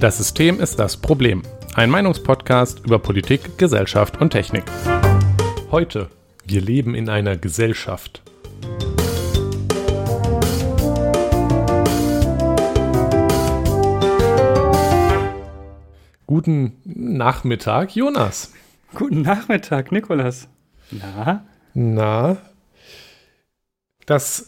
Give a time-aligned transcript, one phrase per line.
[0.00, 1.42] Das System ist das Problem.
[1.74, 4.62] Ein Meinungspodcast über Politik, Gesellschaft und Technik.
[5.72, 6.08] Heute,
[6.46, 8.22] wir leben in einer Gesellschaft.
[16.28, 18.52] Guten Nachmittag, Jonas.
[18.94, 20.46] Guten Nachmittag, Nikolas.
[20.92, 21.44] Na?
[21.74, 22.36] Na?
[24.06, 24.46] Das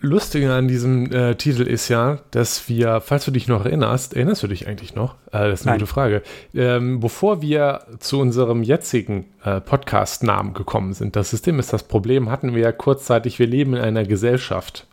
[0.00, 4.42] Lustige an diesem äh, Titel ist ja, dass wir, falls du dich noch erinnerst, erinnerst
[4.42, 5.14] du dich eigentlich noch?
[5.28, 5.80] Äh, das ist eine Nein.
[5.80, 6.22] gute Frage.
[6.54, 12.30] Ähm, bevor wir zu unserem jetzigen äh, Podcast-Namen gekommen sind, das System ist das Problem,
[12.30, 14.86] hatten wir ja kurzzeitig, wir leben in einer Gesellschaft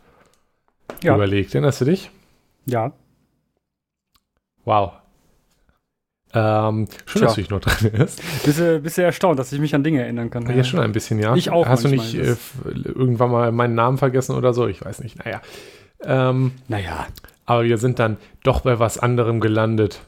[1.02, 1.14] ja.
[1.14, 1.54] überlegt.
[1.54, 2.10] Erinnerst du dich?
[2.64, 2.92] Ja.
[4.64, 4.92] Wow.
[6.36, 7.26] Ähm, schön, Tja.
[7.26, 8.20] dass du dich noch dran erinnerst.
[8.44, 10.44] Bist du, bist du erstaunt, dass ich mich an Dinge erinnern kann?
[10.46, 11.36] Ja, ja schon ein bisschen, ja.
[11.36, 11.66] Ich auch.
[11.66, 12.34] Hast du nicht äh,
[12.64, 14.66] irgendwann mal meinen Namen vergessen oder so?
[14.66, 15.24] Ich weiß nicht.
[15.24, 15.40] Naja.
[16.02, 17.06] Ähm, naja.
[17.46, 20.00] Aber wir sind dann doch bei was anderem gelandet.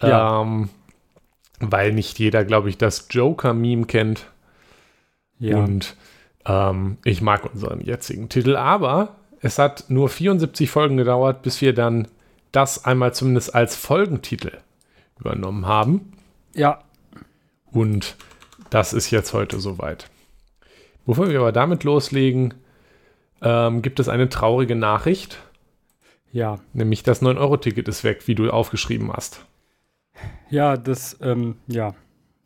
[0.00, 0.42] Ja.
[0.42, 0.68] Ähm,
[1.58, 4.26] weil nicht jeder, glaube ich, das Joker-Meme kennt.
[5.40, 5.56] Ja.
[5.56, 5.96] Und
[6.46, 8.54] ähm, ich mag unseren jetzigen Titel.
[8.54, 12.06] Aber es hat nur 74 Folgen gedauert, bis wir dann
[12.52, 14.52] das einmal zumindest als Folgentitel
[15.18, 16.12] übernommen haben.
[16.54, 16.80] Ja.
[17.70, 18.16] Und
[18.70, 20.10] das ist jetzt heute soweit.
[21.06, 22.54] Bevor wir aber damit loslegen,
[23.42, 25.38] ähm, gibt es eine traurige Nachricht.
[26.32, 26.58] Ja.
[26.72, 29.44] Nämlich das 9-Euro-Ticket ist weg, wie du aufgeschrieben hast.
[30.50, 31.94] Ja, das, ähm, ja.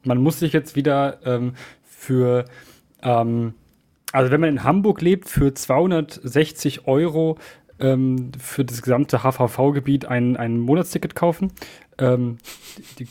[0.05, 2.45] Man muss sich jetzt wieder ähm, für,
[3.03, 3.55] ähm,
[4.13, 7.39] also wenn man in Hamburg lebt, für 260 Euro
[7.79, 11.53] ähm, für das gesamte HVV-Gebiet ein, ein Monatsticket kaufen.
[12.01, 12.39] Ähm,
[12.99, 13.07] die,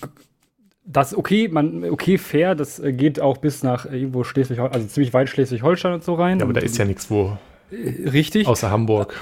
[0.85, 5.13] das okay, man, okay, fair, das äh, geht auch bis nach irgendwo Schleswig, also ziemlich
[5.13, 6.39] weit Schleswig-Holstein und so rein.
[6.39, 7.37] Ja, aber da ist ja nichts wo.
[7.71, 8.47] Äh, richtig.
[8.47, 9.15] Außer Hamburg.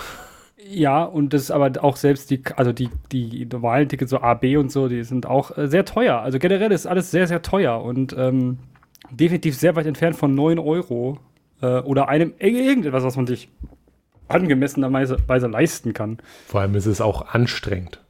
[0.70, 4.34] Ja, und das ist aber auch selbst die, also die, die normalen Tickets, so A,
[4.34, 6.20] B und so, die sind auch äh, sehr teuer.
[6.20, 8.60] Also generell ist alles sehr, sehr teuer und ähm,
[9.10, 11.20] definitiv sehr weit entfernt von 9 Euro
[11.62, 13.50] äh, oder einem irgendetwas, was man sich
[14.28, 16.18] angemessenerweise Weise leisten kann.
[16.48, 18.02] Vor allem ist es auch anstrengend.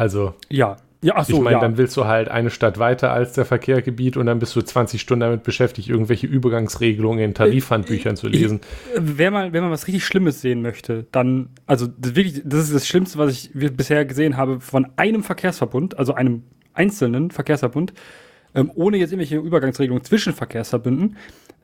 [0.00, 0.34] Also.
[0.48, 0.78] Ja.
[1.02, 1.60] Ja, ach so, ich meine, ja.
[1.60, 5.00] dann willst du halt eine Stadt weiter als der Verkehrsgebiet und dann bist du 20
[5.00, 8.60] Stunden damit beschäftigt, irgendwelche Übergangsregelungen in Tarifhandbüchern äh, zu lesen.
[8.92, 12.42] Ich, äh, wenn, man, wenn man was richtig Schlimmes sehen möchte, dann, also das, wirklich,
[12.44, 16.42] das ist das Schlimmste, was ich bisher gesehen habe von einem Verkehrsverbund, also einem
[16.74, 17.94] einzelnen Verkehrsverbund,
[18.54, 21.16] ähm, ohne jetzt irgendwelche Übergangsregelungen zwischen Verkehrsverbünden,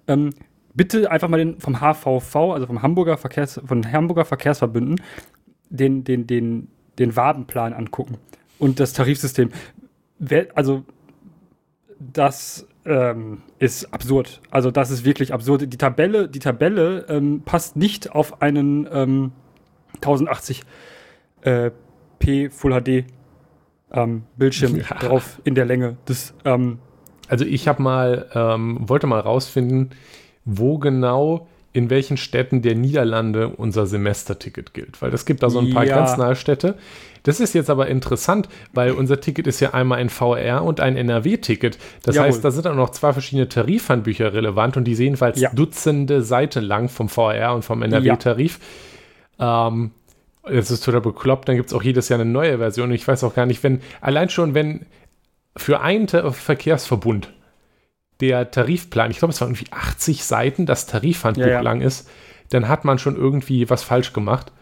[0.09, 0.31] ähm,
[0.73, 4.99] bitte einfach mal den vom HVV, also vom Hamburger Verkehrs, von Hamburger Verkehrsverbünden,
[5.69, 6.69] den, den, den,
[6.99, 8.19] den Wabenplan angucken
[8.59, 9.51] und das Tarifsystem.
[10.55, 10.85] Also,
[11.99, 14.41] das ähm, ist absurd.
[14.51, 15.73] Also, das ist wirklich absurd.
[15.73, 19.33] Die Tabelle, die Tabelle ähm, passt nicht auf einen ähm,
[19.97, 20.63] 1080
[21.43, 21.71] äh,
[22.19, 23.05] p Full HD
[23.93, 24.97] ähm, Bildschirm ja.
[24.99, 25.97] drauf in der Länge.
[26.05, 26.79] Das, ähm,
[27.29, 29.91] also ich habe mal, ähm, wollte mal rausfinden,
[30.45, 35.03] wo genau in welchen Städten der Niederlande unser Semesterticket gilt.
[35.03, 35.97] Weil es gibt da so ein paar ja.
[35.97, 36.77] grenznahe Städte.
[37.23, 40.97] Das ist jetzt aber interessant, weil unser Ticket ist ja einmal ein VR und ein
[40.97, 41.77] NRW-Ticket.
[42.03, 42.29] Das Jawohl.
[42.29, 45.51] heißt, da sind auch noch zwei verschiedene Tarifhandbücher relevant und die sehen jedenfalls ja.
[45.53, 48.59] Dutzende Seiten lang vom VR und vom NRW-Tarif.
[49.39, 49.69] Ja.
[49.69, 49.91] Ähm,
[50.45, 51.47] das ist total bekloppt.
[51.47, 52.91] Dann gibt es auch jedes Jahr eine neue Version.
[52.91, 54.87] Ich weiß auch gar nicht, wenn, allein schon, wenn
[55.55, 57.35] für einen Verkehrsverbund
[58.21, 61.61] der Tarifplan, ich glaube, es waren irgendwie 80 Seiten, das Tarifhandbuch ja, ja.
[61.61, 62.09] lang ist,
[62.51, 64.53] dann hat man schon irgendwie was falsch gemacht.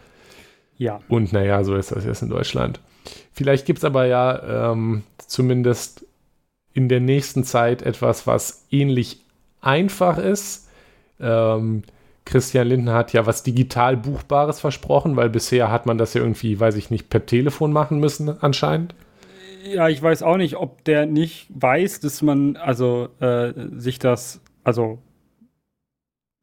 [0.77, 0.99] Ja.
[1.07, 2.79] Und naja, so ist das jetzt in Deutschland.
[3.31, 6.05] Vielleicht gibt es aber ja ähm, zumindest
[6.73, 9.21] in der nächsten Zeit etwas, was ähnlich
[9.61, 10.67] einfach ist.
[11.19, 11.83] Ähm,
[12.25, 16.59] Christian Linden hat ja was digital Buchbares versprochen, weil bisher hat man das ja irgendwie,
[16.59, 18.95] weiß ich nicht, per Telefon machen müssen anscheinend.
[19.65, 24.41] Ja, ich weiß auch nicht, ob der nicht weiß, dass man also äh, sich das,
[24.63, 24.99] also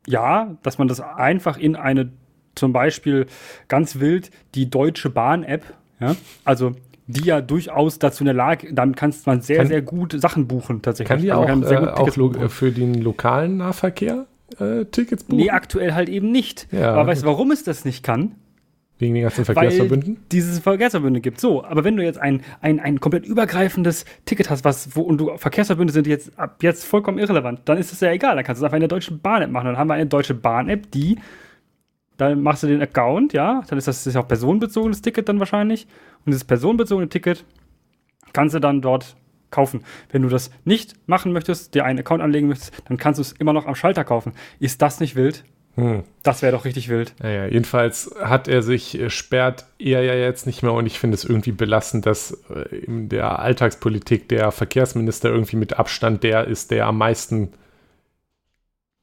[0.06, 2.10] ja, dass man das einfach in eine,
[2.54, 3.26] zum Beispiel
[3.68, 5.62] ganz wild, die Deutsche Bahn-App,
[6.00, 6.72] ja, also
[7.06, 10.48] die ja durchaus dazu in der Lage, dann kannst man sehr, kann, sehr gut Sachen
[10.48, 11.08] buchen tatsächlich.
[11.08, 14.26] Kann die also auch, äh, auch für den lokalen Nahverkehr
[14.58, 15.36] äh, Tickets buchen?
[15.36, 16.68] Nee, aktuell halt eben nicht.
[16.72, 18.34] Ja, Aber weißt du, warum es das nicht kann?
[19.02, 20.14] Wegen den ganzen Verkehrsverbünden?
[20.14, 21.40] Weil dieses Verkehrsverbünde gibt.
[21.40, 25.18] So, aber wenn du jetzt ein, ein, ein komplett übergreifendes Ticket hast, was, wo, und
[25.18, 28.36] du Verkehrsverbünde sind jetzt ab jetzt vollkommen irrelevant, dann ist es ja egal.
[28.36, 29.66] Dann kannst du es einfach in der Deutschen Bahn-App machen.
[29.66, 31.18] Dann haben wir eine Deutsche Bahn-App, die,
[32.16, 35.40] dann machst du den Account, ja, dann ist das, das ist auch personenbezogenes Ticket dann
[35.40, 35.88] wahrscheinlich.
[36.24, 37.44] Und dieses personenbezogene Ticket
[38.32, 39.16] kannst du dann dort
[39.50, 39.82] kaufen.
[40.12, 43.32] Wenn du das nicht machen möchtest, dir einen Account anlegen möchtest, dann kannst du es
[43.32, 44.32] immer noch am Schalter kaufen.
[44.60, 45.44] Ist das nicht wild?
[45.74, 46.02] Hm.
[46.22, 47.14] Das wäre doch richtig wild.
[47.20, 51.14] Naja, jedenfalls hat er sich, äh, sperrt er ja jetzt nicht mehr und ich finde
[51.14, 56.70] es irgendwie belastend, dass äh, in der Alltagspolitik der Verkehrsminister irgendwie mit Abstand der ist,
[56.70, 57.54] der am meisten,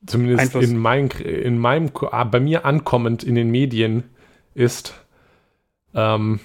[0.05, 4.03] zumindest in, mein, in meinem, ah, bei mir ankommend in den Medien
[4.53, 4.93] ist.
[5.95, 6.39] Ähm,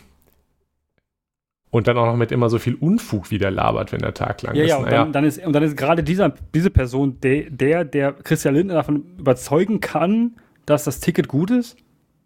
[1.75, 4.55] und dann auch noch mit immer so viel Unfug wieder labert, wenn der Tag lang
[4.55, 4.71] ja, ist.
[4.71, 8.13] Ja, und dann, dann, ist, und dann ist gerade dieser, diese Person der, der, der
[8.13, 10.37] Christian Lindner davon überzeugen kann,
[10.67, 11.77] dass das Ticket gut ist.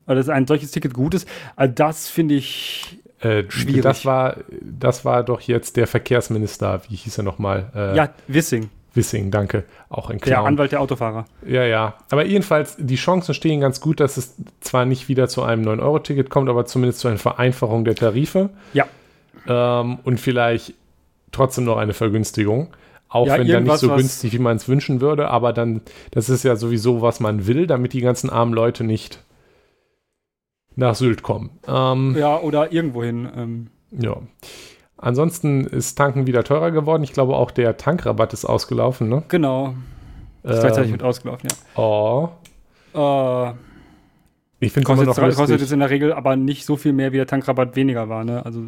[0.06, 1.26] Oder dass ein solches Ticket gut ist.
[1.56, 3.80] Also das finde ich äh, schwierig.
[3.80, 7.72] Das war, das war doch jetzt der Verkehrsminister, wie hieß er nochmal?
[7.74, 8.68] Äh, ja, Wissing.
[8.92, 9.64] Wissing, danke.
[9.88, 10.30] Auch ein Clown.
[10.30, 11.24] Der Anwalt der Autofahrer.
[11.46, 11.94] Ja, ja.
[12.10, 16.28] Aber jedenfalls, die Chancen stehen ganz gut, dass es zwar nicht wieder zu einem 9-Euro-Ticket
[16.28, 18.50] kommt, aber zumindest zu einer Vereinfachung der Tarife.
[18.74, 18.86] Ja
[19.46, 20.75] ähm, und vielleicht
[21.32, 22.69] trotzdem noch eine Vergünstigung.
[23.08, 25.81] Auch ja, wenn dann nicht so günstig, wie man es wünschen würde, aber dann,
[26.11, 29.25] das ist ja sowieso, was man will, damit die ganzen armen Leute nicht
[30.76, 31.50] nach Sylt kommen.
[31.67, 33.29] Ähm, ja, oder irgendwohin.
[33.35, 33.67] Ähm.
[33.90, 34.17] Ja.
[34.99, 37.02] Ansonsten ist Tanken wieder teurer geworden.
[37.02, 39.23] Ich glaube, auch der Tankrabatt ist ausgelaufen, ne?
[39.29, 39.75] Genau.
[40.43, 41.81] Ist ähm, gleichzeitig mit ausgelaufen, ja.
[41.81, 42.29] Oh.
[42.94, 43.52] Äh,
[44.61, 47.17] ich finde kostet, noch kostet jetzt in der Regel aber nicht so viel mehr, wie
[47.17, 48.44] der Tankrabatt weniger war, ne?
[48.44, 48.64] Also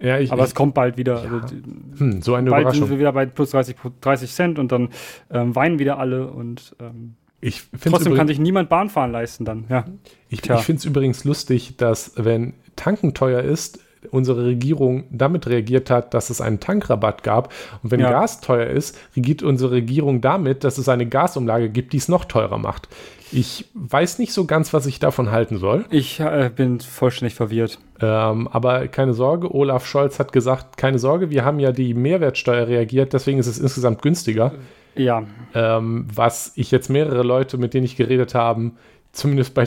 [0.00, 1.24] ja, ich, aber ich, es kommt bald wieder.
[1.24, 1.40] Ja.
[1.42, 1.56] Also,
[1.98, 2.82] hm, so eine bald Überraschung.
[2.84, 4.88] sind wir wieder bei plus 30, 30 Cent und dann
[5.30, 9.66] ähm, weinen wieder alle und ähm, ich trotzdem kann sich niemand Bahn fahren leisten dann.
[9.68, 9.84] Ja.
[10.30, 13.80] Ich, ich finde es übrigens lustig, dass wenn Tanken teuer ist,
[14.10, 17.52] unsere Regierung damit reagiert hat, dass es einen Tankrabatt gab.
[17.82, 18.10] Und wenn ja.
[18.10, 22.24] Gas teuer ist, regiert unsere Regierung damit, dass es eine Gasumlage gibt, die es noch
[22.24, 22.88] teurer macht.
[23.34, 25.84] Ich weiß nicht so ganz, was ich davon halten soll.
[25.90, 27.78] Ich äh, bin vollständig verwirrt.
[28.00, 32.68] Ähm, aber keine Sorge, Olaf Scholz hat gesagt, keine Sorge, wir haben ja die Mehrwertsteuer
[32.68, 34.52] reagiert, deswegen ist es insgesamt günstiger.
[34.94, 35.24] Ja.
[35.54, 38.72] Ähm, was ich jetzt mehrere Leute, mit denen ich geredet habe,
[39.12, 39.66] zumindest bei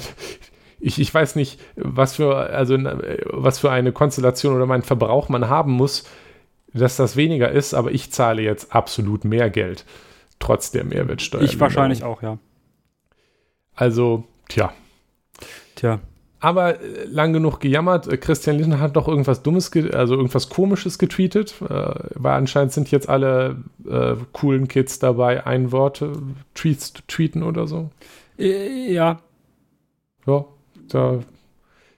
[0.80, 5.50] ich, ich weiß nicht, was für, also, was für eine Konstellation oder meinen Verbrauch man
[5.50, 6.04] haben muss,
[6.74, 9.86] dass das weniger ist, aber ich zahle jetzt absolut mehr Geld,
[10.40, 11.42] trotz der Mehrwertsteuer.
[11.42, 12.38] Ich wahrscheinlich auch, ja.
[13.78, 14.74] Also, tja.
[15.76, 16.00] Tja.
[16.40, 18.08] Aber äh, lang genug gejammert.
[18.08, 21.56] Äh, Christian Lindner hat doch irgendwas Dummes, also irgendwas Komisches getweetet.
[21.62, 23.58] Äh, weil anscheinend sind jetzt alle
[24.34, 26.04] coolen Kids dabei, ein Wort
[26.54, 27.90] Tweets zu tweeten oder so.
[28.38, 29.20] Ja.
[30.26, 30.46] Ja,
[30.90, 31.20] da,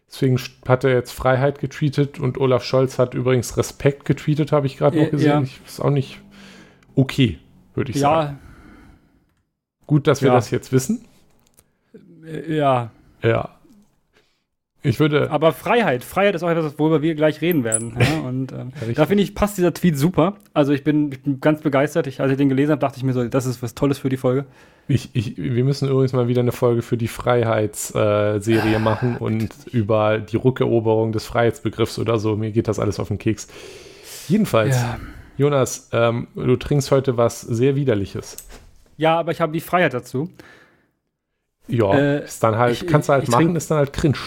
[0.07, 4.77] deswegen hat er jetzt Freiheit getweetet und Olaf Scholz hat übrigens Respekt getweetet, habe ich
[4.77, 5.29] gerade noch gesehen.
[5.29, 5.41] Ja.
[5.41, 6.21] Ich, ist auch nicht
[6.95, 7.39] okay,
[7.73, 8.01] würde ich ja.
[8.01, 8.39] sagen.
[9.87, 10.35] Gut, dass wir ja.
[10.35, 11.05] das jetzt wissen.
[12.47, 12.91] Ja.
[13.23, 13.49] Ja.
[14.81, 15.29] Ich würde.
[15.29, 17.97] Aber Freiheit, Freiheit ist auch etwas, worüber wir gleich reden werden.
[17.99, 18.19] Ja?
[18.27, 20.35] Und ähm, ja, da finde ich, passt dieser Tweet super.
[20.53, 22.07] Also ich bin, ich bin ganz begeistert.
[22.07, 24.07] Ich, als ich den gelesen habe, dachte ich mir so, das ist was Tolles für
[24.07, 24.45] die Folge.
[24.87, 29.49] Ich, ich, wir müssen übrigens mal wieder eine Folge für die Freiheitsserie äh, machen und
[29.71, 32.37] über die Rückeroberung des Freiheitsbegriffs oder so.
[32.37, 33.49] Mir geht das alles auf den Keks.
[34.29, 34.97] Jedenfalls, ja.
[35.37, 38.37] Jonas, ähm, du trinkst heute was sehr Widerliches.
[38.97, 40.29] Ja, aber ich habe die Freiheit dazu.
[41.69, 44.17] Ja, äh, ist dann halt, ich, kannst du halt machen, ist dann halt cringe.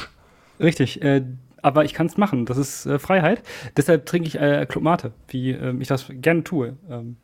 [0.60, 1.24] Richtig, äh,
[1.60, 2.46] aber ich kann es machen.
[2.46, 3.42] Das ist äh, Freiheit.
[3.76, 6.76] Deshalb trinke ich äh, Club Mate, wie ähm, ich das gerne tue.
[6.90, 7.16] Ähm,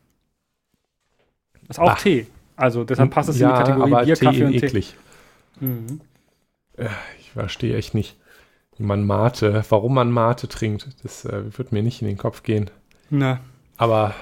[1.67, 2.01] das ist auch Ach.
[2.01, 2.27] Tee.
[2.55, 4.95] Also deshalb passt es ja, in die Kategorie aber Bier, Tee Kaffee und eklig.
[5.59, 5.65] Tee.
[5.65, 6.01] Mhm.
[6.77, 6.87] Äh,
[7.19, 8.17] ich verstehe echt nicht,
[8.77, 10.89] wie man Mate, warum man Mate trinkt.
[11.03, 12.69] Das äh, wird mir nicht in den Kopf gehen.
[13.09, 13.39] Na.
[13.77, 14.13] Aber,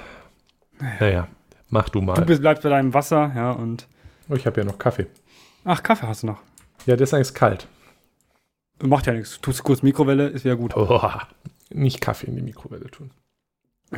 [0.80, 1.28] naja, naja
[1.70, 2.16] mach du mal.
[2.16, 3.88] Du bleibst bei deinem Wasser, ja, und.
[4.30, 5.08] Oh, ich habe ja noch Kaffee.
[5.70, 6.40] Ach, Kaffee hast du noch.
[6.86, 7.68] Ja, der ist eigentlich kalt.
[8.82, 9.42] Macht ja nichts.
[9.42, 10.78] Tust kurz Mikrowelle, ist wieder gut.
[10.78, 11.02] Oh,
[11.70, 13.12] nicht Kaffee in die Mikrowelle tun.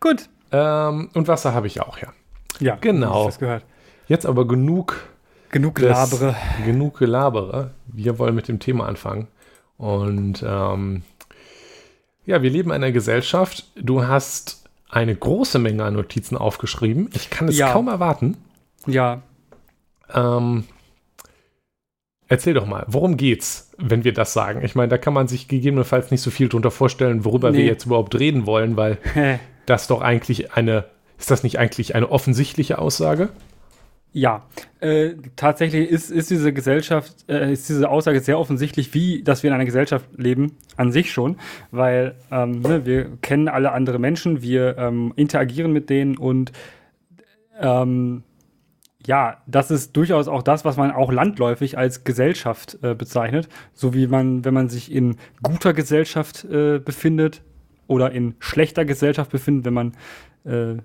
[0.00, 0.28] gut.
[0.52, 2.12] Ähm, und Wasser habe ich auch, ja.
[2.60, 3.26] Ja, genau.
[3.26, 3.64] Das gehört.
[4.06, 5.08] Jetzt aber genug.
[5.50, 6.36] Genug Gelabere.
[6.64, 7.72] Genug Gelabere.
[7.86, 9.26] Wir wollen mit dem Thema anfangen.
[9.76, 11.02] Und ähm,
[12.26, 13.64] ja, wir leben in einer Gesellschaft.
[13.74, 17.10] Du hast eine große Menge an Notizen aufgeschrieben.
[17.12, 17.72] Ich kann es ja.
[17.72, 18.36] kaum erwarten.
[18.86, 19.22] Ja.
[20.14, 20.64] Ähm,
[22.28, 24.64] erzähl doch mal, worum geht's, wenn wir das sagen?
[24.64, 27.58] Ich meine, da kann man sich gegebenenfalls nicht so viel drunter vorstellen, worüber nee.
[27.58, 28.98] wir jetzt überhaupt reden wollen, weil
[29.66, 30.86] das doch eigentlich eine,
[31.18, 33.30] ist das nicht eigentlich eine offensichtliche Aussage?
[34.14, 34.44] Ja,
[34.80, 39.48] äh, tatsächlich ist, ist diese Gesellschaft, äh, ist diese Aussage sehr offensichtlich, wie, dass wir
[39.48, 41.38] in einer Gesellschaft leben, an sich schon,
[41.70, 46.52] weil ähm, ne, wir kennen alle andere Menschen, wir ähm, interagieren mit denen und
[47.58, 48.22] ähm,
[49.06, 53.48] ja, das ist durchaus auch das, was man auch landläufig als Gesellschaft äh, bezeichnet.
[53.74, 57.42] So wie man, wenn man sich in guter Gesellschaft äh, befindet
[57.86, 59.92] oder in schlechter Gesellschaft befindet, wenn man
[60.44, 60.76] äh,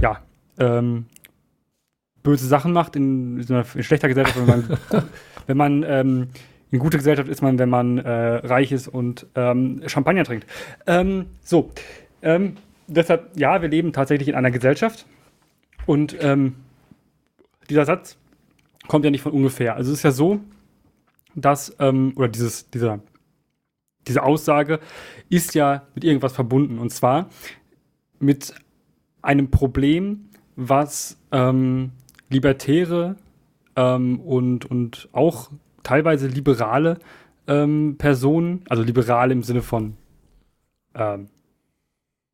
[0.00, 0.20] ja,
[0.58, 1.06] ähm,
[2.22, 4.78] böse Sachen macht in, in schlechter Gesellschaft, wenn man,
[5.46, 6.28] wenn man ähm,
[6.70, 10.46] in guter Gesellschaft ist man, wenn man äh, reich ist und ähm, Champagner trinkt.
[10.86, 11.70] Ähm, so,
[12.22, 12.56] ähm,
[12.88, 15.06] deshalb, ja, wir leben tatsächlich in einer Gesellschaft
[15.86, 16.56] und ähm,
[17.68, 18.16] dieser Satz
[18.88, 19.76] kommt ja nicht von ungefähr.
[19.76, 20.40] Also es ist ja so,
[21.34, 23.00] dass, ähm, oder dieses, dieser,
[24.06, 24.80] diese Aussage
[25.28, 27.30] ist ja mit irgendwas verbunden und zwar
[28.18, 28.54] mit
[29.22, 31.92] einem Problem, was ähm,
[32.28, 33.16] Libertäre
[33.76, 35.50] ähm, und, und auch
[35.82, 36.98] teilweise liberale
[37.46, 39.96] ähm, Personen, also liberale im Sinne von,
[40.94, 41.28] ähm,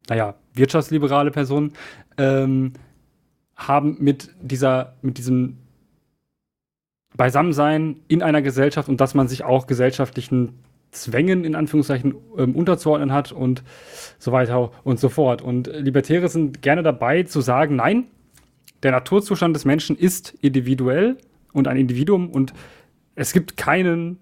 [0.08, 1.72] naja, wirtschaftsliberale Personen,
[2.18, 2.72] ähm,
[3.68, 5.58] haben mit dieser, mit diesem
[7.16, 10.54] Beisammensein in einer Gesellschaft und dass man sich auch gesellschaftlichen
[10.92, 13.62] Zwängen in Anführungszeichen ähm, unterzuordnen hat und
[14.18, 15.40] so weiter und so fort.
[15.42, 18.06] Und Libertäre sind gerne dabei zu sagen, nein,
[18.82, 21.16] der Naturzustand des Menschen ist individuell
[21.52, 22.54] und ein Individuum und
[23.14, 24.18] es gibt keinen,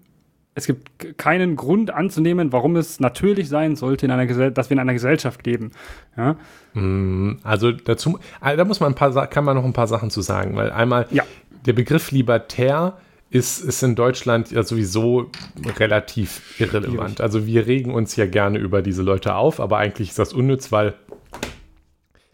[0.59, 4.79] es gibt keinen Grund anzunehmen, warum es natürlich sein sollte, in einer dass wir in
[4.79, 5.71] einer Gesellschaft leben.
[6.17, 6.35] Ja?
[6.73, 10.09] Mm, also dazu, also da muss man ein paar, kann man noch ein paar Sachen
[10.09, 11.23] zu sagen, weil einmal ja.
[11.65, 12.97] der Begriff libertär
[13.31, 15.31] ist, ist in Deutschland ja sowieso
[15.77, 17.21] relativ irrelevant.
[17.21, 20.71] Also wir regen uns ja gerne über diese Leute auf, aber eigentlich ist das unnütz,
[20.71, 20.95] weil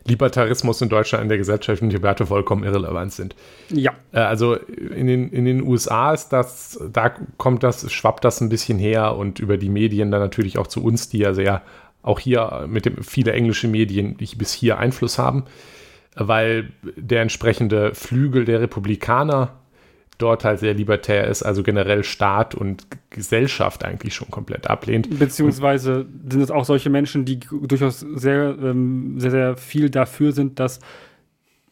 [0.08, 3.36] Libertarismus in Deutschland in der gesellschaftlichen Debatte vollkommen irrelevant sind.
[3.70, 3.94] Ja.
[4.12, 8.50] Äh, also in den, in den USA ist das, da kommt das, schwappt das ein
[8.50, 11.64] bisschen her und über die Medien dann natürlich auch zu uns, die ja sehr,
[12.04, 15.46] auch hier mit dem, viele englische Medien, die bis hier Einfluss haben,
[16.16, 19.54] weil der entsprechende Flügel der Republikaner
[20.18, 25.20] dort halt sehr libertär ist, also generell Staat und Gesellschaft eigentlich schon komplett ablehnt.
[25.20, 30.60] Beziehungsweise sind es auch solche Menschen, die durchaus sehr, ähm, sehr, sehr viel dafür sind,
[30.60, 30.80] dass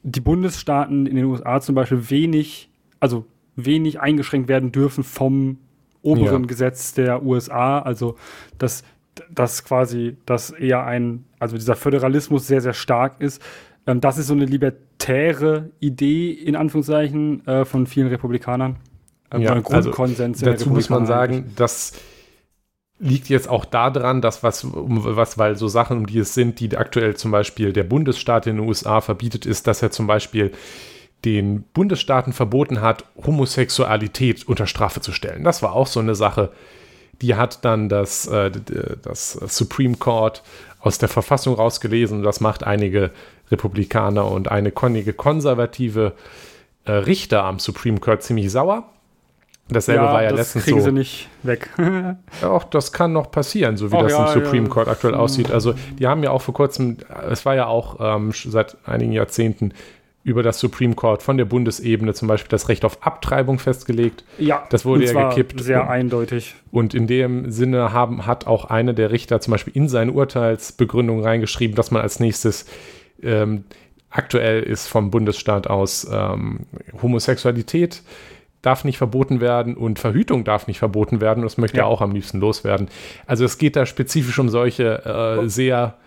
[0.04, 2.70] die Bundesstaaten in den USA zum Beispiel wenig,
[3.00, 5.58] also wenig eingeschränkt werden dürfen vom
[6.02, 6.48] oberen ja.
[6.48, 7.80] Gesetz der USA.
[7.80, 8.18] Also
[8.58, 8.84] dass
[9.30, 13.42] das quasi, dass eher ein, also dieser Föderalismus sehr, sehr stark ist.
[13.88, 18.78] Ähm, das ist so eine libertäre Idee, in Anführungszeichen, äh, von vielen Republikanern.
[19.32, 20.44] Äh, ja, Grundkonsens.
[20.44, 21.94] Also, dazu muss man sagen, das
[23.00, 26.60] liegt jetzt auch daran, dass was, um, was, weil so Sachen, um die es sind,
[26.60, 30.52] die aktuell zum Beispiel der Bundesstaat in den USA verbietet, ist, dass er zum Beispiel
[31.26, 35.44] den Bundesstaaten verboten hat, Homosexualität unter Strafe zu stellen.
[35.44, 36.52] Das war auch so eine Sache,
[37.22, 38.52] die hat dann das, äh,
[39.02, 40.44] das Supreme Court
[40.80, 42.24] aus der Verfassung rausgelesen.
[42.24, 43.12] Das macht einige
[43.54, 46.14] Republikaner und eine einige konservative
[46.86, 48.90] äh, Richter am Supreme Court ziemlich sauer.
[49.70, 50.86] Dasselbe ja, war ja das letztens kriegen so.
[50.88, 51.70] sie nicht weg.
[52.44, 54.74] auch das kann noch passieren, so wie oh, das ja, im Supreme ja.
[54.74, 55.52] Court aktuell aussieht.
[55.52, 56.98] Also die haben ja auch vor kurzem,
[57.30, 59.74] es war ja auch ähm, seit einigen Jahrzehnten
[60.24, 64.24] über das Supreme Court von der Bundesebene zum Beispiel das Recht auf Abtreibung festgelegt.
[64.38, 65.62] Ja, das wurde ja gekippt.
[65.62, 66.56] Sehr und, eindeutig.
[66.72, 71.22] Und in dem Sinne haben, hat auch eine der Richter zum Beispiel in seine Urteilsbegründung
[71.22, 72.66] reingeschrieben, dass man als nächstes
[73.24, 73.66] ähm,
[74.10, 76.62] aktuell ist vom Bundesstaat aus ähm,
[77.02, 78.04] Homosexualität
[78.64, 81.44] darf nicht verboten werden und Verhütung darf nicht verboten werden.
[81.44, 81.84] Das möchte ja.
[81.84, 82.88] er auch am liebsten loswerden.
[83.28, 85.48] Also es geht da spezifisch um solche äh, oh.
[85.48, 85.98] sehr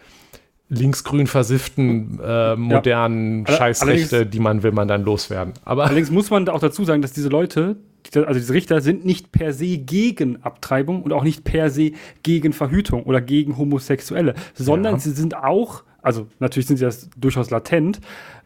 [0.68, 3.54] linksgrün versifften äh, modernen ja.
[3.54, 5.52] Scheißrechte, die man will man dann loswerden.
[5.64, 7.76] Aber allerdings muss man auch dazu sagen, dass diese Leute,
[8.14, 11.92] also diese Richter sind nicht per se gegen Abtreibung und auch nicht per se
[12.22, 15.00] gegen Verhütung oder gegen Homosexuelle, sondern ja.
[15.00, 18.00] sie sind auch, also natürlich sind sie das durchaus latent,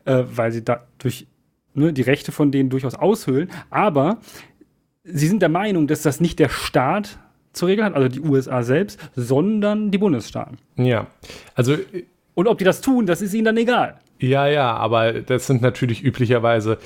[0.07, 1.27] äh, weil sie dadurch
[1.75, 4.19] ne, die Rechte von denen durchaus aushöhlen, aber
[5.05, 7.19] sie sind der Meinung, dass das nicht der Staat
[7.53, 10.57] zu regeln hat, also die USA selbst, sondern die Bundesstaaten.
[10.77, 11.09] Ja,
[11.55, 11.77] also.
[12.35, 13.99] Und ob die das tun, das ist ihnen dann egal.
[14.19, 16.79] Ja, ja, aber das sind natürlich üblicherweise.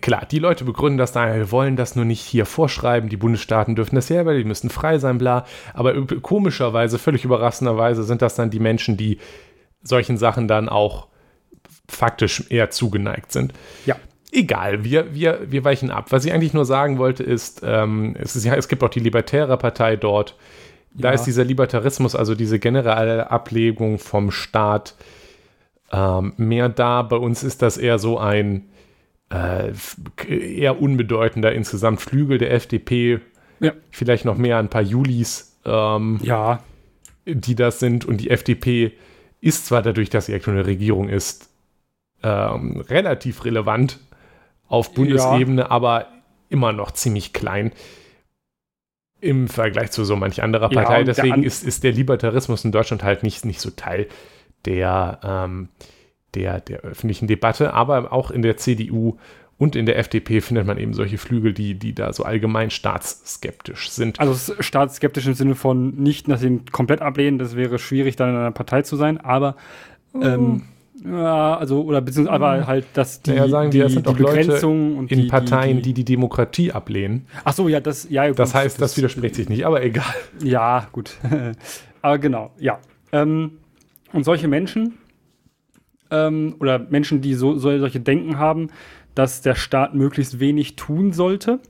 [0.00, 3.74] Klar, die Leute begründen das daher, wir wollen das nur nicht hier vorschreiben, die Bundesstaaten
[3.74, 5.44] dürfen das selber, die müssen frei sein, bla.
[5.72, 9.18] Aber komischerweise, völlig überraschenderweise sind das dann die Menschen, die
[9.82, 11.08] solchen Sachen dann auch
[11.88, 13.52] faktisch eher zugeneigt sind.
[13.84, 13.96] Ja
[14.34, 16.06] egal, wir, wir, wir weichen ab.
[16.10, 19.00] Was ich eigentlich nur sagen wollte, ist, ähm, es, ist ja, es gibt auch die
[19.00, 20.36] Libertäre Partei dort.
[20.92, 21.14] Da ja.
[21.14, 24.94] ist dieser Libertarismus, also diese generelle Ablegung vom Staat,
[25.92, 27.02] ähm, mehr da.
[27.02, 28.68] Bei uns ist das eher so ein
[29.34, 29.72] äh,
[30.28, 33.20] eher unbedeutender insgesamt Flügel der FDP.
[33.60, 33.72] Ja.
[33.90, 36.62] Vielleicht noch mehr ein paar Julis, ähm, ja.
[37.26, 38.04] die das sind.
[38.04, 38.92] Und die FDP
[39.40, 41.50] ist zwar dadurch, dass sie aktuell eine Regierung ist,
[42.22, 44.00] ähm, relativ relevant,
[44.66, 45.70] auf Bundesebene, ja.
[45.70, 46.08] aber
[46.48, 47.72] immer noch ziemlich klein
[49.20, 51.02] im Vergleich zu so manch anderer Partei.
[51.04, 54.06] Deswegen ist, ist der Libertarismus in Deutschland halt nicht, nicht so Teil
[54.66, 55.68] der, ähm,
[56.34, 59.16] der, der öffentlichen Debatte, aber auch in der CDU
[59.56, 63.90] und in der FDP findet man eben solche Flügel, die, die da so allgemein staatsskeptisch
[63.90, 64.18] sind.
[64.18, 68.36] Also staatsskeptisch im Sinne von nicht, dass sie komplett ablehnen, das wäre schwierig, dann in
[68.36, 69.56] einer Partei zu sein, aber
[70.20, 70.62] ähm,
[71.04, 72.66] ja, also, oder beziehungsweise aber hm.
[72.66, 75.94] halt, dass die, ja, sagen die, sind die Begrenzung und in die, Parteien, die, die,
[75.94, 77.26] die Demokratie ablehnen.
[77.44, 80.14] Ach so, ja, das, ja, gut, das heißt, das, das widerspricht sich nicht, aber egal.
[80.42, 81.16] Ja, gut.
[82.02, 82.78] aber genau, ja.
[83.12, 83.52] Ähm,
[84.12, 84.94] und solche Menschen
[86.14, 88.68] ähm, oder Menschen, die so, so, solche Denken haben,
[89.14, 91.60] dass der Staat möglichst wenig tun sollte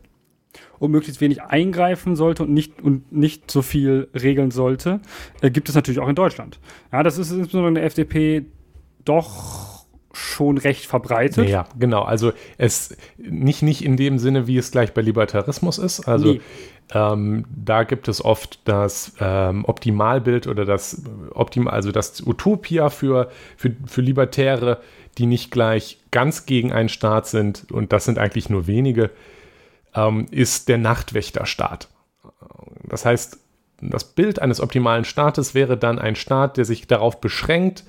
[0.78, 5.00] und möglichst wenig eingreifen sollte und nicht, und nicht so viel regeln sollte,
[5.40, 6.60] äh, gibt es natürlich auch in Deutschland.
[6.92, 8.46] Ja, das ist insbesondere in der FDP
[9.04, 9.74] doch
[10.12, 11.48] schon recht verbreitet.
[11.48, 12.02] Ja, genau.
[12.02, 16.06] Also es nicht, nicht in dem Sinne, wie es gleich bei Libertarismus ist.
[16.06, 16.40] Also nee.
[16.92, 23.30] Ähm, da gibt es oft das ähm, Optimalbild oder das Optim also das Utopia für,
[23.56, 24.80] für, für Libertäre,
[25.16, 29.10] die nicht gleich ganz gegen einen Staat sind, und das sind eigentlich nur wenige,
[29.94, 31.88] ähm, ist der Nachtwächterstaat.
[32.82, 33.38] Das heißt,
[33.80, 37.84] das Bild eines optimalen Staates wäre dann ein Staat, der sich darauf beschränkt,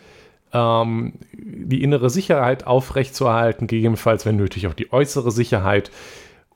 [0.53, 5.91] ähm, die innere Sicherheit aufrechtzuerhalten, gegebenenfalls, wenn nötig, auch die äußere Sicherheit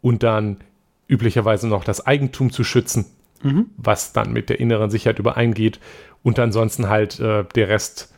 [0.01, 0.57] und dann
[1.09, 3.05] üblicherweise noch das Eigentum zu schützen,
[3.43, 3.71] mhm.
[3.75, 5.79] was dann mit der inneren Sicherheit übereingeht
[6.23, 8.13] und ansonsten halt äh, der Rest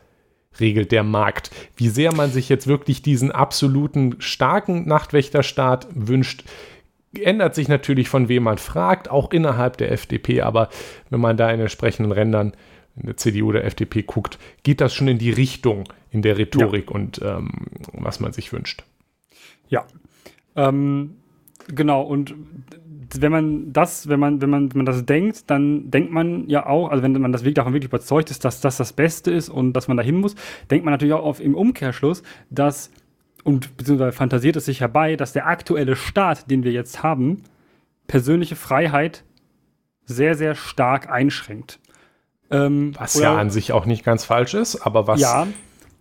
[0.60, 1.50] regelt der Markt.
[1.76, 6.44] Wie sehr man sich jetzt wirklich diesen absoluten starken Nachtwächterstaat wünscht,
[7.18, 10.70] ändert sich natürlich von wem man fragt, auch innerhalb der FDP, aber
[11.10, 12.54] wenn man da in entsprechenden Rändern
[12.96, 16.90] in der CDU oder FDP guckt, geht das schon in die Richtung in der Rhetorik
[16.90, 16.96] ja.
[16.96, 18.84] und ähm, was man sich wünscht.
[19.70, 19.86] Ja.
[20.56, 21.16] Ähm,
[21.68, 22.36] genau, und
[23.20, 26.66] wenn man das, wenn man, wenn man, wenn man das denkt, dann denkt man ja
[26.66, 29.50] auch, also wenn man das wirklich davon wirklich überzeugt ist, dass das das Beste ist
[29.50, 30.36] und dass man dahin muss,
[30.70, 32.92] denkt man natürlich auch auf im Umkehrschluss, dass
[33.44, 37.44] und beziehungsweise fantasiert es sich herbei, dass der aktuelle Staat, den wir jetzt haben,
[38.08, 39.24] persönliche Freiheit
[40.06, 41.80] sehr, sehr stark einschränkt.
[42.52, 45.48] Ähm, was ja an sich auch nicht ganz falsch ist, aber was ja,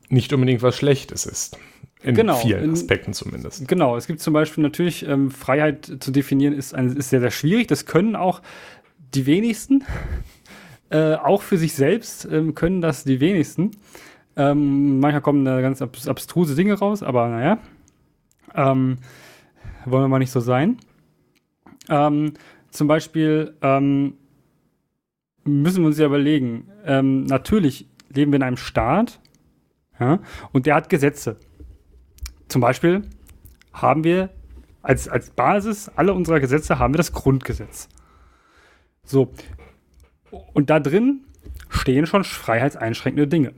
[0.08, 1.56] nicht unbedingt was Schlechtes ist.
[2.02, 3.68] In genau, vielen Aspekten zumindest.
[3.68, 7.30] Genau, es gibt zum Beispiel natürlich, ähm, Freiheit zu definieren ist, ein, ist sehr, sehr
[7.30, 7.66] schwierig.
[7.66, 8.42] Das können auch
[9.14, 9.84] die wenigsten.
[10.92, 13.70] Äh, auch für sich selbst ähm, können das die wenigsten.
[14.34, 17.58] Ähm, manchmal kommen da ganz abstruse Dinge raus, aber naja.
[18.56, 18.96] Ähm,
[19.84, 20.78] wollen wir mal nicht so sein.
[21.88, 22.32] Ähm,
[22.70, 24.14] zum Beispiel, ähm,
[25.44, 29.20] müssen wir uns ja überlegen, ähm, natürlich leben wir in einem Staat
[29.98, 30.18] ja,
[30.52, 31.36] und der hat Gesetze.
[32.50, 33.02] Zum Beispiel
[33.72, 34.30] haben wir
[34.82, 37.88] als, als Basis aller unserer Gesetze haben wir das Grundgesetz.
[39.04, 39.32] So.
[40.52, 41.24] Und da drin
[41.68, 43.54] stehen schon freiheitseinschränkende Dinge.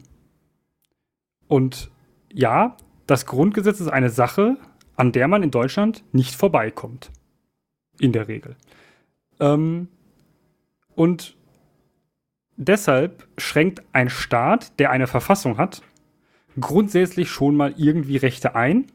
[1.49, 1.91] Und
[2.31, 2.77] ja,
[3.07, 4.59] das Grundgesetz ist eine Sache,
[4.97, 7.11] an der man in Deutschland nicht vorbeikommt.
[7.99, 8.57] In der Regel.
[9.41, 9.89] Ähm,
[10.95, 11.35] und
[12.57, 15.83] deshalb schränkt ein Staat, der eine Verfassung hat,
[16.61, 18.87] grundsätzlich schon mal irgendwie Rechte ein,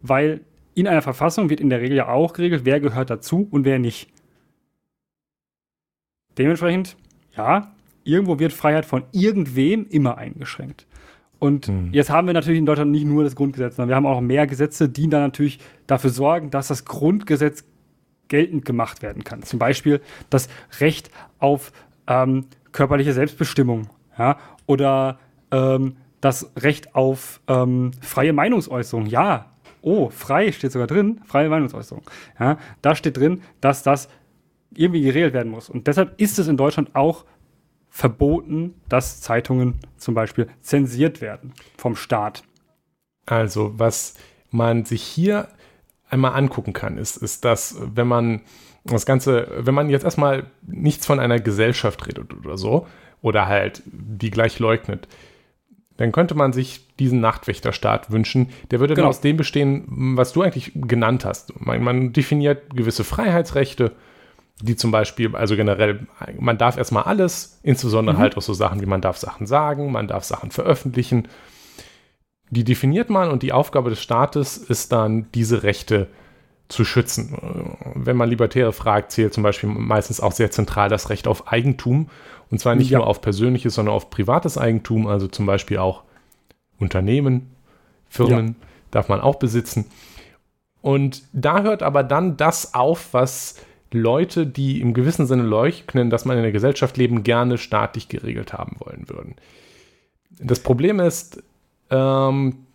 [0.00, 0.42] weil
[0.74, 3.78] in einer Verfassung wird in der Regel ja auch geregelt, wer gehört dazu und wer
[3.78, 4.10] nicht.
[6.38, 6.96] Dementsprechend,
[7.36, 10.86] ja, irgendwo wird Freiheit von irgendwem immer eingeschränkt.
[11.38, 11.92] Und hm.
[11.92, 14.46] jetzt haben wir natürlich in Deutschland nicht nur das Grundgesetz, sondern wir haben auch mehr
[14.46, 17.64] Gesetze, die dann natürlich dafür sorgen, dass das Grundgesetz
[18.28, 19.42] geltend gemacht werden kann.
[19.42, 21.72] Zum Beispiel das Recht auf
[22.06, 24.38] ähm, körperliche Selbstbestimmung ja?
[24.66, 25.18] oder
[25.50, 29.06] ähm, das Recht auf ähm, freie Meinungsäußerung.
[29.06, 29.52] Ja,
[29.82, 32.02] oh, frei steht sogar drin, freie Meinungsäußerung.
[32.38, 32.58] Ja?
[32.82, 34.08] Da steht drin, dass das
[34.74, 35.68] irgendwie geregelt werden muss.
[35.68, 37.24] Und deshalb ist es in Deutschland auch
[37.88, 42.44] verboten, dass Zeitungen zum Beispiel zensiert werden vom Staat.
[43.26, 44.14] Also, was
[44.50, 45.48] man sich hier
[46.08, 48.42] einmal angucken kann, ist, ist, dass, wenn man
[48.84, 52.86] das Ganze, wenn man jetzt erstmal nichts von einer Gesellschaft redet oder so,
[53.22, 55.06] oder halt die gleich leugnet,
[56.00, 58.48] dann könnte man sich diesen Nachtwächterstaat wünschen.
[58.70, 59.04] Der würde genau.
[59.04, 59.84] dann aus dem bestehen,
[60.16, 61.60] was du eigentlich genannt hast.
[61.60, 63.92] Man, man definiert gewisse Freiheitsrechte,
[64.62, 66.06] die zum Beispiel, also generell,
[66.38, 68.20] man darf erstmal alles, insbesondere mhm.
[68.20, 71.28] halt auch so Sachen wie man darf Sachen sagen, man darf Sachen veröffentlichen.
[72.48, 76.08] Die definiert man und die Aufgabe des Staates ist dann, diese Rechte
[76.68, 77.76] zu schützen.
[77.94, 82.08] Wenn man Libertäre fragt, zählt zum Beispiel meistens auch sehr zentral das Recht auf Eigentum.
[82.50, 82.98] Und zwar nicht ja.
[82.98, 86.02] nur auf persönliches, sondern auf privates Eigentum, also zum Beispiel auch
[86.78, 87.50] Unternehmen,
[88.08, 88.54] Firmen ja.
[88.90, 89.86] darf man auch besitzen.
[90.82, 93.56] Und da hört aber dann das auf, was
[93.92, 98.52] Leute, die im gewissen Sinne leugnen, dass man in der Gesellschaft leben, gerne staatlich geregelt
[98.52, 99.34] haben wollen würden.
[100.38, 101.42] Das Problem ist,
[101.90, 102.66] ähm,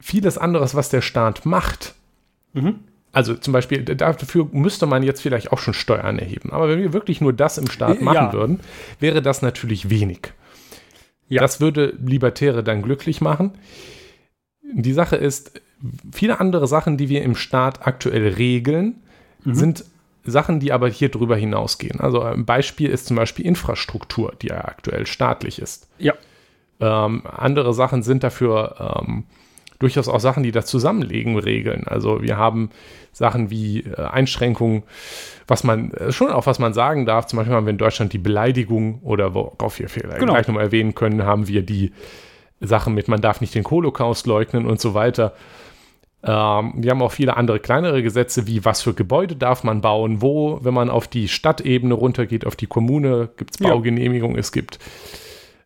[0.00, 1.94] vieles anderes, was der Staat macht,
[2.52, 2.80] mhm.
[3.12, 6.52] Also zum Beispiel, dafür müsste man jetzt vielleicht auch schon Steuern erheben.
[6.52, 8.32] Aber wenn wir wirklich nur das im Staat machen ja.
[8.32, 8.60] würden,
[9.00, 10.32] wäre das natürlich wenig.
[11.28, 11.42] Ja.
[11.42, 13.52] Das würde Libertäre dann glücklich machen.
[14.62, 15.60] Die Sache ist,
[16.12, 19.02] viele andere Sachen, die wir im Staat aktuell regeln,
[19.44, 19.54] mhm.
[19.54, 19.84] sind
[20.24, 22.00] Sachen, die aber hier drüber hinausgehen.
[22.00, 25.88] Also ein Beispiel ist zum Beispiel Infrastruktur, die ja aktuell staatlich ist.
[25.98, 26.14] Ja.
[26.78, 29.24] Ähm, andere Sachen sind dafür ähm,
[29.80, 31.84] durchaus auch Sachen, die das Zusammenlegen regeln.
[31.86, 32.70] Also wir haben
[33.12, 34.84] Sachen wie äh, Einschränkungen,
[35.48, 37.26] was man, äh, schon auch was man sagen darf.
[37.26, 40.34] Zum Beispiel haben wir in Deutschland die Beleidigung oder worauf wir vielleicht genau.
[40.34, 41.92] gleich nochmal erwähnen können, haben wir die
[42.60, 45.32] Sachen mit, man darf nicht den Holocaust leugnen und so weiter.
[46.22, 50.20] Ähm, wir haben auch viele andere kleinere Gesetze, wie was für Gebäude darf man bauen,
[50.20, 54.40] wo, wenn man auf die Stadtebene runtergeht, auf die Kommune, gibt es Baugenehmigung, ja.
[54.40, 54.78] es gibt,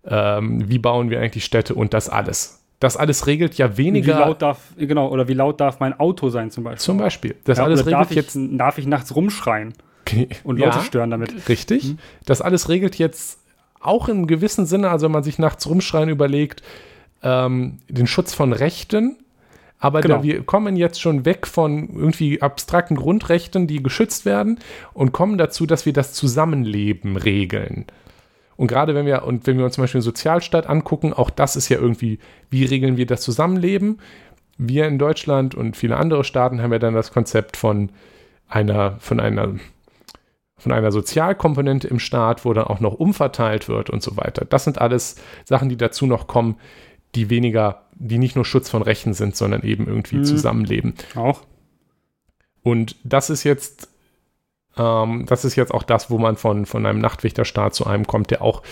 [0.06, 2.63] ähm, wie bauen wir eigentlich Städte und das alles.
[2.84, 4.14] Das alles regelt ja weniger.
[4.14, 6.84] Wie laut darf, genau, oder wie laut darf mein Auto sein zum Beispiel?
[6.84, 7.34] Zum Beispiel.
[7.44, 8.36] Das ja, alles regelt darf ich, jetzt.
[8.38, 9.72] Darf ich nachts rumschreien
[10.44, 11.48] und Leute ja, stören damit?
[11.48, 11.84] Richtig.
[11.84, 11.98] Mhm.
[12.26, 13.38] Das alles regelt jetzt
[13.80, 16.62] auch im gewissen Sinne, also wenn man sich nachts rumschreien überlegt,
[17.22, 19.16] ähm, den Schutz von Rechten.
[19.78, 20.16] Aber genau.
[20.16, 24.58] da, wir kommen jetzt schon weg von irgendwie abstrakten Grundrechten, die geschützt werden,
[24.92, 27.86] und kommen dazu, dass wir das Zusammenleben regeln.
[28.56, 31.56] Und gerade wenn wir, und wenn wir uns zum Beispiel den Sozialstaat angucken, auch das
[31.56, 32.18] ist ja irgendwie,
[32.50, 33.98] wie regeln wir das Zusammenleben?
[34.56, 37.90] Wir in Deutschland und viele andere Staaten haben ja dann das Konzept von
[38.48, 39.54] einer, von einer,
[40.56, 44.44] von einer Sozialkomponente im Staat, wo dann auch noch umverteilt wird und so weiter.
[44.44, 46.56] Das sind alles Sachen, die dazu noch kommen,
[47.16, 50.24] die weniger, die nicht nur Schutz von Rechten sind, sondern eben irgendwie mhm.
[50.24, 50.94] Zusammenleben.
[51.16, 51.42] Auch.
[52.62, 53.88] Und das ist jetzt
[54.76, 58.30] ähm, das ist jetzt auch das, wo man von, von einem Nachtwächterstaat zu einem kommt,
[58.30, 58.62] der auch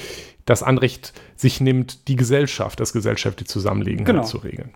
[0.45, 4.25] das Anrecht sich nimmt, die Gesellschaft, das gesellschaftliche Zusammenleben genau.
[4.25, 4.73] zu regeln.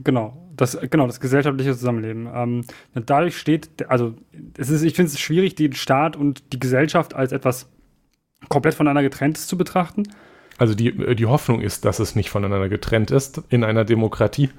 [0.00, 2.28] Genau, das, genau, das gesellschaftliche Zusammenleben.
[2.32, 4.14] Ähm, dadurch steht, also
[4.56, 7.68] es ist, ich finde es schwierig, den Staat und die Gesellschaft als etwas
[8.48, 10.04] komplett voneinander getrenntes zu betrachten.
[10.56, 14.50] Also die, die Hoffnung ist, dass es nicht voneinander getrennt ist in einer Demokratie.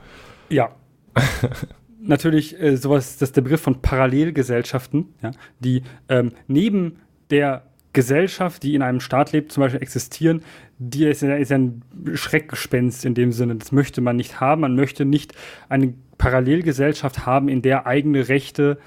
[0.50, 0.72] Ja.
[2.10, 6.98] natürlich äh, sowas, das ist der Begriff von Parallelgesellschaften, ja, die ähm, neben
[7.30, 10.44] der Gesellschaft, die in einem Staat lebt, zum Beispiel existieren,
[10.78, 11.82] die ist, ist ein
[12.14, 13.56] Schreckgespenst in dem Sinne.
[13.56, 14.62] Das möchte man nicht haben.
[14.62, 15.34] Man möchte nicht
[15.70, 18.78] eine Parallelgesellschaft haben, in der eigene Rechte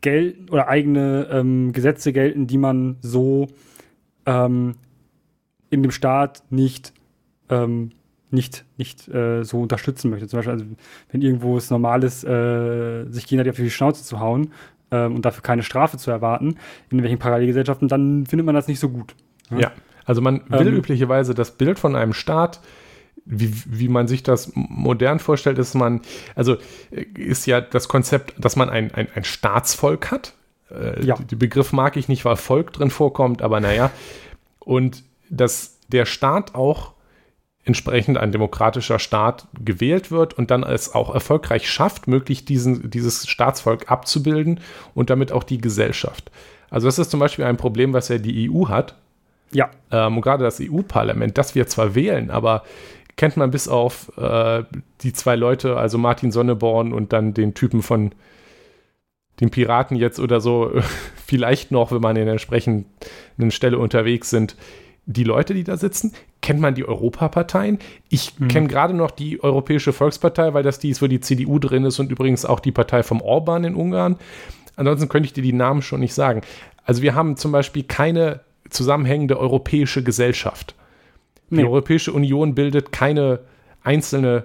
[0.00, 3.48] gelten oder eigene ähm, Gesetze gelten, die man so
[4.26, 4.76] ähm,
[5.70, 6.92] in dem Staat nicht
[7.48, 7.90] ähm,
[8.36, 10.28] nicht, nicht äh, so unterstützen möchte.
[10.28, 10.64] Zum Beispiel, also,
[11.10, 14.52] wenn irgendwo es normal ist, äh, sich gegenseitig auf die Schnauze zu hauen
[14.92, 16.56] ähm, und dafür keine Strafe zu erwarten,
[16.90, 19.16] in welchen Parallelgesellschaften, dann findet man das nicht so gut.
[19.50, 19.72] Ja, ja.
[20.04, 22.60] also man will ähm, üblicherweise das Bild von einem Staat
[23.28, 26.02] wie, wie man sich das modern vorstellt, ist man,
[26.36, 26.58] also
[26.92, 30.34] äh, ist ja das Konzept, dass man ein, ein, ein Staatsvolk hat.
[30.70, 31.16] Äh, ja.
[31.16, 33.90] Der Begriff mag ich nicht, weil Volk drin vorkommt, aber naja.
[34.60, 36.92] Und dass der Staat auch
[37.66, 43.28] entsprechend ein demokratischer Staat gewählt wird und dann es auch erfolgreich schafft, möglichst diesen, dieses
[43.28, 44.60] Staatsvolk abzubilden
[44.94, 46.30] und damit auch die Gesellschaft.
[46.70, 48.94] Also das ist zum Beispiel ein Problem, was ja die EU hat.
[49.50, 49.70] Ja.
[49.90, 52.62] Ähm, und gerade das EU-Parlament, das wir zwar wählen, aber
[53.16, 54.62] kennt man bis auf äh,
[55.00, 58.12] die zwei Leute, also Martin Sonneborn und dann den Typen von
[59.40, 60.70] den Piraten jetzt oder so,
[61.26, 64.56] vielleicht noch, wenn man in der entsprechenden Stelle unterwegs sind,
[65.06, 66.12] die Leute, die da sitzen,
[66.46, 67.80] kennt man die Europaparteien.
[68.08, 68.46] Ich mhm.
[68.46, 71.98] kenne gerade noch die Europäische Volkspartei, weil das die ist, wo die CDU drin ist
[71.98, 74.14] und übrigens auch die Partei vom Orban in Ungarn.
[74.76, 76.42] Ansonsten könnte ich dir die Namen schon nicht sagen.
[76.84, 80.76] Also wir haben zum Beispiel keine zusammenhängende europäische Gesellschaft.
[81.50, 81.64] Die nee.
[81.64, 83.40] Europäische Union bildet keine
[83.82, 84.44] einzelne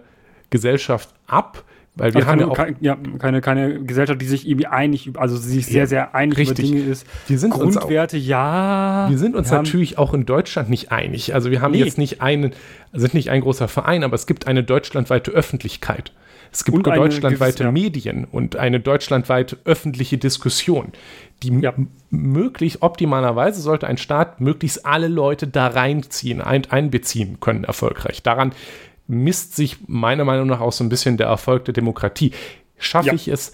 [0.49, 1.63] Gesellschaft ab,
[1.95, 4.67] weil wir also haben keine, ja, auch, keine, ja, keine, keine Gesellschaft, die sich irgendwie
[4.67, 6.69] einig, also sich sehr, sehr einig richtig.
[6.69, 7.05] über Dinge ist.
[7.27, 9.07] Wir sind Grundwerte, auch, ja.
[9.09, 11.33] Wir sind uns wir natürlich auch in Deutschland nicht einig.
[11.33, 11.79] Also wir haben nee.
[11.79, 12.53] jetzt nicht einen,
[12.93, 16.13] sind nicht ein großer Verein, aber es gibt eine deutschlandweite Öffentlichkeit.
[16.53, 20.91] Es gibt deutschlandweite gewisse, Medien und eine deutschlandweite öffentliche Diskussion,
[21.43, 21.73] die ja.
[22.09, 28.21] möglichst optimalerweise sollte ein Staat möglichst alle Leute da reinziehen, ein, einbeziehen können, erfolgreich.
[28.21, 28.51] Daran
[29.11, 32.31] misst sich meiner Meinung nach auch so ein bisschen der Erfolg der Demokratie.
[32.77, 33.13] Schaffe ja.
[33.13, 33.53] ich es,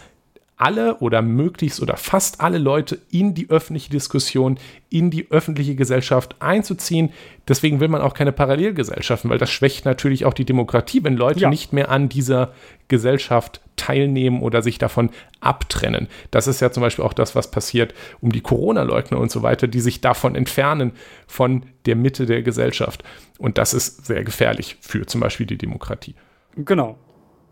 [0.58, 4.58] alle oder möglichst oder fast alle Leute in die öffentliche Diskussion,
[4.90, 7.12] in die öffentliche Gesellschaft einzuziehen.
[7.48, 11.42] Deswegen will man auch keine Parallelgesellschaften, weil das schwächt natürlich auch die Demokratie, wenn Leute
[11.42, 11.50] ja.
[11.50, 12.54] nicht mehr an dieser
[12.88, 16.08] Gesellschaft teilnehmen oder sich davon abtrennen.
[16.32, 19.68] Das ist ja zum Beispiel auch das, was passiert um die Corona-Leugner und so weiter,
[19.68, 20.94] die sich davon entfernen,
[21.28, 23.04] von der Mitte der Gesellschaft.
[23.38, 26.16] Und das ist sehr gefährlich für zum Beispiel die Demokratie.
[26.56, 26.98] Genau.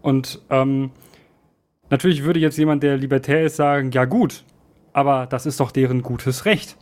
[0.02, 0.89] Und ähm,
[1.89, 4.43] natürlich würde jetzt jemand, der libertär ist, sagen, ja gut,
[4.93, 6.78] aber das ist doch deren gutes Recht,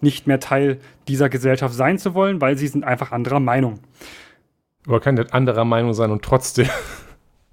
[0.00, 3.80] nicht mehr Teil dieser Gesellschaft sein zu wollen, weil sie sind einfach anderer Meinung.
[4.86, 6.68] Aber kann nicht anderer Meinung sein und trotzdem.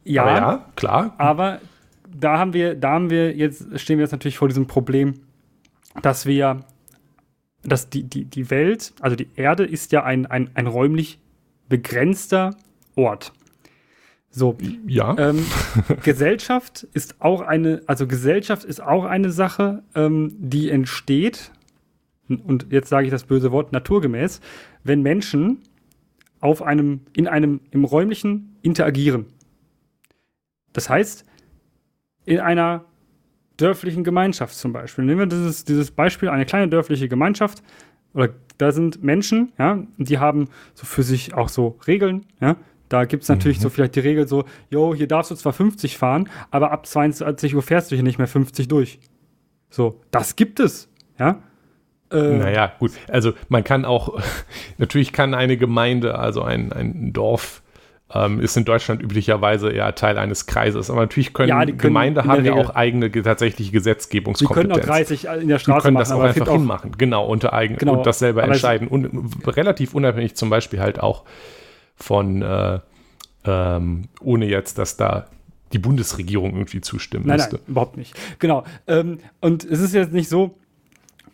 [0.07, 1.15] Ja, aber ja, klar.
[1.17, 1.59] Aber
[2.07, 5.15] da haben wir, da haben wir jetzt, stehen wir jetzt natürlich vor diesem Problem,
[6.03, 6.63] dass wir,
[7.63, 11.19] dass die, die, die Welt, also die Erde ist ja ein, ein, ein räumlich
[11.69, 12.55] begrenzter
[12.95, 13.33] Ort.
[14.37, 15.15] So, ja.
[15.17, 15.45] Ähm,
[16.03, 21.51] Gesellschaft ist auch eine, also Gesellschaft ist auch eine Sache, ähm, die entsteht,
[22.27, 24.41] und jetzt sage ich das böse Wort, naturgemäß,
[24.83, 25.59] wenn Menschen
[26.41, 29.27] auf einem, in einem, im räumlichen interagieren.
[30.73, 31.23] Das heißt,
[32.25, 32.83] in einer
[33.55, 35.05] dörflichen Gemeinschaft zum Beispiel.
[35.05, 37.63] Nehmen wir dieses, dieses Beispiel, eine kleine dörfliche Gemeinschaft,
[38.13, 42.57] oder da sind Menschen, ja, die haben so für sich auch so Regeln, ja,
[42.89, 43.63] da gibt es natürlich mhm.
[43.63, 47.55] so vielleicht die Regel so, jo, hier darfst du zwar 50 fahren, aber ab 22
[47.55, 48.99] Uhr fährst du hier nicht mehr 50 durch.
[49.69, 51.41] So, das gibt es, ja.
[52.11, 52.91] Äh, naja, gut.
[53.07, 54.19] Also man kann auch,
[54.77, 57.63] natürlich kann eine Gemeinde, also ein, ein Dorf,
[58.13, 60.89] ähm, ist in Deutschland üblicherweise eher Teil eines Kreises.
[60.89, 64.73] Aber natürlich können, ja, können Gemeinde haben ja auch eigene tatsächliche Gesetzgebungskompetenz.
[64.73, 67.25] Die können auch 30 in der Straße die können machen, das auch einfach hinmachen, genau,
[67.25, 68.87] unter eigen genau, und das selber entscheiden.
[68.87, 69.09] Und
[69.47, 71.23] relativ unabhängig zum Beispiel halt auch
[71.95, 72.79] von, äh,
[73.45, 75.27] ähm, ohne jetzt, dass da
[75.73, 77.55] die Bundesregierung irgendwie zustimmen nein, müsste.
[77.55, 78.15] Nein, überhaupt nicht.
[78.39, 78.63] Genau.
[78.87, 80.57] Ähm, und es ist jetzt nicht so,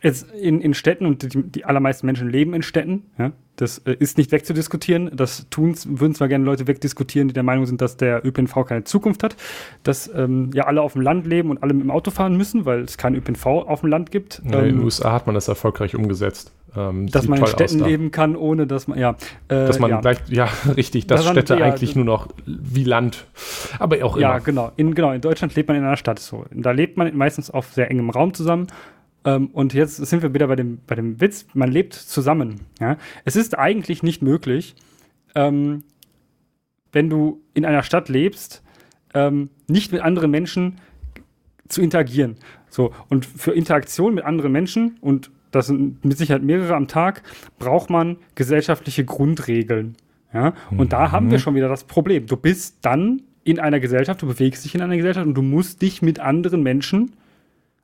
[0.02, 3.96] jetzt in, in Städten und die, die allermeisten Menschen leben in Städten, ja, das äh,
[4.00, 5.12] ist nicht wegzudiskutieren.
[5.14, 8.84] Das tun, würden zwar gerne Leute wegdiskutieren, die der Meinung sind, dass der ÖPNV keine
[8.84, 9.36] Zukunft hat,
[9.84, 12.66] dass ähm, ja alle auf dem Land leben und alle mit dem Auto fahren müssen,
[12.66, 14.42] weil es keinen ÖPNV auf dem Land gibt.
[14.46, 16.52] Ja, ähm, in den USA hat man das erfolgreich umgesetzt.
[16.74, 19.12] Ähm, dass man in Städten leben kann, ohne dass man, ja.
[19.50, 20.00] Äh, dass man ja.
[20.00, 23.26] gleich, ja, richtig, dass das Städte ja, eigentlich nur noch wie Land,
[23.78, 24.22] aber auch immer.
[24.22, 24.72] Ja, genau.
[24.78, 26.46] In, genau, in Deutschland lebt man in einer Stadt so.
[26.52, 28.68] Da lebt man meistens auf sehr engem Raum zusammen
[29.26, 32.62] ähm, und jetzt sind wir wieder bei dem, bei dem Witz, man lebt zusammen.
[32.80, 32.98] Ja?
[33.26, 34.76] Es ist eigentlich nicht möglich,
[35.36, 35.84] ähm,
[36.92, 38.64] wenn du in einer Stadt lebst,
[39.14, 40.80] ähm, nicht mit anderen Menschen
[41.68, 42.38] zu interagieren.
[42.70, 47.24] So, und für Interaktion mit anderen Menschen, und das sind mit Sicherheit mehrere am Tag,
[47.60, 49.96] braucht man gesellschaftliche Grundregeln.
[50.34, 50.54] Ja?
[50.72, 50.90] Und mhm.
[50.90, 51.42] da haben wir mhm.
[51.42, 52.26] schon wieder das Problem.
[52.26, 55.82] Du bist dann in einer Gesellschaft, du bewegst dich in einer Gesellschaft und du musst
[55.82, 57.12] dich mit anderen Menschen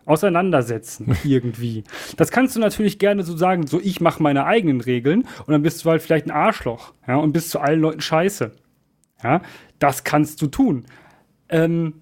[0.07, 1.83] auseinandersetzen irgendwie.
[2.15, 5.61] Das kannst du natürlich gerne so sagen, so ich mache meine eigenen Regeln und dann
[5.61, 8.51] bist du halt vielleicht ein Arschloch, ja, und bist zu allen Leuten scheiße.
[9.23, 9.41] Ja,
[9.79, 10.85] das kannst du tun.
[11.49, 11.93] Ähm,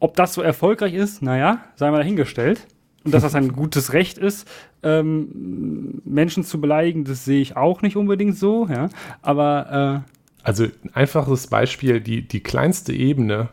[0.00, 2.66] ob das so erfolgreich ist, naja, sei mal dahingestellt.
[3.04, 4.48] Und dass das ein gutes Recht ist,
[4.82, 8.88] ähm, Menschen zu beleidigen, das sehe ich auch nicht unbedingt so, ja.
[9.22, 10.10] Aber äh,
[10.42, 13.48] also ein einfaches Beispiel, die, die kleinste Ebene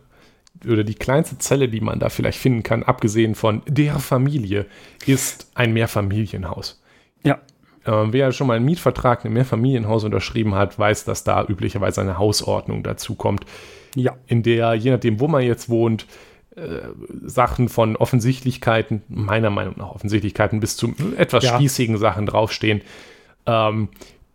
[0.65, 4.65] oder die kleinste Zelle, die man da vielleicht finden kann, abgesehen von der Familie,
[5.05, 6.81] ist ein Mehrfamilienhaus.
[7.23, 7.39] Ja.
[7.85, 12.01] Äh, wer schon mal einen Mietvertrag in einem Mehrfamilienhaus unterschrieben hat, weiß, dass da üblicherweise
[12.01, 13.45] eine Hausordnung dazu kommt.
[13.95, 14.15] Ja.
[14.27, 16.05] In der, je nachdem, wo man jetzt wohnt,
[16.55, 16.89] äh,
[17.23, 21.55] Sachen von Offensichtlichkeiten, meiner Meinung nach Offensichtlichkeiten, bis zu etwas ja.
[21.55, 22.81] spießigen Sachen draufstehen.
[23.45, 23.89] Ähm,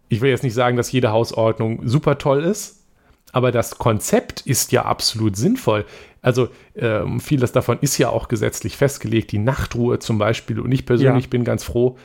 [0.09, 2.76] ich will jetzt nicht sagen, dass jede Hausordnung super toll ist,
[3.37, 5.85] aber das Konzept ist ja absolut sinnvoll.
[6.23, 10.59] Also ähm, vieles davon ist ja auch gesetzlich festgelegt, die Nachtruhe zum Beispiel.
[10.59, 11.29] Und ich persönlich ja.
[11.29, 11.99] bin ganz froh,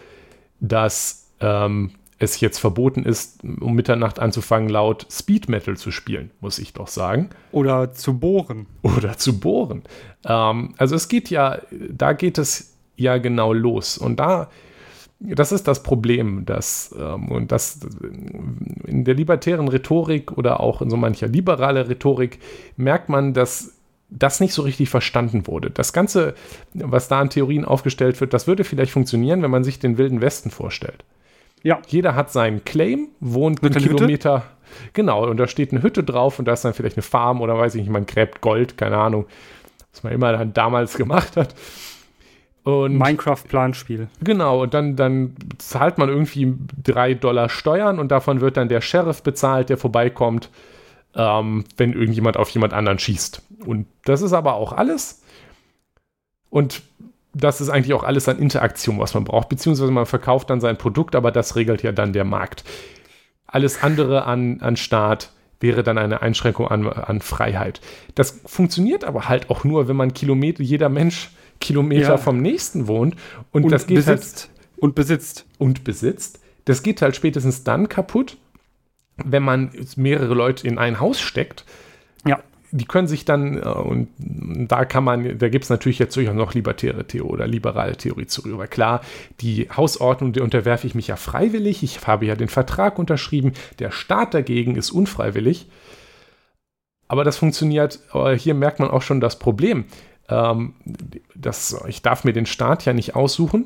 [0.59, 6.59] dass ähm, es jetzt verboten ist, um Mitternacht anzufangen, laut Speed Metal zu spielen, muss
[6.59, 7.29] ich doch sagen.
[7.53, 8.65] Oder zu bohren.
[8.81, 9.83] Oder zu bohren.
[10.25, 13.97] Ähm, also es geht ja, da geht es ja genau los.
[13.97, 14.49] Und da
[15.23, 17.79] das ist das Problem, dass, ähm, und das
[18.85, 22.39] in der libertären Rhetorik oder auch in so mancher liberaler Rhetorik
[22.75, 23.77] merkt man, dass
[24.09, 25.69] das nicht so richtig verstanden wurde.
[25.69, 26.33] Das Ganze,
[26.73, 30.21] was da an Theorien aufgestellt wird, das würde vielleicht funktionieren, wenn man sich den Wilden
[30.21, 31.05] Westen vorstellt.
[31.63, 31.79] Ja.
[31.87, 34.37] Jeder hat seinen Claim, wohnt einen Kilometer.
[34.37, 34.45] Hütte?
[34.93, 37.57] Genau, und da steht eine Hütte drauf und da ist dann vielleicht eine Farm oder
[37.57, 39.25] weiß ich nicht, man gräbt Gold, keine Ahnung,
[39.91, 41.53] was man immer dann damals gemacht hat.
[42.63, 44.07] Minecraft-Planspiel.
[44.23, 48.81] Genau, und dann, dann zahlt man irgendwie drei Dollar Steuern und davon wird dann der
[48.81, 50.49] Sheriff bezahlt, der vorbeikommt,
[51.15, 53.41] ähm, wenn irgendjemand auf jemand anderen schießt.
[53.65, 55.23] Und das ist aber auch alles.
[56.49, 56.83] Und
[57.33, 60.77] das ist eigentlich auch alles an Interaktion, was man braucht, beziehungsweise man verkauft dann sein
[60.77, 62.63] Produkt, aber das regelt ja dann der Markt.
[63.47, 67.81] Alles andere an, an Staat wäre dann eine Einschränkung an, an Freiheit.
[68.15, 72.17] Das funktioniert aber halt auch nur, wenn man Kilometer, jeder Mensch Kilometer ja.
[72.17, 73.15] vom nächsten wohnt
[73.51, 74.49] und, und das geht besitzt.
[74.49, 76.39] halt und besitzt und besitzt.
[76.65, 78.37] Das geht halt spätestens dann kaputt,
[79.15, 81.63] wenn man mehrere Leute in ein Haus steckt.
[82.25, 82.39] Ja
[82.71, 86.35] die können sich dann, äh, und da kann man, da gibt es natürlich jetzt durchaus
[86.35, 88.71] noch libertäre Theorie oder liberale Theorie zurück.
[88.71, 89.01] Klar,
[89.41, 91.83] die Hausordnung, die unterwerfe ich mich ja freiwillig.
[91.83, 93.53] Ich habe ja den Vertrag unterschrieben.
[93.79, 95.67] Der Staat dagegen ist unfreiwillig.
[97.07, 99.85] Aber das funktioniert, aber hier merkt man auch schon das Problem.
[100.31, 100.73] Ähm,
[101.35, 103.65] das, ich darf mir den Staat ja nicht aussuchen.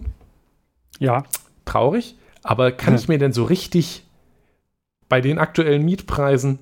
[1.00, 1.24] Ja.
[1.66, 2.16] Traurig.
[2.44, 3.00] Aber kann ja.
[3.00, 4.06] ich mir denn so richtig
[5.08, 6.60] bei den aktuellen Mietpreisen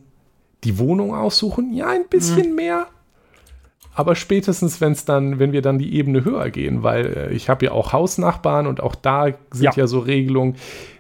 [0.64, 1.74] die Wohnung aussuchen?
[1.74, 2.56] Ja, ein bisschen mhm.
[2.56, 2.88] mehr.
[3.96, 7.50] Aber spätestens, wenn es dann, wenn wir dann die Ebene höher gehen, weil äh, ich
[7.50, 10.56] habe ja auch Hausnachbarn und auch da sind ja, ja so Regelungen.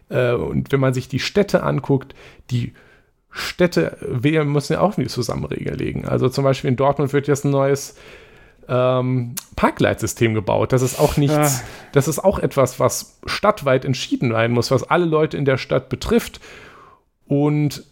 [0.09, 2.13] Äh, und wenn man sich die Städte anguckt,
[2.51, 2.73] die
[3.31, 6.05] Städte, wir müssen ja auch wieder zusammen Regeln legen.
[6.05, 7.95] Also zum Beispiel in Dortmund wird jetzt ein neues
[8.67, 10.73] ähm, Parkleitsystem gebaut.
[10.73, 11.67] Das ist auch nichts, ja.
[11.91, 15.89] das ist auch etwas, was stadtweit entschieden sein muss, was alle Leute in der Stadt
[15.89, 16.39] betrifft.
[17.25, 17.83] Und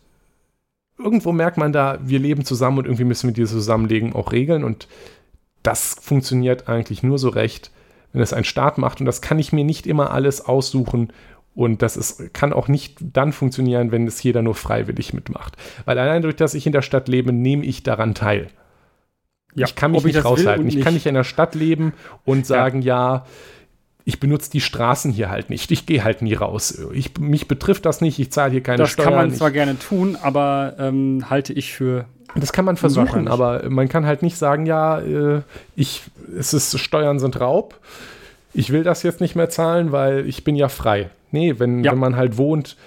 [0.98, 4.64] irgendwo merkt man da, wir leben zusammen und irgendwie müssen wir dieses Zusammenlegen auch regeln
[4.64, 4.88] und
[5.64, 7.72] das funktioniert eigentlich nur so recht,
[8.14, 11.14] wenn es ein Staat macht und das kann ich mir nicht immer alles aussuchen
[11.54, 15.58] und das ist, kann auch nicht dann funktionieren, wenn es jeder nur freiwillig mitmacht.
[15.86, 18.48] Weil allein durch, dass ich in der Stadt lebe, nehme ich daran teil.
[19.56, 20.68] Ja, ich kann mich nicht raushalten.
[20.68, 21.94] Ich kann nicht in der Stadt leben
[22.26, 23.26] und sagen, ja, ja
[24.04, 25.72] ich benutze die Straßen hier halt nicht.
[25.72, 26.82] Ich gehe halt nie raus.
[26.94, 28.20] Ich, mich betrifft das nicht.
[28.20, 29.10] Ich zahle hier keine das Steuern.
[29.10, 32.06] Das kann man zwar gerne tun, aber ähm, halte ich für.
[32.36, 35.42] Das kann man versuchen, aber man kann halt nicht sagen, ja, äh,
[35.76, 36.04] ich,
[36.38, 37.80] es ist, Steuern sind Raub.
[38.54, 41.10] Ich will das jetzt nicht mehr zahlen, weil ich bin ja frei.
[41.32, 41.92] Nee, wenn, ja.
[41.92, 42.78] wenn man halt wohnt,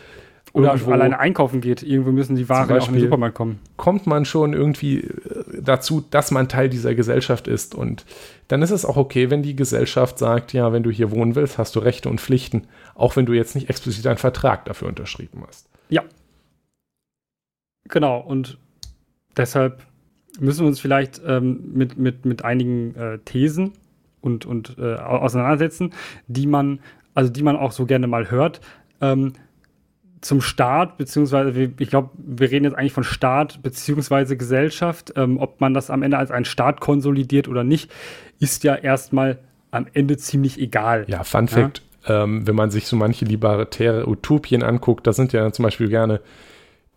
[0.54, 1.82] oder irgendwo, alleine einkaufen geht.
[1.82, 3.58] Irgendwo müssen die Waren auch in den Supermarkt kommen.
[3.76, 7.74] Kommt man schon irgendwie äh, dazu, dass man Teil dieser Gesellschaft ist.
[7.74, 8.04] Und
[8.48, 11.58] dann ist es auch okay, wenn die Gesellschaft sagt, ja, wenn du hier wohnen willst,
[11.58, 15.42] hast du Rechte und Pflichten, auch wenn du jetzt nicht explizit einen Vertrag dafür unterschrieben
[15.46, 15.68] hast.
[15.88, 16.04] Ja.
[17.88, 18.20] Genau.
[18.20, 18.58] Und
[19.36, 19.82] deshalb
[20.40, 23.72] müssen wir uns vielleicht ähm, mit, mit, mit einigen äh, Thesen
[24.20, 25.92] und, und äh, auseinandersetzen,
[26.26, 26.80] die man,
[27.14, 28.60] also die man auch so gerne mal hört.
[29.00, 29.34] Ähm,
[30.24, 35.12] zum Staat, beziehungsweise ich glaube, wir reden jetzt eigentlich von Staat beziehungsweise Gesellschaft.
[35.16, 37.90] Ähm, ob man das am Ende als einen Staat konsolidiert oder nicht,
[38.40, 39.38] ist ja erstmal
[39.70, 41.04] am Ende ziemlich egal.
[41.08, 42.24] Ja, Fun Fact, ja?
[42.24, 46.20] Ähm, wenn man sich so manche libertäre Utopien anguckt, da sind ja zum Beispiel gerne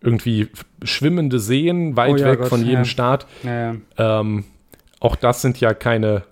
[0.00, 0.48] irgendwie
[0.82, 2.84] schwimmende Seen weit oh, ja, weg Gott, von jedem ja.
[2.84, 3.26] Staat.
[3.44, 4.44] Ähm,
[5.00, 6.22] auch das sind ja keine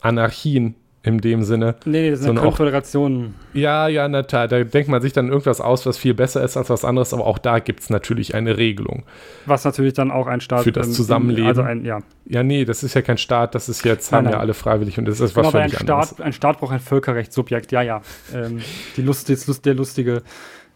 [0.00, 1.74] Anarchien, in dem Sinne.
[1.84, 3.34] Nee, das sind Konföderationen.
[3.52, 6.70] Ja, ja, na da denkt man sich dann irgendwas aus, was viel besser ist als
[6.70, 9.04] was anderes, aber auch da gibt es natürlich eine Regelung.
[9.44, 11.46] Was natürlich dann auch ein Staat für das Zusammenleben.
[11.46, 11.98] Also ein, ja.
[12.24, 14.32] ja, nee, das ist ja kein Staat, das ist jetzt, nein, haben nein.
[14.32, 16.20] ja alle freiwillig und das ist genau, was völlig ein Staat, anderes.
[16.20, 18.00] Ein Staat braucht ein Völkerrechtssubjekt, ja, ja.
[18.34, 18.60] Ähm,
[18.96, 20.22] die Lust, Lust, der lustige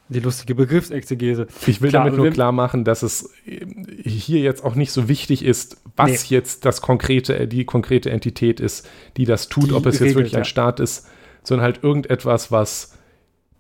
[0.09, 1.47] die lustige Begriffsexegese.
[1.67, 5.45] Ich will Klar, damit nur klar machen, dass es hier jetzt auch nicht so wichtig
[5.45, 6.37] ist, was nee.
[6.37, 10.17] jetzt das konkrete, die konkrete Entität ist, die das tut, die ob es regelt, jetzt
[10.17, 10.45] wirklich ein ja.
[10.45, 11.09] Staat ist,
[11.43, 12.95] sondern halt irgendetwas, was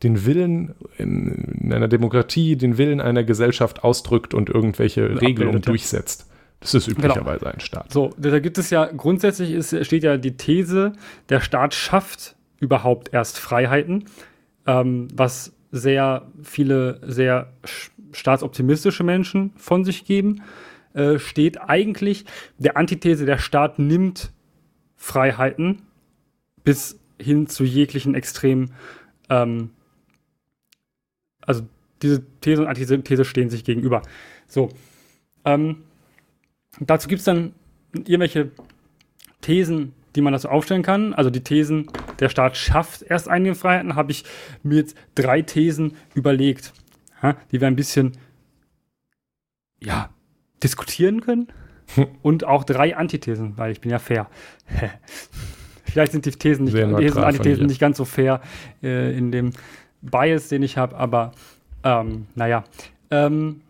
[0.03, 6.27] den Willen in, in, einer Demokratie, den Willen einer Gesellschaft ausdrückt und irgendwelche Regelungen durchsetzt.
[6.61, 6.99] Das ist genau.
[6.99, 7.53] üblicherweise genau.
[7.53, 7.93] ein Staat.
[7.93, 10.93] So, da gibt es ja grundsätzlich ist, steht ja die These,
[11.29, 14.05] der Staat schafft überhaupt erst Freiheiten,
[14.67, 17.53] ähm, was sehr viele sehr
[18.13, 20.43] staatsoptimistische Menschen von sich geben,
[20.95, 22.25] äh, steht eigentlich
[22.59, 24.33] der Antithese, der Staat nimmt
[24.97, 25.83] Freiheiten
[26.65, 28.73] bis hin zu jeglichen Extremen.
[29.29, 29.71] Ähm,
[31.41, 31.67] also
[32.03, 34.03] diese These und Antithese stehen sich gegenüber.
[34.47, 34.71] So.
[35.45, 35.85] Ähm,
[36.81, 37.55] dazu gibt es dann
[37.95, 38.51] irgendwelche
[39.41, 41.15] Thesen, die man dazu aufstellen kann.
[41.15, 44.25] Also die Thesen, der Staat schafft erst einige Freiheiten, habe ich
[44.63, 46.73] mir jetzt drei Thesen überlegt,
[47.23, 48.17] ja, die wir ein bisschen
[49.81, 50.11] ja,
[50.63, 51.49] diskutieren können.
[52.21, 54.29] Und auch drei Antithesen, weil ich bin ja fair.
[55.85, 58.43] Vielleicht sind die Thesen nicht, Thesen, Antithesen nicht ganz so fair
[58.83, 59.53] äh, in dem
[60.03, 61.33] Bias, den ich habe, aber
[61.83, 62.65] ähm, naja.
[63.11, 63.63] Ähm,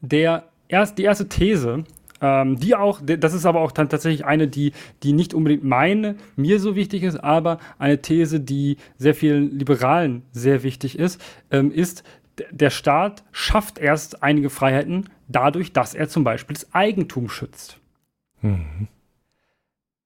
[0.00, 1.84] der erst, die erste These
[2.22, 6.14] ähm, die auch, das ist aber auch dann tatsächlich eine, die, die nicht unbedingt meine,
[6.36, 11.20] mir so wichtig ist, aber eine These, die sehr vielen Liberalen sehr wichtig ist,
[11.50, 12.04] ähm, ist,
[12.50, 17.78] der Staat schafft erst einige Freiheiten dadurch, dass er zum Beispiel das Eigentum schützt.
[18.40, 18.88] Mhm.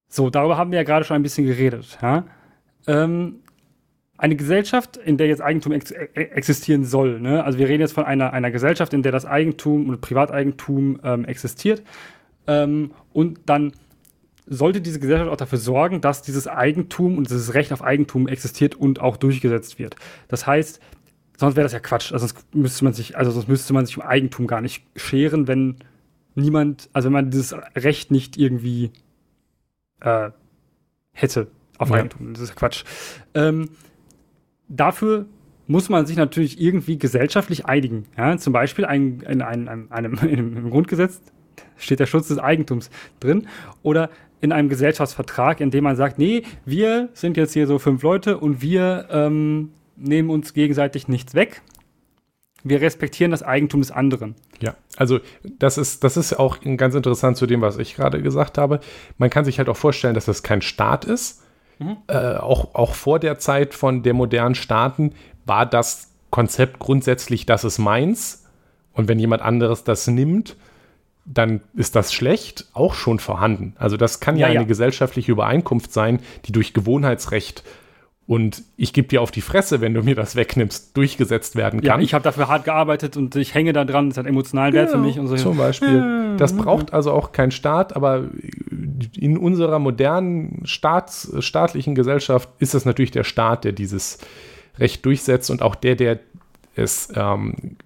[0.08, 1.98] So, darüber haben wir ja gerade schon ein bisschen geredet.
[2.00, 2.24] Ja?
[2.86, 3.40] Ähm,
[4.18, 7.20] eine Gesellschaft, in der jetzt Eigentum ex e-, existieren soll.
[7.20, 7.44] Ne?
[7.44, 11.24] Also wir reden jetzt von einer, einer Gesellschaft, in der das Eigentum und Privateigentum ähm,
[11.24, 11.82] existiert.
[12.46, 13.72] Ähm, und dann
[14.46, 18.74] sollte diese Gesellschaft auch dafür sorgen, dass dieses Eigentum und dieses Recht auf Eigentum existiert
[18.74, 19.96] und auch durchgesetzt wird.
[20.28, 20.80] Das heißt,
[21.36, 22.12] sonst wäre das ja Quatsch.
[22.12, 25.48] Also sonst müsste man sich, also sonst müsste man sich um Eigentum gar nicht scheren,
[25.48, 25.76] wenn
[26.36, 28.92] niemand, also wenn man dieses Recht nicht irgendwie
[30.00, 30.30] äh,
[31.12, 31.48] hätte
[31.78, 31.96] auf ja.
[31.96, 32.32] Eigentum.
[32.32, 32.84] Das ist Quatsch.
[33.34, 33.70] Ähm,
[34.68, 35.26] dafür
[35.66, 38.06] muss man sich natürlich irgendwie gesellschaftlich einigen.
[38.16, 38.36] Ja?
[38.36, 41.20] Zum Beispiel ein, in, ein, einem, einem, im Grundgesetz
[41.76, 42.90] steht der Schutz des Eigentums
[43.20, 43.48] drin.
[43.82, 44.10] Oder
[44.40, 48.38] in einem Gesellschaftsvertrag, in dem man sagt, nee, wir sind jetzt hier so fünf Leute
[48.38, 51.62] und wir ähm, nehmen uns gegenseitig nichts weg.
[52.62, 54.34] Wir respektieren das Eigentum des anderen.
[54.60, 55.20] Ja, also
[55.58, 58.80] das ist, das ist auch ganz interessant zu dem, was ich gerade gesagt habe.
[59.18, 61.45] Man kann sich halt auch vorstellen, dass das kein Staat ist.
[61.78, 61.96] Mhm.
[62.06, 65.12] Äh, auch, auch vor der Zeit von der modernen Staaten
[65.44, 68.44] war das Konzept grundsätzlich, das ist meins.
[68.92, 70.56] Und wenn jemand anderes das nimmt,
[71.26, 73.74] dann ist das schlecht auch schon vorhanden.
[73.78, 74.66] Also das kann ja, ja eine ja.
[74.66, 77.64] gesellschaftliche Übereinkunft sein, die durch Gewohnheitsrecht
[78.26, 82.00] und ich gebe dir auf die Fresse, wenn du mir das wegnimmst, durchgesetzt werden kann.
[82.00, 84.90] Ja, ich habe dafür hart gearbeitet und ich hänge da dran, das hat emotionalen Wert
[84.90, 85.18] für mich.
[85.20, 85.36] Und so.
[85.36, 86.34] Zum Beispiel.
[86.36, 88.24] Das braucht also auch kein Staat, aber
[89.16, 94.18] in unserer modernen Staats, staatlichen Gesellschaft ist es natürlich der Staat, der dieses
[94.78, 96.18] Recht durchsetzt und auch der, der
[96.74, 97.76] es ähm,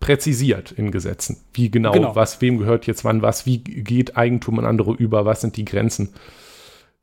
[0.00, 1.36] präzisiert in Gesetzen.
[1.52, 5.26] Wie genau, genau, was, wem gehört jetzt wann was, wie geht Eigentum an andere über,
[5.26, 6.14] was sind die Grenzen.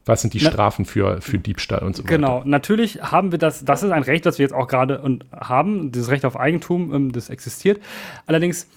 [0.05, 2.15] Was sind die Strafen für, für Diebstahl und so weiter?
[2.15, 5.01] Genau, natürlich haben wir das, das ist ein Recht, das wir jetzt auch gerade
[5.31, 7.81] haben, dieses Recht auf Eigentum, ähm, das existiert.
[8.27, 8.67] Allerdings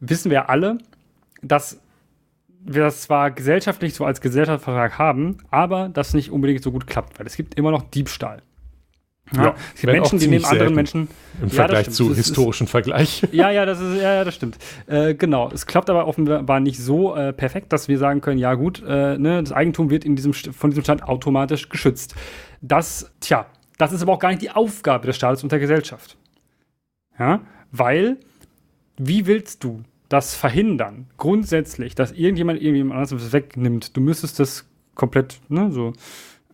[0.00, 0.78] wissen wir alle,
[1.42, 1.80] dass
[2.60, 7.18] wir das zwar gesellschaftlich so als Gesellschaftsvertrag haben, aber das nicht unbedingt so gut klappt,
[7.18, 8.42] weil es gibt immer noch Diebstahl.
[9.36, 11.08] Ja, es gibt Menschen, die nehmen anderen Menschen.
[11.40, 13.22] Im Vergleich ja, zu historischen ist, Vergleich.
[13.32, 14.58] Ja, ja, das ist, ja, ja das stimmt.
[14.86, 15.50] Äh, genau.
[15.52, 19.18] Es klappt aber offenbar nicht so äh, perfekt, dass wir sagen können, ja gut, äh,
[19.18, 22.14] ne, das Eigentum wird in diesem, von diesem Staat automatisch geschützt.
[22.60, 26.16] Das, tja, das ist aber auch gar nicht die Aufgabe des Staates und der Gesellschaft.
[27.18, 28.16] Ja, weil,
[28.96, 33.96] wie willst du das verhindern, grundsätzlich, dass irgendjemand irgendjemand anderes wegnimmt?
[33.96, 34.64] Du müsstest das
[34.94, 35.92] komplett, ne, so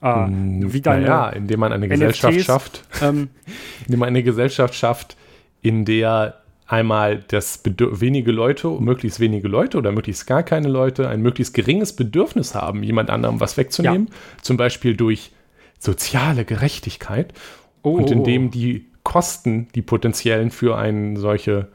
[0.01, 3.28] äh, wie deine naja, indem man eine Gesellschaft NFTs, schafft, ähm,
[3.86, 5.16] indem man eine Gesellschaft schafft,
[5.62, 11.09] in der einmal das Bedür wenige Leute, möglichst wenige Leute oder möglichst gar keine Leute
[11.09, 14.14] ein möglichst geringes Bedürfnis haben, jemand anderem was wegzunehmen, ja.
[14.42, 15.32] zum Beispiel durch
[15.78, 17.34] soziale Gerechtigkeit.
[17.82, 21.68] Oh, und indem die Kosten, die potenziellen für eine solche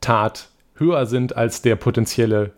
[0.00, 2.52] Tat höher sind als der potenzielle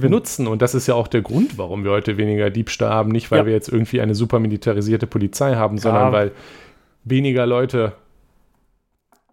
[0.00, 0.46] benutzen.
[0.46, 3.10] Und das ist ja auch der Grund, warum wir heute weniger Diebstahl haben.
[3.10, 3.46] Nicht, weil ja.
[3.46, 5.82] wir jetzt irgendwie eine super militarisierte Polizei haben, ja.
[5.82, 6.32] sondern weil
[7.04, 7.92] weniger Leute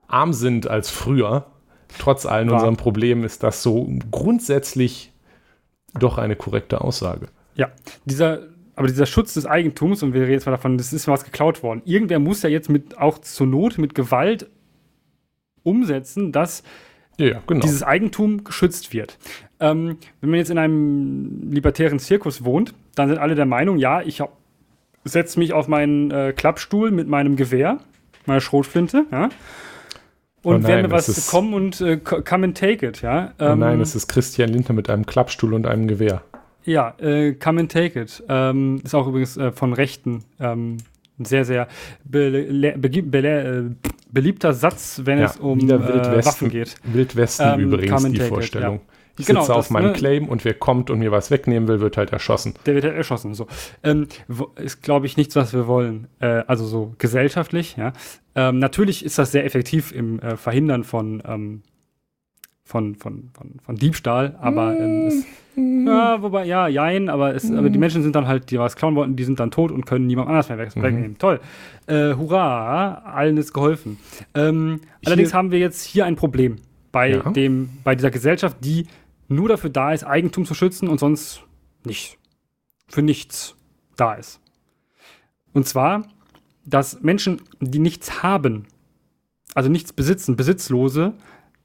[0.08, 1.46] arm sind als früher.
[1.98, 2.56] Trotz allen ja.
[2.56, 5.12] unseren Problemen ist das so grundsätzlich
[5.98, 7.28] doch eine korrekte Aussage.
[7.56, 7.72] Ja,
[8.06, 8.42] dieser,
[8.76, 11.64] aber dieser Schutz des Eigentums, und wir reden jetzt mal davon, das ist was geklaut
[11.64, 11.82] worden.
[11.86, 14.48] Irgendwer muss ja jetzt mit auch zur Not mit Gewalt
[15.64, 16.64] umsetzen, dass
[17.20, 17.62] ja, genau.
[17.62, 19.18] dieses Eigentum geschützt wird.
[19.60, 24.02] Ähm, wenn man jetzt in einem libertären Zirkus wohnt, dann sind alle der Meinung, ja,
[24.02, 24.24] ich
[25.04, 27.80] setze mich auf meinen äh, Klappstuhl mit meinem Gewehr,
[28.26, 29.30] meiner Schrotflinte, ja,
[30.42, 33.34] und oh nein, werde mir was kommen und äh, come and take it, ja.
[33.40, 36.22] Ähm, oh nein, ähm, es ist Christian Lindner mit einem Klappstuhl und einem Gewehr.
[36.64, 38.24] Ja, äh, come and take it.
[38.30, 40.78] Ähm, ist auch übrigens äh, von Rechten ähm,
[41.20, 41.68] ein sehr, sehr
[42.04, 43.64] be be be äh,
[44.12, 46.76] beliebter Satz, wenn ja, es um äh, Waffen geht.
[46.84, 48.76] Wildwesten ähm, übrigens, die Vorstellung.
[48.76, 48.94] Ja.
[49.20, 51.82] Ich genau, sitze auf meinem ne, Claim und wer kommt und mir was wegnehmen will,
[51.82, 52.54] wird halt erschossen.
[52.66, 53.34] Der wird halt erschossen.
[53.34, 53.48] So.
[53.84, 54.08] Ähm,
[54.56, 56.08] ist, glaube ich, nichts, was wir wollen.
[56.20, 57.92] Äh, also so gesellschaftlich, ja.
[58.34, 61.64] Ähm, natürlich ist das sehr effektiv im äh, Verhindern von, ähm,
[62.64, 65.26] von, von, von, von Diebstahl, aber ähm, es,
[65.60, 68.96] ja, wobei, ja, jein, aber, es, aber die Menschen sind dann halt, die was klauen
[68.96, 70.62] wollten, die sind dann tot und können niemand anders mehr mhm.
[70.62, 71.12] wegnehmen.
[71.12, 71.18] Mhm.
[71.18, 71.40] Toll.
[71.88, 73.98] Äh, hurra, allen ist geholfen.
[74.34, 76.58] Ähm, allerdings haben wir jetzt hier ein Problem
[76.92, 77.32] bei, ja.
[77.32, 78.88] dem, bei dieser Gesellschaft, die
[79.28, 81.44] nur dafür da ist, Eigentum zu schützen und sonst
[81.84, 82.18] nicht.
[82.88, 83.56] Für nichts
[83.96, 84.42] da ist.
[85.54, 86.08] Und zwar,
[86.66, 88.66] dass Menschen, die nichts haben,
[89.54, 91.14] also nichts besitzen, Besitzlose,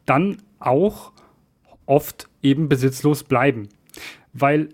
[0.06, 1.12] dann auch
[1.86, 3.68] oft eben besitzlos bleiben.
[4.34, 4.68] Weil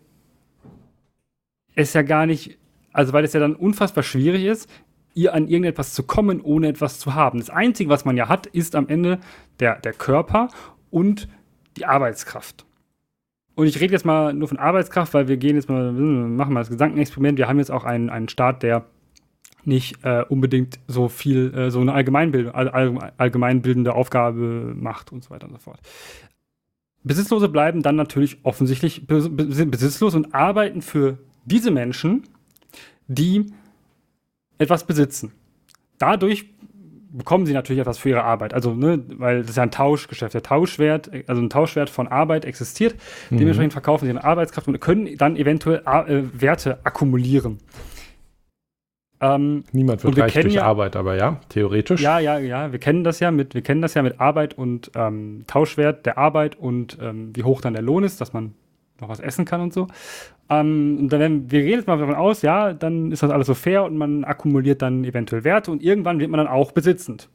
[1.75, 2.59] es ja gar nicht,
[2.93, 4.69] also weil es ja dann unfassbar schwierig ist,
[5.15, 7.39] ihr an irgendetwas zu kommen, ohne etwas zu haben.
[7.39, 9.21] Das Einzige, was man ja hat, ist am Ende
[9.61, 10.49] der, der Körper
[10.91, 11.29] und
[11.77, 12.65] die Arbeitskraft.
[13.55, 16.61] und ich rede jetzt mal nur von Arbeitskraft, weil wir gehen jetzt mal, machen mal
[16.61, 17.39] das Gedankenexperiment.
[17.39, 18.87] Wir haben jetzt auch einen, einen Staat, der
[19.65, 25.31] nicht äh, unbedingt so viel, äh, so eine allgemeinbild all, allgemeinbildende Aufgabe macht und so
[25.31, 25.81] weiter und so fort.
[27.03, 32.25] Besitzlose bleiben dann natürlich offensichtlich besitzlos und arbeiten für diese Menschen,
[33.09, 33.47] die
[34.59, 35.33] etwas besitzen.
[35.99, 36.47] Dadurch
[37.13, 38.55] bekommen sie natürlich etwas für ihre Arbeit.
[38.55, 40.35] Also, ne, weil das ist ja ein Tauschgeschäft.
[40.35, 42.95] Der Tauschwert, also ein Tauschwert von Arbeit existiert.
[43.31, 43.39] Mhm.
[43.39, 47.59] Dementsprechend verkaufen sie eine Arbeitskraft und können dann eventuell äh, Werte akkumulieren.
[49.23, 52.01] Ähm, Niemand wird reich durch ja, Arbeit, aber ja, theoretisch.
[52.01, 52.73] Ja, ja, ja.
[52.73, 56.17] Wir kennen das ja mit, wir kennen das ja mit Arbeit und ähm, Tauschwert der
[56.17, 58.55] Arbeit und ähm, wie hoch dann der Lohn ist, dass man
[59.01, 59.89] noch was essen kann und so.
[60.49, 63.55] Ähm, und dann, wir gehen jetzt mal davon aus, ja, dann ist das alles so
[63.55, 67.29] fair und man akkumuliert dann eventuell Werte und irgendwann wird man dann auch besitzend.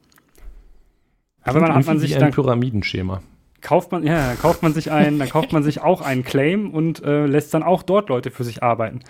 [1.42, 3.22] Aber dann hat man sich ein dann, Pyramidenschema.
[3.66, 6.70] Kauft man, ja, dann kauft man sich ein, dann kauft man sich auch einen Claim
[6.70, 9.00] und äh, lässt dann auch dort Leute für sich arbeiten.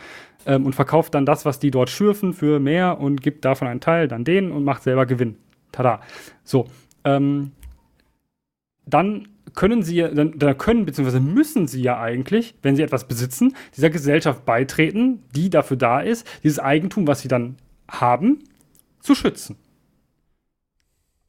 [0.46, 3.80] Ähm, und verkauft dann das, was die dort schürfen, für mehr und gibt davon einen
[3.80, 5.36] Teil dann denen und macht selber Gewinn.
[5.72, 6.00] Tada.
[6.42, 6.68] So.
[7.04, 7.52] Ähm,
[8.86, 11.20] dann können sie, dann, dann können bzw.
[11.20, 16.26] müssen sie ja eigentlich, wenn sie etwas besitzen, dieser Gesellschaft beitreten, die dafür da ist,
[16.42, 17.56] dieses Eigentum, was sie dann
[17.90, 18.38] haben,
[19.00, 19.56] zu schützen.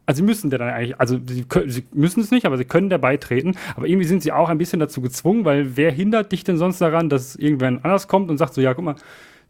[0.08, 2.90] Also sie müssen der dann eigentlich, also sie, sie, müssen es nicht, aber sie können
[2.90, 3.56] der beitreten.
[3.76, 6.80] Aber irgendwie sind sie auch ein bisschen dazu gezwungen, weil wer hindert dich denn sonst
[6.80, 8.96] daran, dass irgendwer anders kommt und sagt so, ja, guck mal,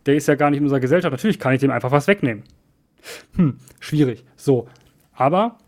[0.08, 2.44] der ist ja gar nicht in unserer Gesellschaft, natürlich kann ich dem einfach was wegnehmen.
[3.36, 4.26] Hm, schwierig.
[4.36, 4.68] So,
[5.14, 5.60] aber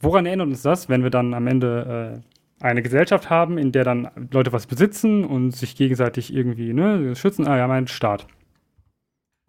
[0.00, 2.22] woran erinnert uns das, wenn wir dann am Ende
[2.60, 7.16] äh, eine Gesellschaft haben, in der dann Leute was besitzen und sich gegenseitig irgendwie ne,
[7.16, 7.46] schützen?
[7.46, 8.26] Ah ja, mein Staat.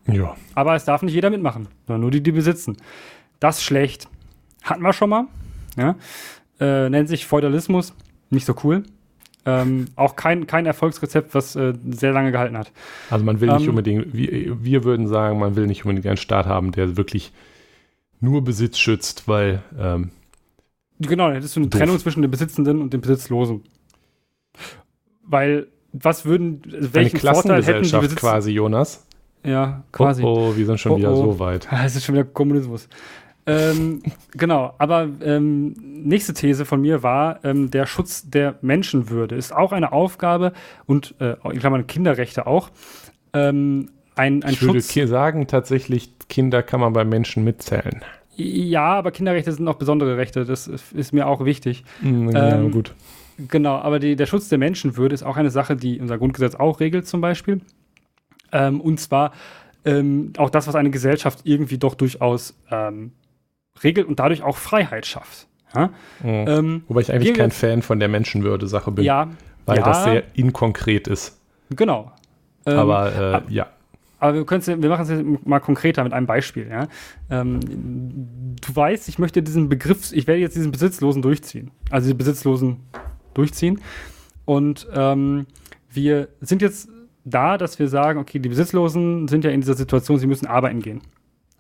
[0.10, 0.38] Ja.
[0.56, 2.78] Aber es darf nicht jeder mitmachen, sondern nur die, die besitzen.
[3.42, 4.08] Das ist schlecht.
[4.68, 5.26] Hatten wir schon mal.
[5.76, 5.96] Ja.
[6.60, 7.94] Äh, nennt sich Feudalismus.
[8.30, 8.84] Nicht so cool.
[9.46, 12.72] Ähm, auch kein, kein Erfolgsrezept, was äh, sehr lange gehalten hat.
[13.10, 16.18] Also man will nicht ähm, unbedingt, wir, wir würden sagen, man will nicht unbedingt einen
[16.18, 17.32] Staat haben, der wirklich
[18.20, 20.12] nur Besitz schützt, weil ähm,
[21.00, 21.80] Genau, dann hättest du eine Doof.
[21.80, 23.64] Trennung zwischen dem Besitzenden und dem Besitzlosen.
[25.24, 29.06] Weil, was würden, welchen Vorteil hätten die Besitz quasi, Jonas?
[29.44, 30.24] Ja, quasi.
[30.24, 31.34] Oh, oh wir sind schon oh, wieder oh.
[31.34, 31.68] so weit.
[31.86, 32.90] Es ist schon wieder Kommunismus.
[33.48, 39.56] Ähm, genau, aber ähm, nächste These von mir war, ähm, der Schutz der Menschenwürde ist
[39.56, 40.54] auch eine Aufgabe
[40.86, 42.70] und, äh, ich glaube, Kinderrechte auch.
[43.34, 44.96] Ähm, ein, ein ich Schutz.
[44.96, 48.04] würde sagen, tatsächlich, Kinder kann man bei Menschen mitzählen.
[48.36, 50.46] Ja, aber Kinderrechte sind auch besondere Rechte.
[50.46, 51.84] Das ist mir auch wichtig.
[52.02, 52.94] Mhm, ja, ähm, gut.
[53.38, 56.80] Genau, aber die, der Schutz der Menschenwürde ist auch eine Sache, die unser Grundgesetz auch
[56.80, 57.62] regelt, zum Beispiel.
[58.52, 59.32] Ähm, und zwar
[59.86, 63.12] ähm, auch das, was eine Gesellschaft irgendwie doch durchaus ähm,
[63.84, 65.48] regelt und dadurch auch Freiheit schafft.
[65.74, 65.90] Ja?
[66.24, 66.84] Mhm.
[66.88, 69.06] Wobei ich eigentlich kein Fan von der Menschenwürde-Sache bin.
[69.06, 69.30] Ja.
[69.66, 71.40] Weil ja, das sehr inkonkret ist.
[71.70, 72.12] Genau.
[72.66, 73.68] aber äh, ja.
[74.20, 76.68] Aber wir, wir machen es jetzt mal konkreter mit einem Beispiel.
[76.70, 76.88] Ja?
[77.30, 77.60] Ähm,
[78.60, 81.72] du weißt, ich möchte diesen Begriff, ich werde jetzt diesen Besitzlosen durchziehen.
[81.92, 82.78] Also die Besitzlosen
[83.34, 83.82] durchziehen.
[84.46, 85.46] Und ähm,
[85.90, 86.90] wir sind jetzt
[87.26, 90.82] da, dass wir sagen, okay, die Besitzlosen sind ja in dieser Situation, sie müssen arbeiten
[90.82, 91.02] gehen.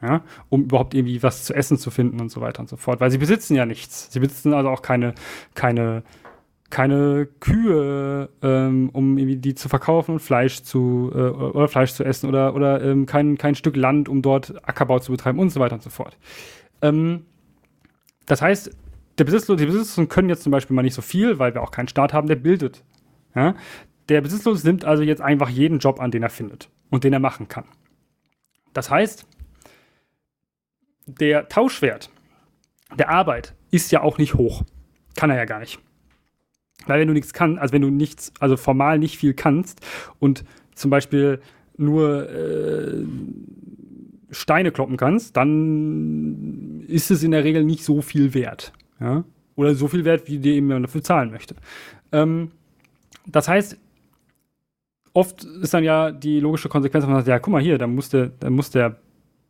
[0.02, 3.00] Ja, um überhaupt irgendwie was zu essen zu finden und so weiter und so fort.
[3.00, 4.12] Weil sie besitzen ja nichts.
[4.12, 5.16] Sie besitzen also auch keine,
[5.56, 6.04] keine
[6.70, 12.04] keine Kühe, ähm, um irgendwie die zu verkaufen und Fleisch zu äh, oder Fleisch zu
[12.04, 15.60] essen oder, oder ähm, kein, kein Stück Land, um dort Ackerbau zu betreiben und so
[15.60, 16.18] weiter und so fort.
[16.82, 17.26] Ähm,
[18.26, 18.76] das heißt,
[19.18, 21.72] der Besitzlose, die Besitzlosen können jetzt zum Beispiel mal nicht so viel, weil wir auch
[21.72, 22.84] keinen Staat haben, der bildet.
[23.34, 23.56] Ja?
[24.10, 27.20] Der Besitzlose nimmt also jetzt einfach jeden Job an, den er findet und den er
[27.20, 27.66] machen kann.
[28.74, 29.26] Das heißt,
[31.08, 32.10] der Tauschwert
[32.96, 34.64] der Arbeit ist ja auch nicht hoch.
[35.16, 35.80] Kann er ja gar nicht.
[36.86, 39.86] Weil wenn du nichts kannst, also wenn du nichts, also formal nicht viel kannst
[40.20, 40.46] und
[40.76, 41.42] zum Beispiel
[41.76, 43.04] nur äh,
[44.32, 48.74] Steine kloppen kannst, dann ist es in der Regel nicht so viel wert.
[49.00, 49.24] Ja?
[49.56, 51.56] Oder so viel wert, wie dir eben dafür zahlen möchte.
[52.12, 52.52] Ähm,
[53.26, 53.78] das heißt,
[55.14, 57.88] oft ist dann ja die logische Konsequenz, dass man sagt, ja, guck mal hier, da
[57.88, 58.98] muss der, da muss der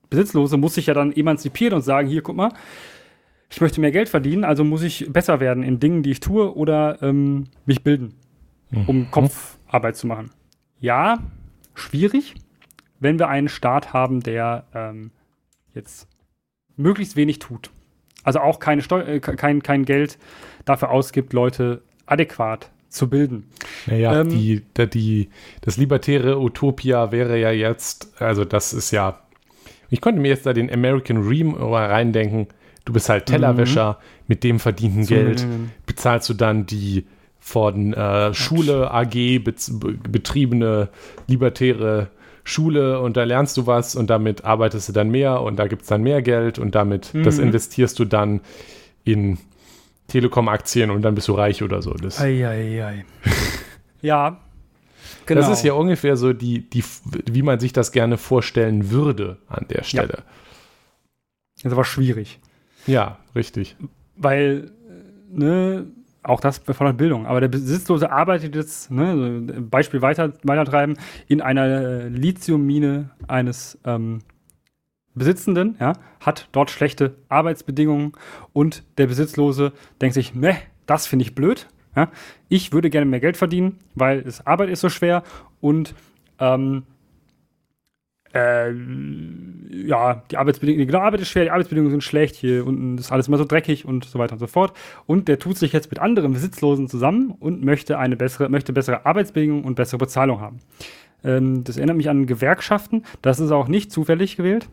[0.09, 2.53] Besitzlose muss sich ja dann emanzipieren und sagen, hier, guck mal,
[3.49, 6.55] ich möchte mehr Geld verdienen, also muss ich besser werden in Dingen, die ich tue
[6.55, 8.13] oder ähm, mich bilden,
[8.87, 9.11] um mhm.
[9.11, 10.31] Kopfarbeit zu machen.
[10.79, 11.19] Ja,
[11.73, 12.35] schwierig,
[12.99, 15.11] wenn wir einen Staat haben, der ähm,
[15.73, 16.07] jetzt
[16.75, 17.71] möglichst wenig tut.
[18.23, 20.17] Also auch keine Steu äh, kein, kein Geld
[20.65, 23.47] dafür ausgibt, Leute adäquat zu bilden.
[23.85, 25.29] Naja, ähm, die, die,
[25.61, 29.21] das libertäre Utopia wäre ja jetzt, also das ist ja,
[29.89, 32.47] ich konnte mir jetzt da den American Dream reindenken,
[32.87, 34.23] Du bist halt Tellerwäscher, mhm.
[34.29, 35.45] mit dem verdienten Geld
[35.85, 37.05] bezahlst du dann die
[37.37, 39.43] von äh, Schule, AG,
[40.09, 40.87] betriebene,
[41.27, 42.07] libertäre
[42.45, 45.81] Schule und da lernst du was und damit arbeitest du dann mehr und da gibt
[45.81, 47.23] es dann mehr Geld und damit, mhm.
[47.23, 48.39] das investierst du dann
[49.03, 49.37] in
[50.07, 51.91] Telekom-Aktien und dann bist du reich oder so.
[51.91, 53.05] Das, ei, ei, ei.
[54.01, 54.39] ja,
[55.25, 55.41] genau.
[55.41, 56.83] Das ist ja ungefähr so die, die,
[57.31, 60.17] wie man sich das gerne vorstellen würde an der Stelle.
[60.17, 60.23] Ja.
[61.63, 62.39] Das war schwierig.
[62.85, 63.75] Ja, richtig.
[64.15, 64.71] Weil,
[65.29, 65.87] ne,
[66.23, 67.25] auch das befördert Bildung.
[67.25, 70.97] Aber der Besitzlose arbeitet jetzt, ne, Beispiel weiter, weitertreiben,
[71.27, 74.19] in einer Lithiummine eines ähm,
[75.15, 78.13] Besitzenden, ja, hat dort schlechte Arbeitsbedingungen
[78.53, 81.67] und der Besitzlose denkt sich, ne, das finde ich blöd.
[81.97, 82.11] Ja.
[82.47, 85.23] Ich würde gerne mehr Geld verdienen, weil es Arbeit ist so schwer
[85.61, 85.95] und
[86.39, 86.83] ähm,
[88.35, 88.71] äh,
[89.87, 93.27] ja, die Arbeitsbedingungen, die Arbeit ist schwer, die Arbeitsbedingungen sind schlecht, hier unten ist alles
[93.27, 94.73] immer so dreckig und so weiter und so fort.
[95.07, 99.07] Und der tut sich jetzt mit anderen Besitzlosen zusammen und möchte eine bessere, möchte bessere
[99.07, 100.59] Arbeitsbedingungen und bessere Bezahlung haben.
[101.23, 103.05] Ähm, das erinnert mich an Gewerkschaften.
[103.23, 104.69] Das ist auch nicht zufällig gewählt.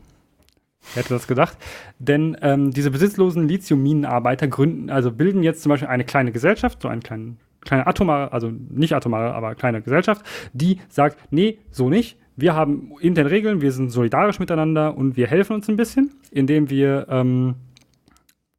[0.95, 1.57] Hätte das gedacht?
[1.99, 6.89] Denn ähm, diese besitzlosen Lithium-Minenarbeiter gründen, also bilden jetzt zum Beispiel eine kleine Gesellschaft, so
[6.89, 12.19] einen kleinen, kleine atomare, also nicht atomare, aber kleine Gesellschaft, die sagt, nee, so nicht
[12.37, 16.71] wir haben interne Regeln, wir sind solidarisch miteinander und wir helfen uns ein bisschen, indem
[16.71, 17.55] wir ähm,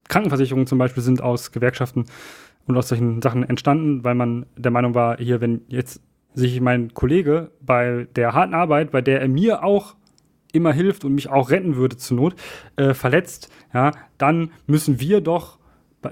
[0.08, 2.06] Krankenversicherungen zum Beispiel sind aus Gewerkschaften
[2.68, 6.02] und aus solchen Sachen entstanden, weil man der Meinung war, hier, wenn jetzt
[6.34, 9.96] sich mein Kollege bei der harten Arbeit, bei der er mir auch
[10.56, 12.36] immer hilft und mich auch retten würde zur Not,
[12.76, 15.60] äh, verletzt, ja, dann müssen wir doch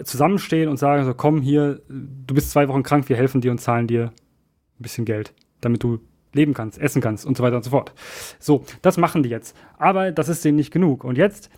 [0.04, 3.60] zusammenstehen und sagen, so komm hier, du bist zwei Wochen krank, wir helfen dir und
[3.60, 6.00] zahlen dir ein bisschen Geld, damit du
[6.34, 7.94] leben kannst, essen kannst und so weiter und so fort.
[8.39, 9.56] So, das machen die jetzt.
[9.78, 11.04] Aber das ist denen nicht genug.
[11.04, 11.50] Und jetzt,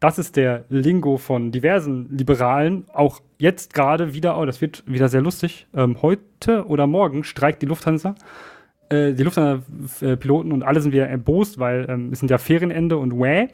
[0.00, 5.08] das ist der Lingo von diversen Liberalen, auch jetzt gerade wieder, oh, das wird wieder
[5.08, 8.14] sehr lustig, ähm, heute oder morgen streikt die Lufthansa.
[8.88, 13.18] Äh, die Lufthansa-Piloten und alle sind wieder erbost, weil ähm, es sind ja Ferienende und
[13.18, 13.48] wäh.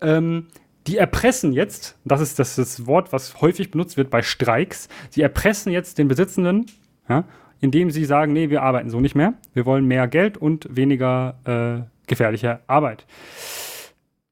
[0.00, 0.48] Ähm,
[0.86, 5.22] die erpressen jetzt, das ist das, das Wort, was häufig benutzt wird bei Streiks, sie
[5.22, 6.66] erpressen jetzt den Besitzenden
[7.08, 7.24] ja,
[7.60, 9.34] indem sie sagen, nee, wir arbeiten so nicht mehr.
[9.54, 13.06] Wir wollen mehr Geld und weniger äh, gefährliche Arbeit.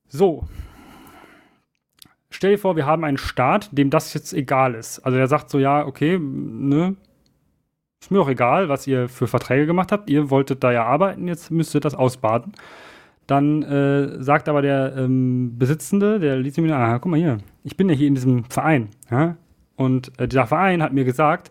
[0.08, 0.46] So.
[2.30, 4.98] Stell dir vor, wir haben einen Staat, dem das jetzt egal ist.
[5.00, 6.96] Also der sagt so, ja, okay, ne,
[8.04, 10.10] ist mir auch egal, was ihr für Verträge gemacht habt.
[10.10, 12.52] Ihr wolltet da ja arbeiten, jetzt müsst ihr das ausbaden.
[13.26, 17.88] Dann äh, sagt aber der ähm, Besitzende, der Lithium, ah, guck mal hier, ich bin
[17.88, 18.90] ja hier in diesem Verein.
[19.10, 19.36] Ja?
[19.76, 21.50] Und äh, dieser Verein hat mir gesagt,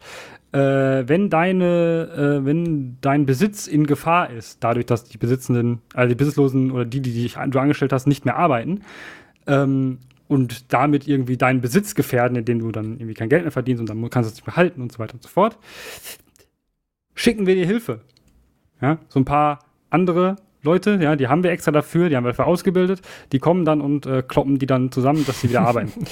[0.51, 6.09] äh, wenn deine, äh, wenn dein Besitz in Gefahr ist, dadurch, dass die Besitzenden, also
[6.09, 8.81] die Besitzlosen oder die, die dich, du angestellt hast, nicht mehr arbeiten,
[9.47, 9.97] ähm,
[10.27, 13.89] und damit irgendwie deinen Besitz gefährden, indem du dann irgendwie kein Geld mehr verdienst und
[13.89, 15.57] dann kannst du es nicht behalten und so weiter und so fort,
[17.15, 18.01] schicken wir dir Hilfe.
[18.81, 19.59] Ja, so ein paar
[19.89, 23.01] andere Leute, ja, die haben wir extra dafür, die haben wir dafür ausgebildet,
[23.31, 26.05] die kommen dann und äh, kloppen die dann zusammen, dass sie wieder arbeiten.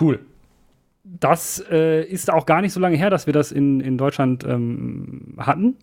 [0.00, 0.20] cool
[1.18, 4.44] das äh, ist auch gar nicht so lange her, dass wir das in, in Deutschland
[4.44, 5.76] ähm, hatten.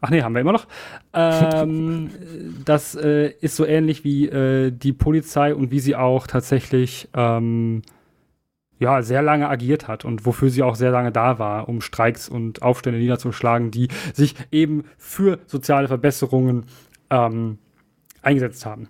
[0.00, 0.66] Ach nee, haben wir immer noch.
[1.12, 2.10] Ähm,
[2.64, 7.82] das äh, ist so ähnlich wie äh, die Polizei und wie sie auch tatsächlich ähm,
[8.78, 12.28] ja, sehr lange agiert hat und wofür sie auch sehr lange da war, um Streiks
[12.28, 16.66] und Aufstände niederzuschlagen, die sich eben für soziale Verbesserungen
[17.10, 17.58] ähm,
[18.22, 18.88] eingesetzt haben.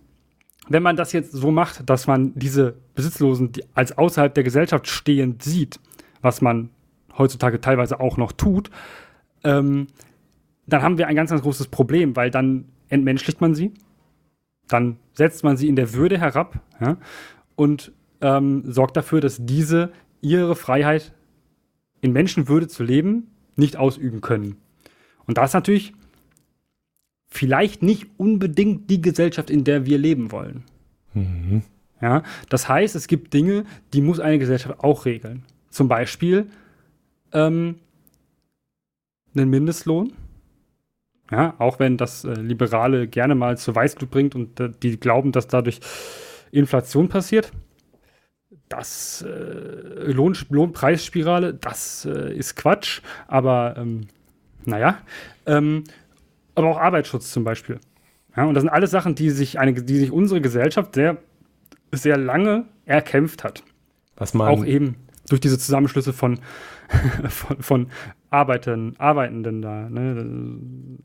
[0.69, 4.87] Wenn man das jetzt so macht, dass man diese Besitzlosen die als außerhalb der Gesellschaft
[4.87, 5.81] stehend sieht,
[6.21, 6.71] was man
[7.17, 8.71] heutzutage teilweise auch noch tut,
[9.45, 9.87] ähm,
[10.67, 13.73] dann haben wir ein ganz, ganz großes Problem, weil dann entmenschlicht man sie,
[14.69, 16.99] dann setzt man sie in der Würde herab ja,
[17.57, 21.13] und ähm, sorgt dafür, dass diese ihre Freiheit
[22.01, 24.57] in Menschenwürde zu leben nicht ausüben können.
[25.27, 25.93] Und das ist natürlich
[27.29, 30.65] vielleicht nicht unbedingt die Gesellschaft, in der wir leben wollen.
[31.15, 31.63] Mhm.
[32.01, 35.43] Ja, das heißt, es gibt Dinge, die muss eine Gesellschaft auch regeln.
[35.71, 36.47] Zum Beispiel
[37.33, 37.77] ähm,
[39.35, 40.13] einen Mindestlohn.
[41.31, 45.33] Ja, auch wenn das äh, Liberale gerne mal zur Weißglut bringt und äh, die glauben,
[45.33, 45.81] dass dadurch
[46.53, 47.53] Inflation passiert.
[48.69, 54.09] Das äh, Lohn, Lohnpreisspirale, das äh, ist Quatsch, aber ähm,
[54.65, 54.99] naja.
[55.47, 55.85] Ähm,
[56.55, 57.79] aber auch Arbeitsschutz zum Beispiel.
[58.37, 61.19] Ja, und das sind alles Sachen, die sich, eine, die sich unsere Gesellschaft sehr,
[61.93, 63.63] sehr lange erkämpft hat.
[64.17, 64.97] Was man auch eben
[65.29, 66.41] durch diese Zusammenschlüsse von,
[67.29, 67.87] von, von
[68.31, 69.89] Arbeitern, Arbeitenden da.
[69.89, 70.98] Ne?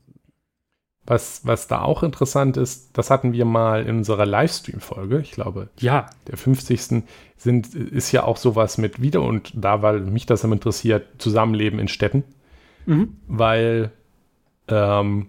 [1.14, 5.70] Was, was da auch interessant ist, das hatten wir mal in unserer Livestream-Folge, ich glaube,
[5.78, 6.08] ja.
[6.28, 7.04] der 50.
[7.38, 11.78] Sind, ist ja auch sowas mit wieder und da, weil mich das immer interessiert, Zusammenleben
[11.78, 12.24] in Städten.
[12.88, 13.18] Mhm.
[13.28, 13.92] Weil
[14.68, 15.28] ähm,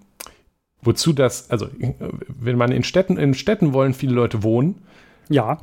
[0.80, 1.68] wozu das, also
[2.28, 4.76] wenn man in Städten, in Städten wollen viele Leute wohnen.
[5.28, 5.58] Ja.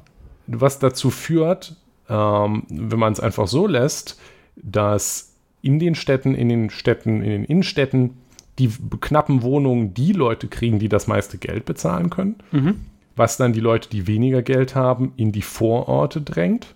[0.45, 1.77] Was dazu führt,
[2.09, 4.19] ähm, wenn man es einfach so lässt,
[4.55, 8.20] dass in den Städten, in den Städten, in den Innenstädten
[8.59, 12.35] die knappen Wohnungen die Leute kriegen, die das meiste Geld bezahlen können.
[12.51, 12.81] Mhm.
[13.15, 16.75] Was dann die Leute, die weniger Geld haben, in die Vororte drängt.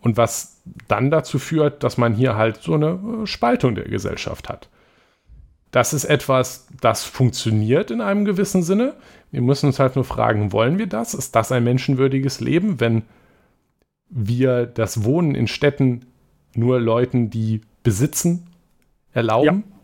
[0.00, 4.48] Und was dann dazu führt, dass man hier halt so eine äh, Spaltung der Gesellschaft
[4.48, 4.68] hat.
[5.70, 8.94] Das ist etwas, das funktioniert in einem gewissen Sinne.
[9.30, 11.14] Wir müssen uns halt nur fragen, wollen wir das?
[11.14, 13.02] Ist das ein menschenwürdiges Leben, wenn
[14.08, 16.06] wir das Wohnen in Städten
[16.54, 18.48] nur Leuten, die besitzen,
[19.12, 19.64] erlauben?
[19.66, 19.79] Ja.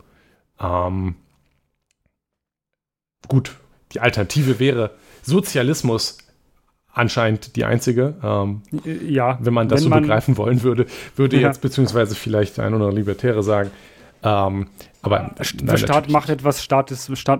[0.59, 1.15] Ähm,
[3.27, 3.55] gut,
[3.93, 4.91] die Alternative wäre
[5.23, 6.17] Sozialismus
[6.93, 8.15] anscheinend die einzige.
[8.23, 8.61] Ähm,
[9.07, 9.37] ja.
[9.41, 11.47] Wenn man das wenn so man, begreifen wollen würde, würde ja.
[11.47, 13.71] jetzt beziehungsweise vielleicht ein oder Libertäre sagen.
[14.23, 14.67] Ähm,
[15.03, 17.39] aber nein, Staat macht etwas, Staat, ist, Staat,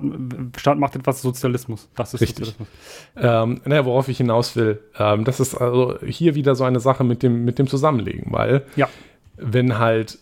[0.58, 1.90] Staat macht etwas Sozialismus.
[1.96, 2.46] Das ist Richtig.
[2.46, 2.68] Sozialismus.
[3.16, 7.04] Ähm, naja, worauf ich hinaus will, ähm, das ist also hier wieder so eine Sache
[7.04, 8.88] mit dem, mit dem Zusammenlegen, weil ja.
[9.38, 10.20] wenn halt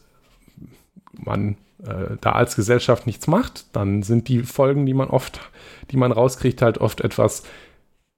[1.12, 5.39] man äh, da als Gesellschaft nichts macht, dann sind die Folgen, die man oft,
[5.91, 7.43] die man rauskriegt, halt oft etwas,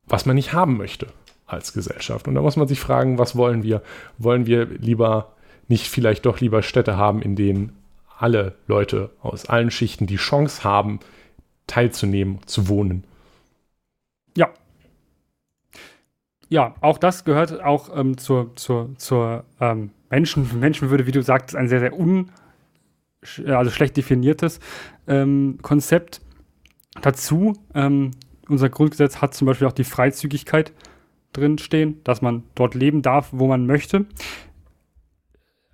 [0.05, 1.07] was man nicht haben möchte
[1.45, 2.27] als Gesellschaft.
[2.27, 3.81] Und da muss man sich fragen, was wollen wir?
[4.17, 5.33] Wollen wir lieber
[5.67, 7.75] nicht vielleicht doch lieber Städte haben, in denen
[8.19, 10.99] alle Leute aus allen Schichten die Chance haben,
[11.67, 13.03] teilzunehmen, zu wohnen?
[14.35, 14.49] Ja.
[16.49, 21.55] Ja, auch das gehört auch ähm, zur, zur, zur ähm, Menschen, Menschenwürde, wie du sagst,
[21.55, 22.31] ein sehr, sehr un
[23.45, 24.59] also schlecht definiertes
[25.07, 26.21] ähm, Konzept.
[27.01, 28.11] Dazu, ähm,
[28.47, 30.73] unser Grundgesetz hat zum Beispiel auch die Freizügigkeit
[31.33, 34.05] drinstehen, dass man dort leben darf, wo man möchte.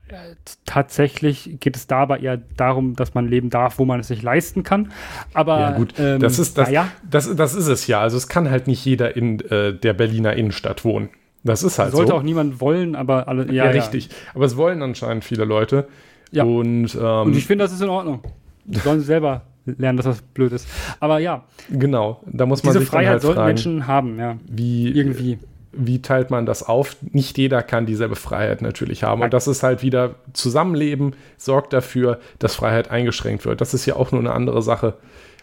[0.09, 0.35] Äh,
[0.65, 4.63] tatsächlich geht es dabei eher darum, dass man leben darf, wo man es sich leisten
[4.63, 4.91] kann.
[5.33, 6.89] Aber ja, gut, ähm, das, ist, das, ja.
[7.09, 8.01] das, das ist es ja.
[8.01, 11.09] Also es kann halt nicht jeder in äh, der Berliner Innenstadt wohnen.
[11.43, 12.17] Das ist halt Sollte so.
[12.17, 13.47] auch niemand wollen, aber alle.
[13.47, 14.09] Ja, ja richtig.
[14.33, 15.87] Aber es wollen anscheinend viele Leute.
[16.33, 16.43] Ja.
[16.43, 18.21] Und, ähm, und ich finde, das ist in Ordnung.
[18.65, 20.67] Die sollen selber lernen, dass das blöd ist.
[20.99, 21.43] Aber ja.
[21.69, 24.37] Genau, da muss man Diese sich Freiheit halt sollten fragen, Menschen haben, ja.
[24.47, 25.39] Wie, irgendwie.
[25.75, 26.97] Wie teilt man das auf?
[27.01, 29.23] Nicht jeder kann dieselbe Freiheit natürlich haben.
[29.23, 33.59] Und das ist halt wieder Zusammenleben, sorgt dafür, dass Freiheit eingeschränkt wird.
[33.59, 34.97] Das ist ja auch nur eine andere Sache,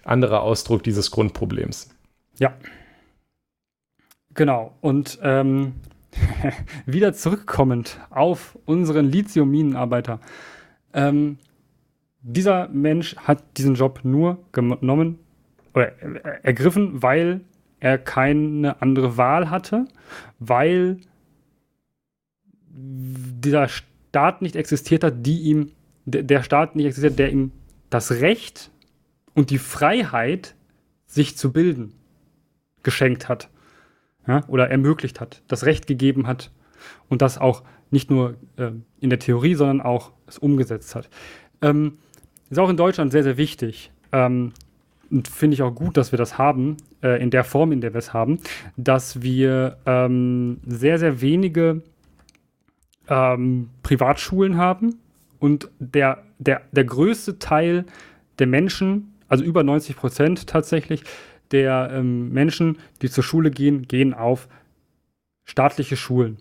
[0.04, 1.90] anderer Ausdruck dieses Grundproblems.
[2.38, 2.54] Ja.
[4.34, 4.76] Genau.
[4.80, 5.72] Und ähm,
[6.86, 10.20] wieder zurückkommend auf unseren Lithium-Minenarbeiter.
[10.92, 11.38] Ähm,
[12.22, 15.18] dieser Mensch hat diesen Job nur genommen
[15.74, 15.92] oder
[16.42, 17.40] ergriffen, weil
[17.78, 19.86] er keine andere Wahl hatte,
[20.38, 20.98] weil
[22.68, 25.72] dieser Staat nicht existiert hat, die ihm,
[26.04, 27.52] der Staat nicht existiert, der ihm
[27.88, 28.70] das Recht
[29.34, 30.54] und die Freiheit,
[31.06, 31.92] sich zu bilden,
[32.82, 33.48] geschenkt hat.
[34.28, 36.52] Ja, oder ermöglicht hat, das Recht gegeben hat
[37.08, 38.70] und das auch nicht nur äh,
[39.00, 41.08] in der Theorie, sondern auch es umgesetzt hat.
[41.62, 41.98] Ähm,
[42.48, 43.90] ist auch in Deutschland sehr, sehr wichtig.
[44.12, 44.52] Ähm,
[45.10, 47.92] und finde ich auch gut, dass wir das haben, äh, in der Form, in der
[47.92, 48.38] wir es haben,
[48.76, 51.82] dass wir ähm, sehr, sehr wenige
[53.08, 54.96] ähm, Privatschulen haben
[55.40, 57.86] und der, der, der größte Teil
[58.38, 61.02] der Menschen, also über 90 Prozent tatsächlich,
[61.50, 64.48] der ähm, Menschen, die zur Schule gehen, gehen auf
[65.44, 66.36] staatliche Schulen.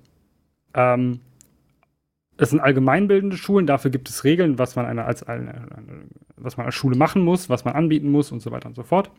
[0.75, 1.21] Ähm,
[2.39, 5.67] es sind allgemeinbildende Schulen, dafür gibt es Regeln, was man, eine, als, eine,
[6.37, 8.83] was man als Schule machen muss, was man anbieten muss und so weiter und so
[8.83, 9.11] fort.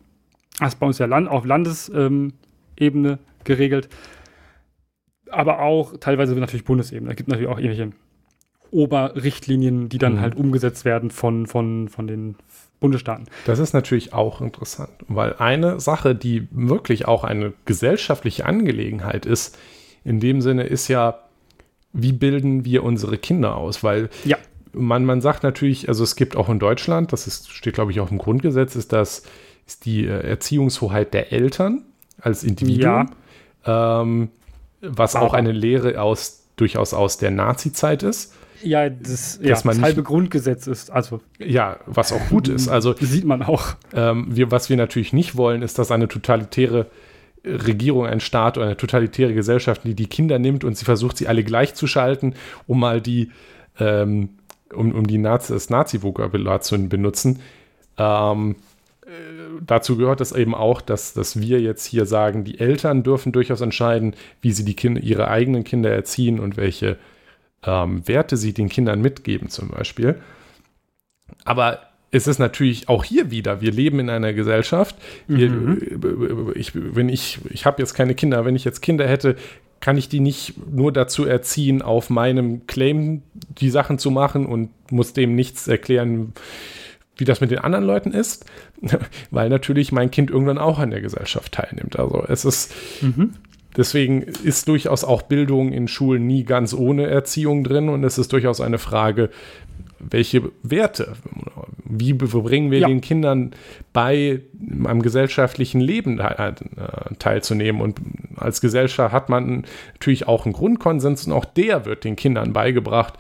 [0.59, 3.89] Das ist bei uns ja Land, auf Landesebene geregelt.
[5.31, 7.11] Aber auch teilweise natürlich Bundesebene.
[7.11, 7.93] Da gibt es natürlich auch irgendwelche
[8.71, 10.21] Oberrichtlinien, die dann mhm.
[10.21, 12.37] halt umgesetzt werden von, von, von den
[12.81, 13.27] Bundesstaaten.
[13.45, 19.59] Das ist natürlich auch interessant, weil eine Sache, die wirklich auch eine gesellschaftliche Angelegenheit ist,
[20.05, 21.19] in dem Sinne ist ja,
[21.93, 23.83] wie bilden wir unsere Kinder aus?
[23.83, 24.37] Weil ja.
[24.73, 28.01] man, man sagt natürlich, also es gibt auch in Deutschland, das ist, steht glaube ich
[28.01, 29.25] auch im Grundgesetz, ist das
[29.67, 31.83] ist die äh, Erziehungshoheit der Eltern
[32.21, 33.11] als Individuum,
[33.67, 34.03] ja.
[34.03, 34.31] ähm,
[34.81, 38.35] was auch eine Lehre aus durchaus aus der Nazi-Zeit ist.
[38.63, 40.91] Ja, das, ja, das nicht, halbe Grundgesetz ist.
[40.91, 42.69] Also, ja, was auch gut ist.
[42.69, 43.75] Also sieht man auch.
[43.95, 46.87] Ähm, wir, was wir natürlich nicht wollen, ist, dass eine totalitäre
[47.45, 51.29] Regierung, ein Staat oder eine totalitäre Gesellschaft, die die Kinder nimmt und sie versucht, sie
[51.29, 52.35] alle gleichzuschalten,
[52.67, 53.31] um mal die,
[53.79, 54.31] ähm,
[54.73, 57.41] um, um die Nazi, das Nazi-Vokabular zu benutzen.
[57.97, 58.57] Ähm,
[59.61, 63.61] dazu gehört es eben auch, dass, dass wir jetzt hier sagen, die Eltern dürfen durchaus
[63.61, 66.99] entscheiden, wie sie die Kinder, ihre eigenen Kinder erziehen und welche
[67.65, 70.21] ähm, Werte sie den Kindern mitgeben, zum Beispiel.
[71.45, 74.97] Aber es ist natürlich auch hier wieder, wir leben in einer Gesellschaft.
[75.29, 76.53] Wir, mhm.
[76.55, 79.37] ich, wenn ich, ich habe jetzt keine Kinder, wenn ich jetzt Kinder hätte,
[79.81, 83.23] kann ich die nicht nur dazu erziehen, auf meinem Claim
[83.61, 86.33] die Sachen zu machen und muss dem nichts erklären,
[87.17, 88.45] wie das mit den anderen Leuten ist,
[89.31, 91.99] weil natürlich mein Kind irgendwann auch an der Gesellschaft teilnimmt.
[91.99, 93.35] Also es ist, mhm.
[93.77, 98.33] deswegen ist durchaus auch Bildung in Schulen nie ganz ohne Erziehung drin und es ist
[98.33, 99.31] durchaus eine Frage,
[100.01, 101.15] welche Werte,
[101.85, 102.89] wie bringen wir ja.
[102.89, 103.53] den Kindern
[103.93, 104.41] bei,
[104.85, 106.55] am gesellschaftlichen Leben äh,
[107.19, 107.81] teilzunehmen.
[107.81, 108.01] Und
[108.37, 113.15] als Gesellschaft hat man natürlich auch einen Grundkonsens und auch der wird den Kindern beigebracht,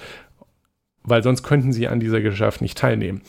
[1.03, 3.23] weil sonst könnten sie an dieser Gesellschaft nicht teilnehmen.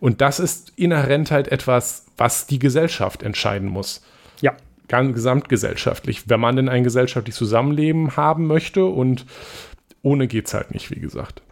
[0.00, 4.02] Und das ist inhärent halt etwas, was die Gesellschaft entscheiden muss.
[4.40, 4.54] Ja.
[4.86, 6.30] Ganz gesamtgesellschaftlich.
[6.30, 9.26] Wenn man denn ein gesellschaftliches Zusammenleben haben möchte und
[10.02, 11.42] ohne geht es halt nicht, wie gesagt.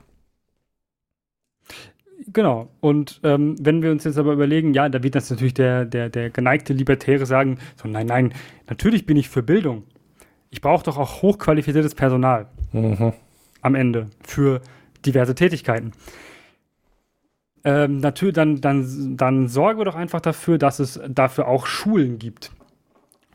[2.33, 2.69] Genau.
[2.81, 6.09] Und ähm, wenn wir uns jetzt aber überlegen, ja, da wird das natürlich der, der,
[6.09, 8.35] der geneigte Libertäre sagen, so nein, nein,
[8.69, 9.85] natürlich bin ich für Bildung.
[10.51, 13.13] Ich brauche doch auch hochqualifiziertes Personal mhm.
[13.63, 14.61] am Ende für
[15.05, 15.93] diverse Tätigkeiten.
[17.65, 22.19] Ähm, natürlich, dann, dann, dann sorgen wir doch einfach dafür, dass es dafür auch Schulen
[22.19, 22.51] gibt.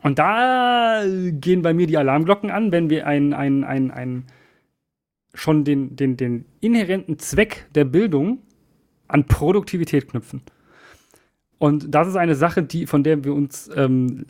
[0.02, 4.24] Und da gehen bei mir die Alarmglocken an, wenn wir ein, ein, ein, ein
[5.34, 8.38] schon den, den, den inhärenten Zweck der Bildung
[9.12, 10.42] an Produktivität knüpfen.
[11.58, 14.26] Und das ist eine Sache, die, von der wir uns, ähm,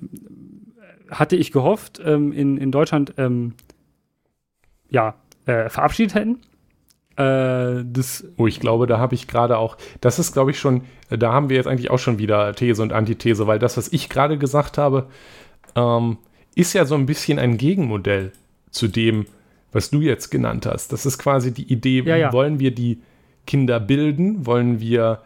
[1.10, 3.54] hatte ich gehofft, ähm, in, in Deutschland ähm,
[4.90, 5.14] ja,
[5.46, 6.40] äh, verabschiedet hätten.
[7.16, 10.82] Äh, das oh, ich glaube, da habe ich gerade auch, das ist, glaube ich, schon,
[11.10, 14.08] da haben wir jetzt eigentlich auch schon wieder These und Antithese, weil das, was ich
[14.08, 15.08] gerade gesagt habe,
[15.76, 16.18] ähm,
[16.54, 18.32] ist ja so ein bisschen ein Gegenmodell
[18.70, 19.26] zu dem,
[19.70, 20.92] was du jetzt genannt hast.
[20.92, 22.32] Das ist quasi die Idee, ja, ja.
[22.32, 23.00] wollen wir die
[23.46, 24.46] Kinder bilden?
[24.46, 25.20] Wollen wir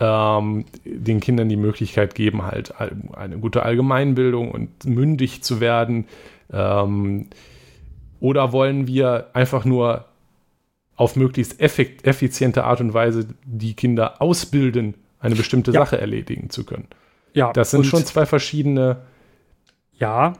[0.00, 6.06] ähm, den Kindern die Möglichkeit geben, halt eine gute Allgemeinbildung und mündig zu werden?
[6.52, 7.26] Ähm,
[8.20, 10.06] oder wollen wir einfach nur
[10.96, 15.80] auf möglichst effiziente Art und Weise die Kinder ausbilden, eine bestimmte ja.
[15.80, 16.86] Sache erledigen zu können?
[17.32, 18.98] Ja, das sind schon zwei verschiedene
[19.98, 20.34] ja.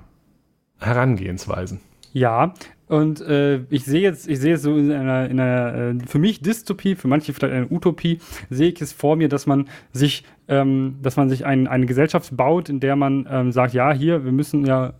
[0.78, 1.80] Herangehensweisen.
[2.12, 2.54] Ja,
[2.88, 6.18] und äh, ich sehe jetzt, ich sehe es so in einer, in einer äh, für
[6.18, 8.18] mich Dystopie, für manche vielleicht eine Utopie,
[8.50, 12.36] sehe ich es vor mir, dass man sich, ähm, dass man sich ein, eine Gesellschaft
[12.36, 14.92] baut, in der man ähm, sagt, ja, hier, wir müssen ja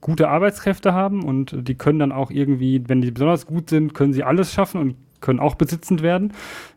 [0.00, 4.12] gute Arbeitskräfte haben und die können dann auch irgendwie, wenn die besonders gut sind, können
[4.12, 6.34] sie alles schaffen und können auch besitzend werden.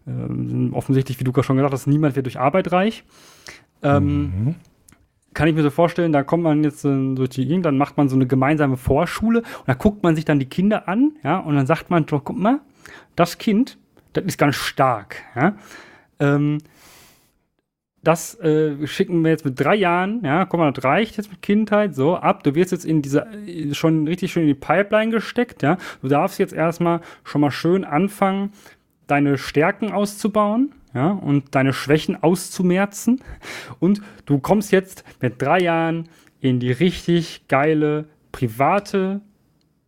[0.08, 3.04] Ähm, offensichtlich, wie du schon gesagt hast, niemand wird durch Arbeit reich.
[3.84, 4.56] Ähm, mhm
[5.38, 8.10] kann ich mir so vorstellen, da kommt man jetzt durch die Gegend, dann macht man
[8.10, 11.56] so eine gemeinsame Vorschule und da guckt man sich dann die Kinder an, ja, und
[11.56, 12.60] dann sagt man, doch, guck mal,
[13.16, 13.78] das Kind,
[14.14, 15.56] das ist ganz stark, ja.
[16.20, 16.58] Ähm,
[18.02, 21.44] das äh, schicken wir jetzt mit drei Jahren, ja, guck mal, das reicht jetzt mit
[21.44, 23.28] Kindheit, so, ab, du wirst jetzt in diese,
[23.74, 27.84] schon richtig schön in die Pipeline gesteckt, ja, du darfst jetzt erstmal schon mal schön
[27.84, 28.54] anfangen,
[29.06, 33.22] deine Stärken auszubauen, ja, und deine Schwächen auszumerzen.
[33.78, 39.22] Und du kommst jetzt mit drei Jahren in die richtig geile private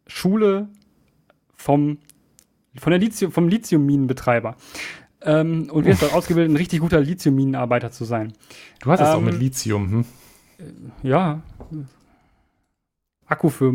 [0.06, 0.70] Schule
[1.56, 1.98] vom,
[2.76, 4.56] von der Lithium, vom Lithiumminenbetreiber.
[5.22, 8.34] Ähm, und wirst dort ausgebildet, ein richtig guter Lithiumminenarbeiter zu sein.
[8.80, 10.06] Du hast es ähm, auch mit Lithium, hm?
[11.02, 11.42] Ja.
[13.26, 13.74] Akku für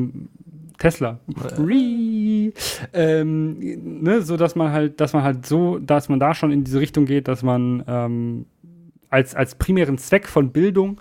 [0.79, 1.20] Tesla.
[1.59, 2.53] Äh.
[2.93, 6.64] Ähm, ne, so dass man halt, dass man halt so, dass man da schon in
[6.64, 8.47] diese Richtung geht, dass man ähm,
[9.11, 11.01] als, als primären Zweck von Bildung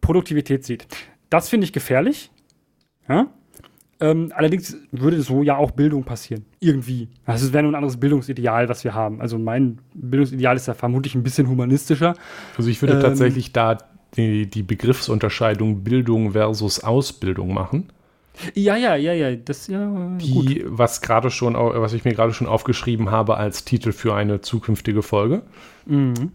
[0.00, 0.86] Produktivität sieht.
[1.30, 2.30] Das finde ich gefährlich.
[3.08, 3.28] Ja?
[4.00, 6.44] Ähm, allerdings würde so ja auch Bildung passieren.
[6.60, 7.08] Irgendwie.
[7.24, 9.20] Also es wäre nur ein anderes Bildungsideal, was wir haben.
[9.20, 12.14] Also mein Bildungsideal ist ja vermutlich ein bisschen humanistischer.
[12.56, 13.78] Also ich würde ähm, tatsächlich da
[14.16, 17.88] die, die Begriffsunterscheidung Bildung versus Ausbildung machen.
[18.54, 20.16] Ja, ja, ja, ja, das ja.
[20.18, 20.62] Die, gut.
[20.66, 25.02] was gerade schon, was ich mir gerade schon aufgeschrieben habe als Titel für eine zukünftige
[25.02, 25.42] Folge.
[25.86, 26.32] Mhm.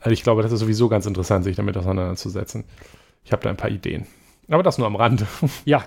[0.00, 2.64] Also ich glaube, das ist sowieso ganz interessant, sich damit auseinanderzusetzen.
[3.24, 4.06] Ich habe da ein paar Ideen.
[4.48, 5.26] Aber das nur am Rande.
[5.64, 5.84] Ja.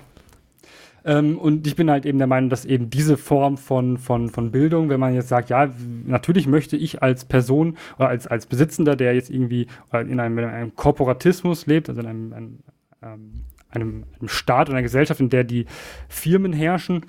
[1.04, 4.52] Ähm, und ich bin halt eben der Meinung, dass eben diese Form von, von, von
[4.52, 5.72] Bildung, wenn man jetzt sagt, ja,
[6.06, 10.46] natürlich möchte ich als Person oder als, als Besitzender, der jetzt irgendwie in einem, in
[10.46, 12.60] einem Korporatismus lebt, also in einem, einem
[13.04, 13.32] ähm,
[13.76, 15.66] einem, einem Staat einer Gesellschaft, in der die
[16.08, 17.06] Firmen herrschen,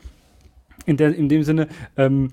[0.85, 2.31] in, der, in dem Sinne, ähm,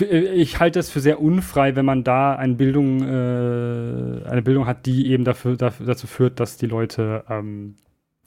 [0.00, 4.86] ich halte es für sehr unfrei, wenn man da eine Bildung, äh, eine Bildung hat,
[4.86, 7.76] die eben dafür, dafür, dazu führt, dass die Leute ähm,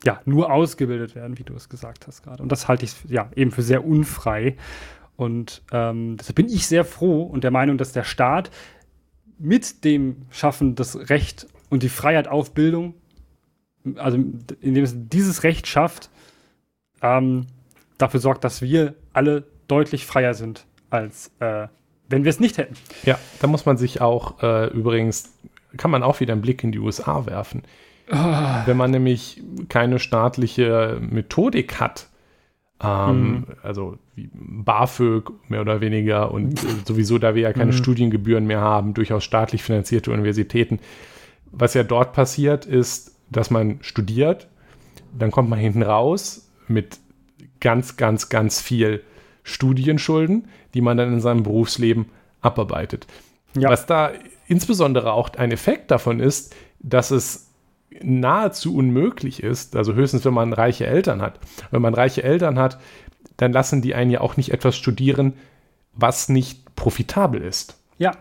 [0.03, 2.41] ja nur ausgebildet werden, wie du es gesagt hast gerade.
[2.43, 4.55] Und das halte ich ja eben für sehr unfrei.
[5.15, 8.51] Und ähm, deshalb bin ich sehr froh und der Meinung, dass der Staat
[9.37, 12.95] mit dem Schaffen das Recht und die Freiheit auf Bildung,
[13.95, 14.17] also
[14.61, 16.09] indem es dieses Recht schafft,
[17.01, 17.47] ähm,
[17.97, 21.67] dafür sorgt, dass wir alle deutlich freier sind, als äh,
[22.09, 22.75] wenn wir es nicht hätten.
[23.03, 25.33] Ja, da muss man sich auch äh, übrigens,
[25.77, 27.63] kann man auch wieder einen Blick in die USA werfen.
[28.11, 28.15] Oh.
[28.65, 32.09] Wenn man nämlich keine staatliche Methodik hat,
[32.83, 33.45] ähm, mhm.
[33.63, 37.77] also wie BAföG mehr oder weniger und äh, sowieso, da wir ja keine mhm.
[37.77, 40.79] Studiengebühren mehr haben, durchaus staatlich finanzierte Universitäten.
[41.51, 44.47] Was ja dort passiert, ist, dass man studiert,
[45.17, 46.99] dann kommt man hinten raus mit
[47.59, 49.03] ganz, ganz, ganz viel
[49.43, 52.05] Studienschulden, die man dann in seinem Berufsleben
[52.41, 53.07] abarbeitet.
[53.55, 53.69] Ja.
[53.69, 54.11] Was da
[54.47, 57.49] insbesondere auch ein Effekt davon ist, dass es
[58.01, 61.39] nahezu unmöglich ist, also höchstens, wenn man reiche Eltern hat.
[61.71, 62.79] Wenn man reiche Eltern hat,
[63.37, 65.33] dann lassen die einen ja auch nicht etwas studieren,
[65.93, 67.77] was nicht profitabel ist.
[67.97, 68.11] Ja.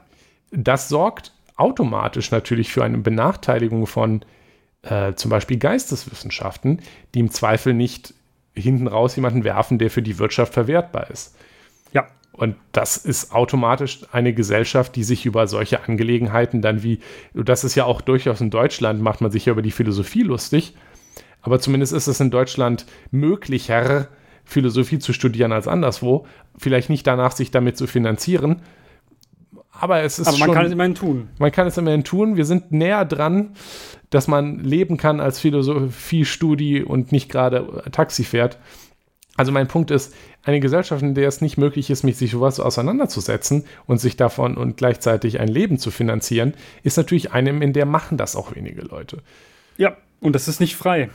[0.50, 4.24] Das sorgt automatisch natürlich für eine Benachteiligung von
[4.82, 6.80] äh, zum Beispiel Geisteswissenschaften,
[7.14, 8.14] die im Zweifel nicht
[8.54, 11.36] hinten raus jemanden werfen, der für die Wirtschaft verwertbar ist.
[11.92, 12.06] Ja.
[12.32, 17.00] Und das ist automatisch eine Gesellschaft, die sich über solche Angelegenheiten dann wie,
[17.34, 20.74] das ist ja auch durchaus in Deutschland, macht man sich ja über die Philosophie lustig,
[21.42, 24.08] aber zumindest ist es in Deutschland möglicher,
[24.44, 26.26] Philosophie zu studieren als anderswo.
[26.58, 28.62] Vielleicht nicht danach, sich damit zu finanzieren.
[29.80, 31.28] Aber es ist Aber man schon, kann es immerhin tun.
[31.38, 32.36] Man kann es immerhin tun.
[32.36, 33.54] Wir sind näher dran,
[34.10, 38.58] dass man leben kann als Philosophiestudie und nicht gerade Taxi fährt.
[39.36, 42.60] Also mein Punkt ist, eine Gesellschaft, in der es nicht möglich ist, mit sich sowas
[42.60, 47.86] auseinanderzusetzen und sich davon und gleichzeitig ein Leben zu finanzieren, ist natürlich eine, in der
[47.86, 49.22] machen das auch wenige Leute.
[49.78, 51.08] Ja, und das ist nicht frei.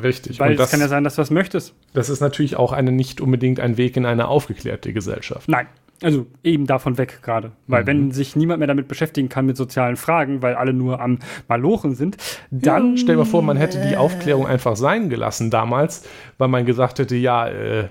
[0.00, 0.38] Richtig.
[0.40, 1.74] Weil es kann ja sein, dass du das möchtest.
[1.94, 5.48] Das ist natürlich auch eine nicht unbedingt ein Weg in eine aufgeklärte Gesellschaft.
[5.48, 5.66] Nein,
[6.02, 7.52] also eben davon weg gerade.
[7.66, 7.86] Weil mhm.
[7.86, 11.94] wenn sich niemand mehr damit beschäftigen kann mit sozialen Fragen, weil alle nur am Malochen
[11.94, 12.16] sind,
[12.50, 12.90] dann.
[12.90, 16.64] Ja, stell dir mal vor, man hätte die Aufklärung einfach sein gelassen damals, weil man
[16.64, 17.88] gesagt hätte, ja, äh,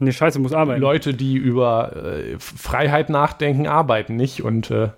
[0.00, 0.80] Nee, Scheiße, muss arbeiten.
[0.80, 4.90] Leute, die über äh, Freiheit nachdenken, arbeiten nicht und äh,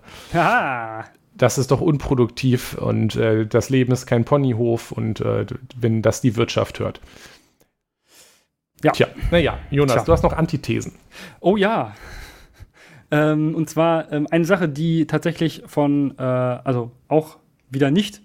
[1.34, 6.20] das ist doch unproduktiv und äh, das Leben ist kein Ponyhof und äh, wenn das
[6.20, 7.00] die Wirtschaft hört.
[8.82, 8.92] Ja.
[8.92, 10.04] Tja, naja, Jonas, Tja.
[10.04, 10.92] du hast noch Antithesen.
[11.40, 11.94] Oh ja.
[13.10, 17.38] Ähm, und zwar ähm, eine Sache, die tatsächlich von, äh, also auch
[17.70, 18.22] wieder nicht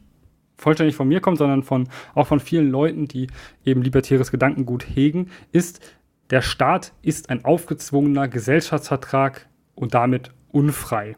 [0.58, 3.28] vollständig von mir kommt, sondern von, auch von vielen Leuten, die
[3.64, 5.82] eben libertäres Gedankengut hegen, ist,
[6.30, 11.18] der Staat ist ein aufgezwungener Gesellschaftsvertrag und damit unfrei.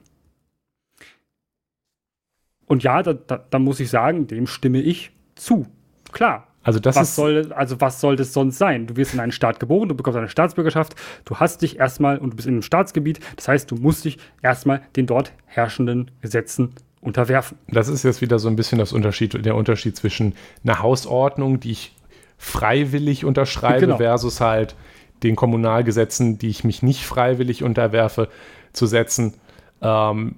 [2.65, 5.68] Und ja, da, da, da muss ich sagen, dem stimme ich zu.
[6.11, 8.88] Klar, also das was soll, also was soll das sonst sein?
[8.88, 12.32] Du wirst in einen Staat geboren, du bekommst eine Staatsbürgerschaft, du hast dich erstmal und
[12.32, 16.74] du bist in einem Staatsgebiet, das heißt, du musst dich erstmal den dort herrschenden Gesetzen
[16.99, 17.57] unterwerfen.
[17.70, 21.72] Das ist jetzt wieder so ein bisschen das Unterschied, der Unterschied zwischen einer Hausordnung, die
[21.72, 21.95] ich
[22.38, 23.97] freiwillig unterschreibe, genau.
[23.97, 24.76] versus halt
[25.24, 28.28] den Kommunalgesetzen, die ich mich nicht freiwillig unterwerfe,
[28.74, 29.36] zu setzen.
[29.82, 30.36] Ähm,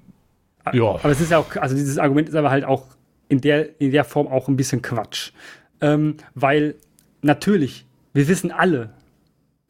[0.74, 0.90] ja.
[0.92, 2.86] Aber es ist ja auch, also dieses Argument ist aber halt auch
[3.30, 5.32] in der, in der Form auch ein bisschen Quatsch
[5.82, 6.76] ähm, weil
[7.22, 8.92] natürlich, wir wissen alle,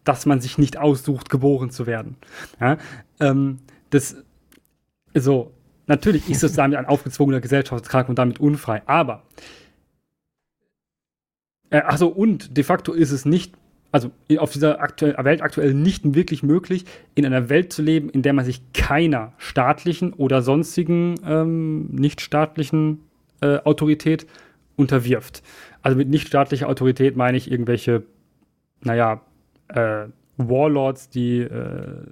[0.03, 2.16] dass man sich nicht aussucht, geboren zu werden.
[2.60, 2.78] Ja?
[3.20, 4.16] Ähm, das,
[5.14, 5.51] so,
[5.88, 9.24] natürlich ist es damit ein aufgezwungener Gesellschaftsvertrag und damit unfrei, aber
[11.70, 13.53] äh, also und de facto ist es nicht,
[13.91, 16.86] also auf dieser aktuell, Welt aktuell nicht wirklich möglich,
[17.16, 23.01] in einer Welt zu leben, in der man sich keiner staatlichen oder sonstigen ähm, nichtstaatlichen
[23.41, 24.28] äh, Autorität
[24.76, 25.43] unterwirft.
[25.82, 28.04] Also mit nichtstaatlicher Autorität meine ich irgendwelche,
[28.82, 29.22] naja,
[29.70, 30.06] äh,
[30.38, 32.04] Warlords, die, äh,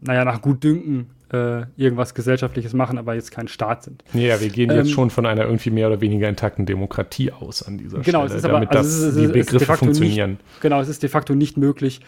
[0.00, 4.04] naja, nach Gutdünken äh, irgendwas Gesellschaftliches machen, aber jetzt kein Staat sind.
[4.12, 7.62] Ja, wir gehen ähm, jetzt schon von einer irgendwie mehr oder weniger intakten Demokratie aus
[7.62, 10.32] an dieser genau, Stelle, es ist aber, damit also das, die Begriffe funktionieren.
[10.32, 12.00] Nicht, genau, es ist de facto nicht möglich,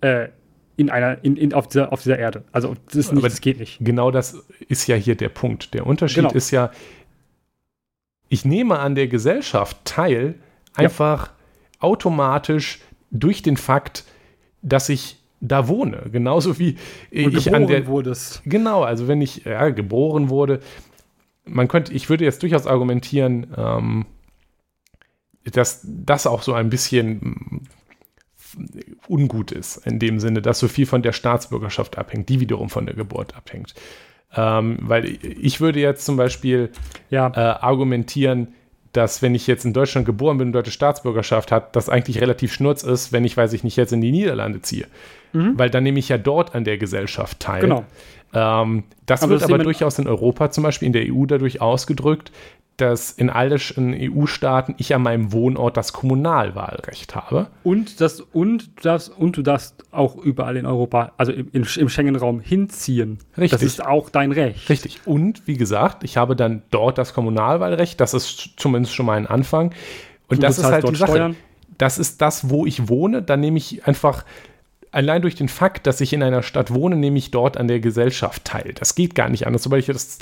[0.00, 0.28] äh,
[0.76, 2.44] in einer, in, in, auf, dieser, auf dieser Erde.
[2.52, 3.78] Also das, ist nicht, das geht nicht.
[3.80, 5.72] Genau das ist ja hier der Punkt.
[5.74, 6.34] Der Unterschied genau.
[6.34, 6.70] ist ja,
[8.28, 10.36] ich nehme an der Gesellschaft teil,
[10.74, 11.32] einfach ja.
[11.80, 14.04] automatisch durch den Fakt,
[14.62, 16.08] dass ich da wohne.
[16.10, 16.76] Genauso wie
[17.12, 17.86] Und ich an der.
[17.86, 18.42] Wurdest.
[18.44, 20.60] Genau, also wenn ich ja, geboren wurde,
[21.44, 24.06] man könnte, ich würde jetzt durchaus argumentieren, ähm,
[25.44, 27.68] dass das auch so ein bisschen
[29.08, 32.86] ungut ist, in dem Sinne, dass so viel von der Staatsbürgerschaft abhängt, die wiederum von
[32.86, 33.74] der Geburt abhängt.
[34.36, 36.70] Ähm, weil ich würde jetzt zum Beispiel
[37.10, 37.28] ja.
[37.28, 38.48] äh, argumentieren,
[38.92, 42.52] dass wenn ich jetzt in Deutschland geboren bin und deutsche Staatsbürgerschaft hat, das eigentlich relativ
[42.52, 44.86] schnurz ist, wenn ich, weiß ich nicht, jetzt in die Niederlande ziehe.
[45.32, 45.58] Mhm.
[45.58, 47.60] Weil dann nehme ich ja dort an der Gesellschaft teil.
[47.60, 47.84] Genau.
[48.32, 51.60] Ähm, das aber wird das aber durchaus in Europa, zum Beispiel in der EU, dadurch
[51.60, 52.30] ausgedrückt,
[52.76, 57.46] dass in allen EU-Staaten ich an meinem Wohnort das Kommunalwahlrecht habe.
[57.62, 62.40] Und das und das und du darfst auch überall in Europa, also im, im Schengen-Raum
[62.40, 63.18] hinziehen.
[63.38, 63.50] Richtig.
[63.50, 64.68] Das ist auch dein Recht.
[64.68, 65.00] Richtig.
[65.04, 68.00] Und wie gesagt, ich habe dann dort das Kommunalwahlrecht.
[68.00, 69.72] Das ist zumindest schon mal ein Anfang.
[70.28, 71.12] Und du das ist halt die Sache.
[71.12, 71.36] Steuern.
[71.78, 73.22] Das ist das, wo ich wohne.
[73.22, 74.24] Dann nehme ich einfach
[74.90, 77.80] allein durch den Fakt, dass ich in einer Stadt wohne, nehme ich dort an der
[77.80, 78.72] Gesellschaft teil.
[78.74, 79.64] Das geht gar nicht anders.
[79.64, 80.18] Sobald ich das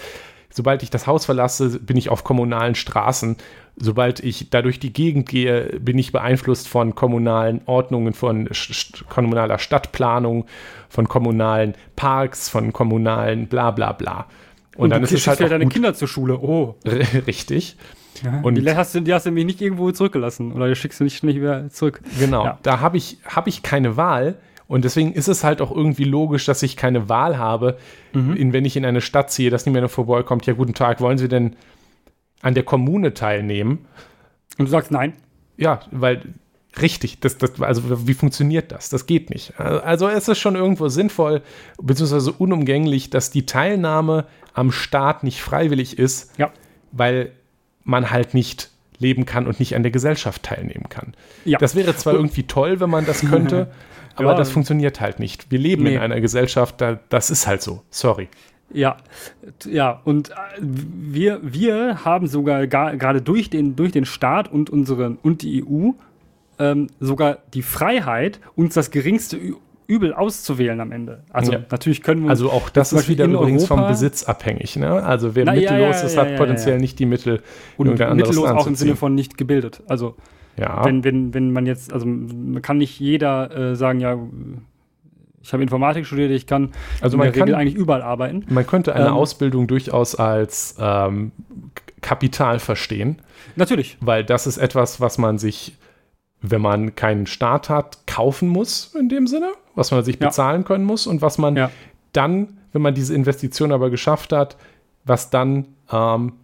[0.52, 3.36] sobald ich das Haus verlasse, bin ich auf kommunalen Straßen.
[3.76, 9.08] Sobald ich da durch die Gegend gehe, bin ich beeinflusst von kommunalen Ordnungen, von st
[9.08, 10.44] kommunaler Stadtplanung,
[10.88, 14.26] von kommunalen Parks, von kommunalen bla bla bla.
[14.76, 15.40] Und, und dann ist es halt.
[15.40, 15.72] deine gut.
[15.72, 16.76] Kinder zur Schule, oh.
[17.26, 17.76] Richtig.
[18.22, 21.00] Ja, und die hast, du, die hast du mich nicht irgendwo zurückgelassen oder die schickst
[21.00, 22.02] du nicht, nicht wieder zurück.
[22.18, 22.58] Genau, ja.
[22.62, 24.36] da habe ich, hab ich keine Wahl.
[24.72, 27.76] Und deswegen ist es halt auch irgendwie logisch, dass ich keine Wahl habe,
[28.14, 28.34] mhm.
[28.36, 30.46] in, wenn ich in eine Stadt ziehe, dass niemand vorbeikommt.
[30.46, 31.56] Ja, guten Tag, wollen Sie denn
[32.40, 33.84] an der Kommune teilnehmen?
[34.56, 35.12] Und du sagst nein.
[35.58, 36.22] Ja, weil
[36.80, 38.88] richtig, das, das, also wie funktioniert das?
[38.88, 39.60] Das geht nicht.
[39.60, 41.42] Also es ist schon irgendwo sinnvoll,
[41.76, 46.50] beziehungsweise unumgänglich, dass die Teilnahme am Staat nicht freiwillig ist, ja.
[46.92, 47.32] weil
[47.84, 51.12] man halt nicht leben kann und nicht an der Gesellschaft teilnehmen kann.
[51.44, 51.58] Ja.
[51.58, 53.70] Das wäre zwar irgendwie toll, wenn man das könnte,
[54.16, 54.34] Aber ja.
[54.34, 55.50] das funktioniert halt nicht.
[55.50, 55.94] Wir leben nee.
[55.94, 57.82] in einer Gesellschaft, da, das ist halt so.
[57.90, 58.28] Sorry.
[58.72, 58.96] Ja,
[59.66, 65.18] ja, und äh, wir, wir haben sogar gerade durch den, durch den Staat und unseren
[65.22, 65.90] und die EU
[66.58, 69.38] ähm, sogar die Freiheit, uns das geringste
[69.86, 71.22] Übel auszuwählen am Ende.
[71.30, 71.60] Also ja.
[71.70, 74.76] natürlich können wir Also auch das ist wieder übrigens Europa, vom Besitz abhängig.
[74.76, 74.90] Ne?
[74.90, 77.42] Also wer Na, mittellos ja, ja, ist, hat potenziell nicht die Mittel.
[77.76, 79.82] Und mittellos auch im Sinne von nicht gebildet.
[79.88, 80.16] Also
[80.56, 80.84] ja.
[80.84, 84.18] Wenn, wenn, wenn man jetzt, also man kann nicht jeder äh, sagen, ja,
[85.42, 88.44] ich habe Informatik studiert, ich kann also man kann, eigentlich überall arbeiten.
[88.48, 91.32] Man könnte eine ähm, Ausbildung durchaus als ähm,
[92.00, 93.20] Kapital verstehen.
[93.56, 93.98] Natürlich.
[94.00, 95.76] Weil das ist etwas, was man sich,
[96.40, 100.66] wenn man keinen Staat hat, kaufen muss in dem Sinne, was man sich bezahlen ja.
[100.66, 101.70] können muss und was man ja.
[102.12, 104.56] dann, wenn man diese Investition aber geschafft hat,
[105.04, 106.34] was dann ähm,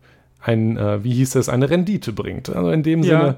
[0.40, 2.48] ein, äh, wie hieß es, eine Rendite bringt.
[2.48, 3.18] Also in dem ja.
[3.18, 3.36] Sinne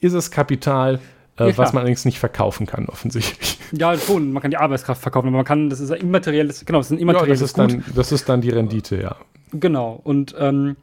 [0.00, 1.00] ist es Kapital,
[1.38, 3.58] äh, ja, was man allerdings nicht verkaufen kann, offensichtlich.
[3.72, 6.78] Ja, schon, man kann die Arbeitskraft verkaufen, aber man kann, das ist ein immaterielles, genau,
[6.78, 7.86] das ist ein immaterielles ja, das ist Gut.
[7.86, 9.16] Dann, das ist dann die Rendite, ja.
[9.52, 10.76] Genau, und ähm,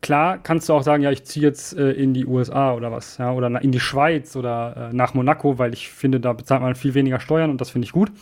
[0.00, 3.18] klar kannst du auch sagen, ja, ich ziehe jetzt äh, in die USA oder was,
[3.18, 6.76] ja, oder in die Schweiz oder äh, nach Monaco, weil ich finde, da bezahlt man
[6.76, 8.12] viel weniger Steuern und das finde ich gut.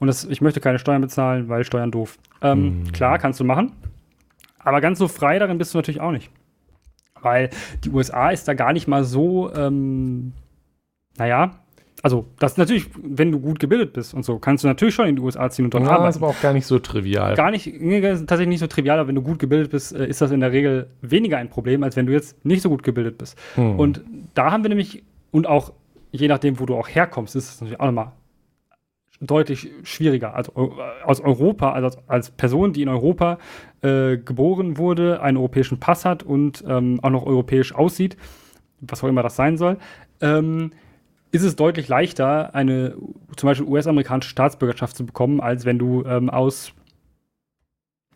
[0.00, 2.18] Und das, ich möchte keine Steuern bezahlen, weil Steuern doof.
[2.42, 2.92] Ähm, hm.
[2.92, 3.72] Klar, kannst du machen.
[4.62, 6.30] Aber ganz so frei darin bist du natürlich auch nicht.
[7.20, 7.50] Weil
[7.84, 10.32] die USA ist da gar nicht mal so, ähm,
[11.16, 11.60] naja,
[12.02, 15.06] also das ist natürlich, wenn du gut gebildet bist und so, kannst du natürlich schon
[15.06, 16.06] in die USA ziehen und dort ja, arbeiten.
[16.06, 17.34] Das ist aber auch gar nicht so trivial.
[17.34, 20.20] Gar nicht, nee, tatsächlich nicht so trivial, aber wenn du gut gebildet bist, äh, ist
[20.20, 23.18] das in der Regel weniger ein Problem, als wenn du jetzt nicht so gut gebildet
[23.18, 23.38] bist.
[23.54, 23.78] Hm.
[23.78, 24.02] Und
[24.34, 25.72] da haben wir nämlich, und auch
[26.10, 28.12] je nachdem, wo du auch herkommst, ist es natürlich auch nochmal
[29.20, 30.34] deutlich schwieriger.
[30.34, 33.38] Also aus Europa, also als Person, die in Europa
[33.82, 38.16] äh, geboren wurde, einen europäischen Pass hat und ähm, auch noch europäisch aussieht,
[38.80, 39.76] was auch immer das sein soll,
[40.20, 40.72] ähm,
[41.32, 42.96] ist es deutlich leichter, eine
[43.36, 46.72] zum Beispiel US-amerikanische Staatsbürgerschaft zu bekommen, als wenn du ähm, aus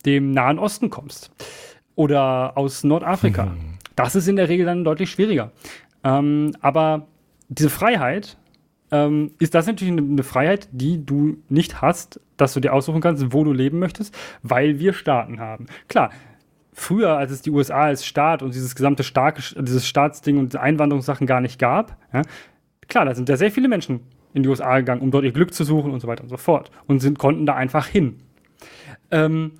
[0.05, 1.31] dem Nahen Osten kommst
[1.95, 3.45] oder aus Nordafrika.
[3.45, 3.77] Mhm.
[3.95, 5.51] Das ist in der Regel dann deutlich schwieriger.
[6.03, 7.07] Ähm, aber
[7.47, 8.37] diese Freiheit,
[8.91, 13.33] ähm, ist das natürlich eine, Freiheit, die du nicht hast, dass du dir aussuchen kannst,
[13.33, 15.65] wo du leben möchtest, weil wir Staaten haben.
[15.87, 16.11] Klar,
[16.73, 21.25] früher, als es die USA als Staat und dieses gesamte starke, dieses Staatsding und Einwanderungssachen
[21.25, 22.21] gar nicht gab, ja,
[22.87, 24.01] klar, da sind ja sehr viele Menschen
[24.33, 26.37] in die USA gegangen, um dort ihr Glück zu suchen und so weiter und so
[26.37, 28.17] fort und sind, konnten da einfach hin.
[29.09, 29.53] Ähm,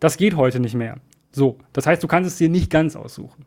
[0.00, 0.98] das geht heute nicht mehr.
[1.32, 3.46] So, das heißt, du kannst es dir nicht ganz aussuchen.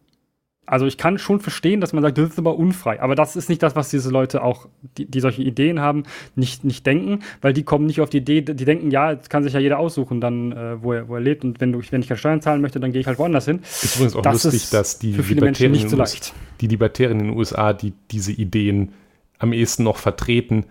[0.69, 3.01] Also ich kann schon verstehen, dass man sagt, das ist aber unfrei.
[3.01, 4.67] Aber das ist nicht das, was diese Leute auch,
[4.97, 6.03] die, die solche Ideen haben,
[6.35, 9.43] nicht, nicht denken, weil die kommen nicht auf die Idee, die denken, ja, jetzt kann
[9.43, 11.43] sich ja jeder aussuchen, dann, äh, wo, er, wo er lebt.
[11.43, 13.61] Und wenn, du, wenn ich keine Steuern zahlen möchte, dann gehe ich halt woanders hin.
[13.63, 16.33] Ist übrigens auch das lustig, dass die für viele Menschen nicht so leicht.
[16.61, 18.93] Die Libertären in den USA, die diese Ideen
[19.39, 20.65] am ehesten noch vertreten,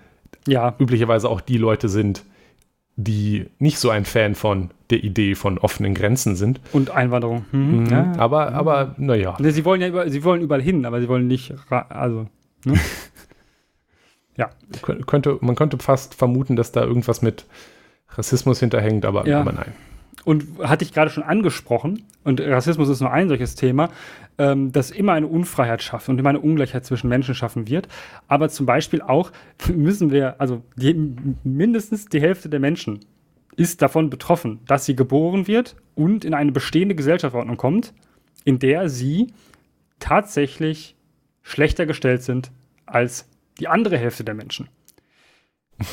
[0.47, 0.77] ja.
[0.79, 2.23] üblicherweise auch die Leute sind,
[2.95, 6.61] die nicht so ein Fan von der Idee von offenen Grenzen sind.
[6.73, 7.45] Und Einwanderung.
[7.53, 7.81] Mhm.
[7.81, 7.87] Mhm.
[7.87, 8.13] Ja.
[8.19, 9.37] Aber, aber naja.
[9.39, 12.27] Sie wollen ja über, sie wollen überall hin, aber sie wollen nicht, also.
[12.65, 12.79] Ne?
[14.39, 14.51] Ja.
[14.83, 17.45] Könnte, man könnte fast vermuten, dass da irgendwas mit
[18.11, 19.41] Rassismus hinterhängt, aber, ja.
[19.41, 19.73] aber nein.
[20.25, 23.91] Und hatte ich gerade schon angesprochen, und Rassismus ist nur ein solches Thema,
[24.39, 27.89] ähm, das immer eine Unfreiheit schafft und immer eine Ungleichheit zwischen Menschen schaffen wird.
[28.29, 29.33] Aber zum Beispiel auch
[29.75, 30.95] müssen wir, also die,
[31.43, 33.01] mindestens die Hälfte der Menschen
[33.59, 37.93] ist davon betroffen, dass sie geboren wird und in eine bestehende Gesellschaftsordnung kommt,
[38.45, 39.35] in der sie
[39.99, 40.95] tatsächlich
[41.43, 42.53] schlechter gestellt sind
[42.87, 43.29] als
[43.59, 44.69] die andere Hälfte der Menschen.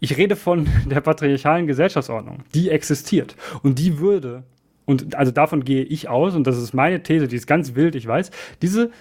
[0.00, 2.44] Ich rede von der patriarchalen Gesellschaftsordnung.
[2.54, 3.34] Die existiert.
[3.64, 4.44] Und die würde,
[4.84, 7.96] und also davon gehe ich aus, und das ist meine These, die ist ganz wild,
[7.96, 8.30] ich weiß,
[8.62, 8.92] diese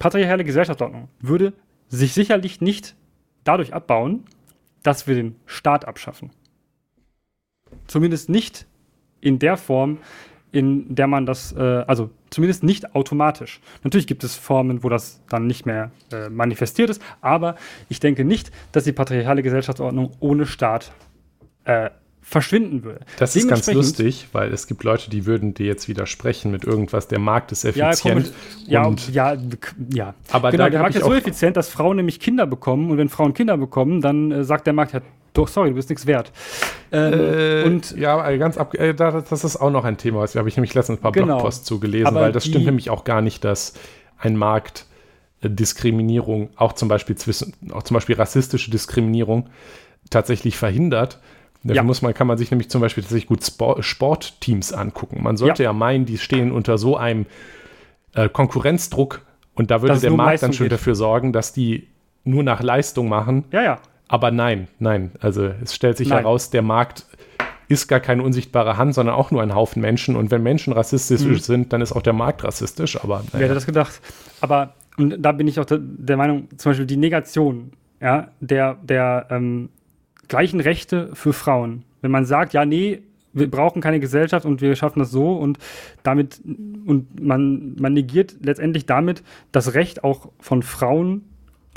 [0.00, 1.52] patriarchale Gesellschaftsordnung würde
[1.86, 2.96] sich sicherlich nicht
[3.44, 4.24] dadurch abbauen,
[4.82, 6.32] dass wir den Staat abschaffen.
[7.90, 8.66] Zumindest nicht
[9.20, 9.98] in der Form,
[10.52, 13.60] in der man das, äh, also zumindest nicht automatisch.
[13.82, 17.56] Natürlich gibt es Formen, wo das dann nicht mehr äh, manifestiert ist, aber
[17.88, 20.92] ich denke nicht, dass die patriarchale Gesellschaftsordnung ohne Staat
[21.64, 21.90] äh,
[22.22, 23.00] verschwinden würde.
[23.18, 27.08] Das ist ganz lustig, weil es gibt Leute, die würden dir jetzt widersprechen mit irgendwas,
[27.08, 28.32] der Markt ist effizient.
[28.68, 29.40] Ja, und, ja, ja,
[29.92, 30.14] ja.
[30.30, 33.34] Aber genau, der Markt ist so effizient, dass Frauen nämlich Kinder bekommen und wenn Frauen
[33.34, 35.00] Kinder bekommen, dann äh, sagt der Markt, ja,
[35.32, 36.32] doch, sorry, du bist nichts wert.
[36.92, 40.48] Ähm, äh, und ja, ganz ab, äh, das ist auch noch ein Thema, das habe
[40.48, 41.26] ich nämlich letztens ein paar genau.
[41.26, 43.74] Blogposts zugelesen, weil das stimmt nämlich auch gar nicht, dass
[44.18, 44.86] ein Markt
[45.40, 49.48] äh, Diskriminierung, auch zum Beispiel zwischen, auch zum Beispiel rassistische Diskriminierung,
[50.10, 51.20] tatsächlich verhindert.
[51.62, 51.82] Dafür ja.
[51.82, 55.22] muss man, kann man sich nämlich zum Beispiel tatsächlich gut Sport, Sportteams angucken.
[55.22, 55.70] Man sollte ja.
[55.70, 55.72] ja.
[55.74, 57.26] meinen, die stehen unter so einem
[58.14, 59.22] äh, Konkurrenzdruck
[59.54, 60.72] und da würde der Markt dann schon geht.
[60.72, 61.88] dafür sorgen, dass die
[62.24, 63.44] nur nach Leistung machen.
[63.52, 63.78] Ja, ja.
[64.10, 65.12] Aber nein, nein.
[65.20, 66.18] Also es stellt sich nein.
[66.18, 67.06] heraus, der Markt
[67.68, 70.16] ist gar keine unsichtbare Hand, sondern auch nur ein Haufen Menschen.
[70.16, 71.38] Und wenn Menschen rassistisch mhm.
[71.38, 73.00] sind, dann ist auch der Markt rassistisch.
[73.00, 73.28] Aber naja.
[73.34, 74.00] wer hätte das gedacht?
[74.40, 77.70] Aber und da bin ich auch der, Meinung, zum Beispiel die Negation
[78.00, 79.68] ja, der, der ähm,
[80.26, 81.84] gleichen Rechte für Frauen.
[82.00, 85.56] Wenn man sagt, ja, nee, wir brauchen keine Gesellschaft und wir schaffen das so und
[86.02, 89.22] damit und man, man negiert letztendlich damit
[89.52, 91.26] das Recht auch von Frauen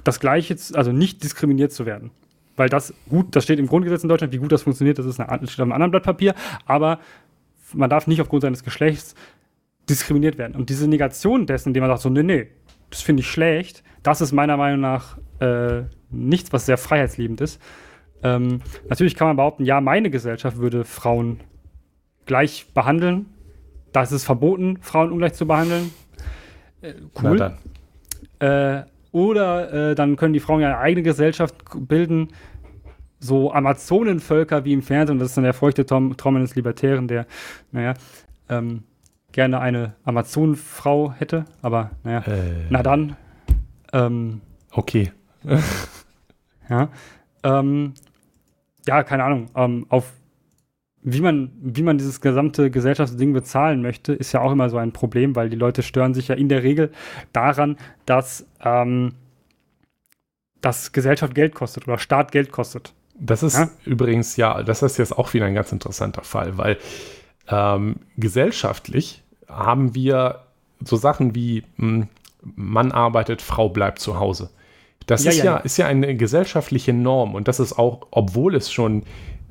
[0.03, 2.09] das Gleiche, also nicht diskriminiert zu werden
[2.55, 5.19] weil das gut, das steht im Grundgesetz in Deutschland, wie gut das funktioniert, das ist
[5.19, 6.35] eine, steht auf einem anderen Blatt Papier,
[6.65, 6.99] aber
[7.73, 9.15] man darf nicht aufgrund seines Geschlechts
[9.89, 10.55] diskriminiert werden.
[10.55, 12.47] Und diese Negation dessen, indem man sagt, so, nee, nee,
[12.89, 17.61] das finde ich schlecht, das ist meiner Meinung nach äh, nichts, was sehr freiheitsliebend ist.
[18.21, 21.39] Ähm, natürlich kann man behaupten, ja, meine Gesellschaft würde Frauen
[22.25, 23.25] gleich behandeln.
[23.91, 25.91] Da ist es verboten, Frauen ungleich zu behandeln.
[26.81, 27.53] Äh, cool.
[28.39, 28.83] Äh,
[29.13, 31.55] oder äh, dann können die Frauen ja eine eigene Gesellschaft
[31.87, 32.29] bilden,
[33.19, 35.19] so Amazonenvölker wie im Fernsehen.
[35.19, 37.25] Das ist dann der feuchte Tom, Traum eines Libertären, der,
[37.71, 37.93] naja,
[38.49, 38.83] ähm,
[39.31, 41.45] gerne eine Amazonenfrau hätte.
[41.61, 42.65] Aber naja, äh.
[42.69, 43.15] na dann.
[43.93, 44.41] Ähm,
[44.71, 45.11] okay.
[46.69, 46.89] ja.
[47.43, 47.93] Ähm,
[48.87, 49.49] ja, keine Ahnung.
[49.55, 50.11] Ähm, auf
[51.03, 54.93] wie man, wie man dieses gesamte Gesellschaftsding bezahlen möchte, ist ja auch immer so ein
[54.93, 56.91] Problem, weil die Leute stören sich ja in der Regel
[57.33, 59.13] daran, dass, ähm,
[60.61, 62.93] dass Gesellschaft Geld kostet oder Staat Geld kostet.
[63.15, 63.69] Das ist ja?
[63.85, 66.77] übrigens, ja, das ist jetzt auch wieder ein ganz interessanter Fall, weil
[67.49, 70.39] ähm, gesellschaftlich haben wir
[70.83, 72.07] so Sachen wie mh, hm,
[72.55, 74.49] Mann arbeitet, Frau bleibt zu Hause.
[75.05, 78.55] Das ja, ist, ja, ja, ist ja eine gesellschaftliche Norm und das ist auch, obwohl
[78.55, 79.03] es schon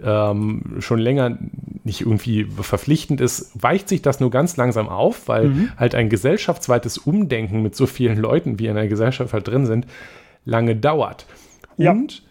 [0.04, 1.38] ähm, schon länger
[1.84, 5.72] nicht irgendwie verpflichtend ist, weicht sich das nur ganz langsam auf, weil mhm.
[5.76, 9.86] halt ein gesellschaftsweites Umdenken mit so vielen Leuten, wie in der Gesellschaft halt drin sind,
[10.44, 11.26] lange dauert.
[11.76, 11.92] Ja.
[11.92, 12.22] Und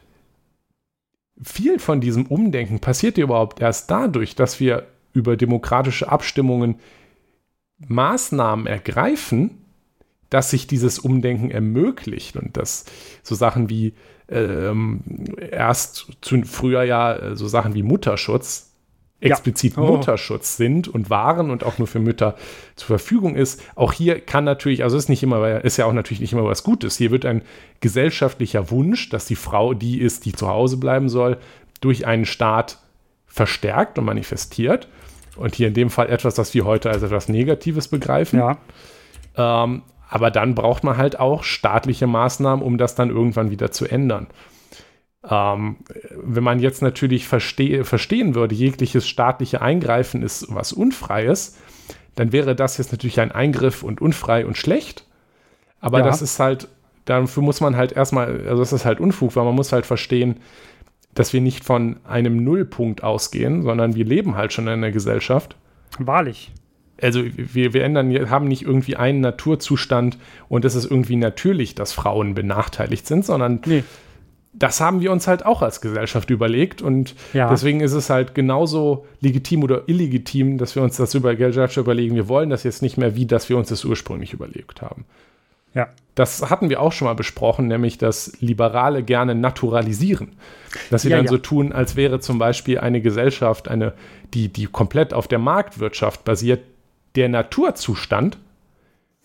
[1.41, 6.75] viel von diesem Umdenken passiert ja überhaupt erst dadurch, dass wir über demokratische Abstimmungen
[7.87, 9.57] Maßnahmen ergreifen,
[10.29, 12.85] dass sich dieses Umdenken ermöglicht und dass
[13.23, 13.93] so Sachen wie
[14.31, 15.01] ähm,
[15.51, 18.71] erst zu, früher ja äh, so Sachen wie Mutterschutz
[19.21, 19.83] explizit ja.
[19.83, 19.95] oh.
[19.95, 22.35] Mutterschutz sind und waren und auch nur für Mütter
[22.75, 23.61] zur Verfügung ist.
[23.75, 26.63] Auch hier kann natürlich, also ist nicht immer, ist ja auch natürlich nicht immer was
[26.63, 26.97] Gutes.
[26.97, 27.43] Hier wird ein
[27.79, 31.37] gesellschaftlicher Wunsch, dass die Frau die ist, die zu Hause bleiben soll,
[31.79, 32.79] durch einen Staat
[33.27, 34.87] verstärkt und manifestiert.
[35.37, 38.39] Und hier in dem Fall etwas, das wir heute als etwas Negatives begreifen.
[38.39, 38.57] Ja.
[39.37, 43.87] Ähm, aber dann braucht man halt auch staatliche Maßnahmen, um das dann irgendwann wieder zu
[43.87, 44.27] ändern.
[45.27, 45.77] Ähm,
[46.11, 51.57] wenn man jetzt natürlich verste verstehen würde, jegliches staatliche Eingreifen ist was Unfreies,
[52.15, 55.05] dann wäre das jetzt natürlich ein Eingriff und unfrei und schlecht.
[55.79, 56.05] Aber ja.
[56.05, 56.67] das ist halt,
[57.05, 60.41] dafür muss man halt erstmal, also das ist halt Unfug, weil man muss halt verstehen,
[61.13, 65.55] dass wir nicht von einem Nullpunkt ausgehen, sondern wir leben halt schon in einer Gesellschaft.
[65.99, 66.51] Wahrlich
[67.01, 70.17] also wir, wir ändern, haben nicht irgendwie einen Naturzustand
[70.49, 73.83] und es ist irgendwie natürlich, dass Frauen benachteiligt sind, sondern nee.
[74.53, 77.49] das haben wir uns halt auch als Gesellschaft überlegt und ja.
[77.49, 82.15] deswegen ist es halt genauso legitim oder illegitim, dass wir uns das über Gesellschaft überlegen.
[82.15, 85.05] Wir wollen das jetzt nicht mehr, wie dass wir uns das ursprünglich überlegt haben.
[85.73, 85.89] Ja.
[86.15, 90.33] Das hatten wir auch schon mal besprochen, nämlich dass Liberale gerne naturalisieren.
[90.89, 91.31] Dass sie ja, dann ja.
[91.31, 93.93] so tun, als wäre zum Beispiel eine Gesellschaft, eine,
[94.33, 96.61] die, die komplett auf der Marktwirtschaft basiert,
[97.15, 98.37] der Naturzustand.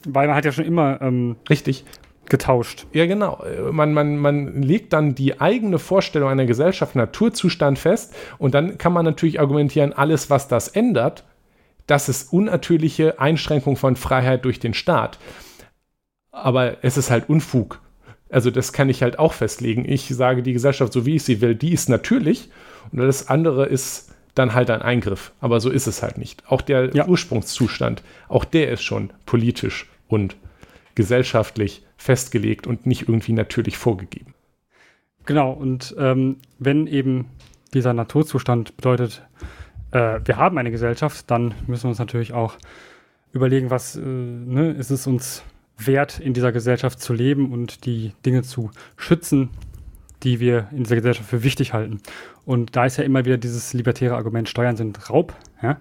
[0.05, 1.85] Weil man hat ja schon immer ähm, richtig
[2.29, 2.87] getauscht.
[2.93, 3.43] Ja, genau.
[3.71, 8.93] Man, man, man legt dann die eigene Vorstellung einer Gesellschaft, Naturzustand fest und dann kann
[8.93, 11.25] man natürlich argumentieren, alles, was das ändert,
[11.87, 15.19] das ist unnatürliche Einschränkung von Freiheit durch den Staat.
[16.33, 17.81] Aber es ist halt Unfug.
[18.29, 19.85] Also das kann ich halt auch festlegen.
[19.89, 22.51] Ich sage, die Gesellschaft, so wie ich sie will, die ist natürlich
[22.91, 25.33] und alles andere ist dann halt ein Eingriff.
[25.41, 26.45] Aber so ist es halt nicht.
[26.47, 27.09] Auch der ja.
[27.09, 30.37] Ursprungszustand, auch der ist schon politisch und
[30.95, 34.35] gesellschaftlich festgelegt und nicht irgendwie natürlich vorgegeben.
[35.25, 37.27] Genau, und ähm, wenn eben
[37.75, 39.23] dieser Naturzustand bedeutet,
[39.91, 42.57] äh, wir haben eine Gesellschaft, dann müssen wir uns natürlich auch
[43.33, 45.43] überlegen, was äh, ne, ist es uns
[45.79, 49.51] wert, in dieser Gesellschaft zu leben und die Dinge zu schützen,
[50.23, 52.01] die wir in dieser Gesellschaft für wichtig halten.
[52.45, 55.35] Und da ist ja immer wieder dieses libertäre Argument, Steuern sind Raub.
[55.63, 55.81] Ja?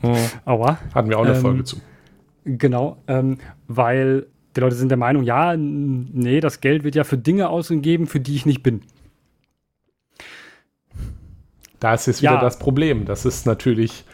[0.00, 0.14] Hm.
[0.44, 0.78] Aua.
[0.94, 1.80] Hatten wir auch eine ähm, Folge zu.
[2.44, 7.18] Genau, ähm, weil die Leute sind der Meinung, ja, nee, das Geld wird ja für
[7.18, 8.82] Dinge ausgegeben, für die ich nicht bin.
[11.80, 12.40] Da ist jetzt wieder ja.
[12.40, 13.04] das Problem.
[13.04, 14.04] Das ist natürlich,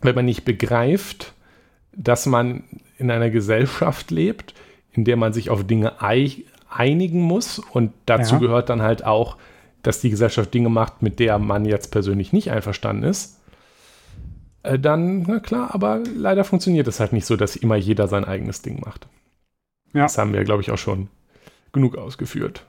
[0.00, 1.34] wenn man nicht begreift,
[1.92, 2.64] dass man
[2.98, 4.54] in einer Gesellschaft lebt,
[4.92, 6.00] in der man sich auf Dinge
[6.74, 8.40] einigen muss und dazu ja.
[8.40, 9.36] gehört dann halt auch,
[9.82, 13.40] dass die Gesellschaft Dinge macht, mit der man jetzt persönlich nicht einverstanden ist,
[14.64, 18.24] äh, dann, na klar, aber leider funktioniert es halt nicht so, dass immer jeder sein
[18.24, 19.06] eigenes Ding macht.
[19.92, 20.02] Ja.
[20.02, 21.08] Das haben wir, glaube ich, auch schon
[21.72, 22.66] genug ausgeführt.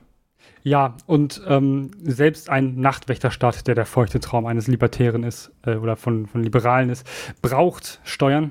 [0.62, 5.96] Ja, und ähm, selbst ein Nachtwächterstaat, der der feuchte Traum eines Libertären ist äh, oder
[5.96, 7.06] von, von Liberalen ist,
[7.40, 8.50] braucht Steuern.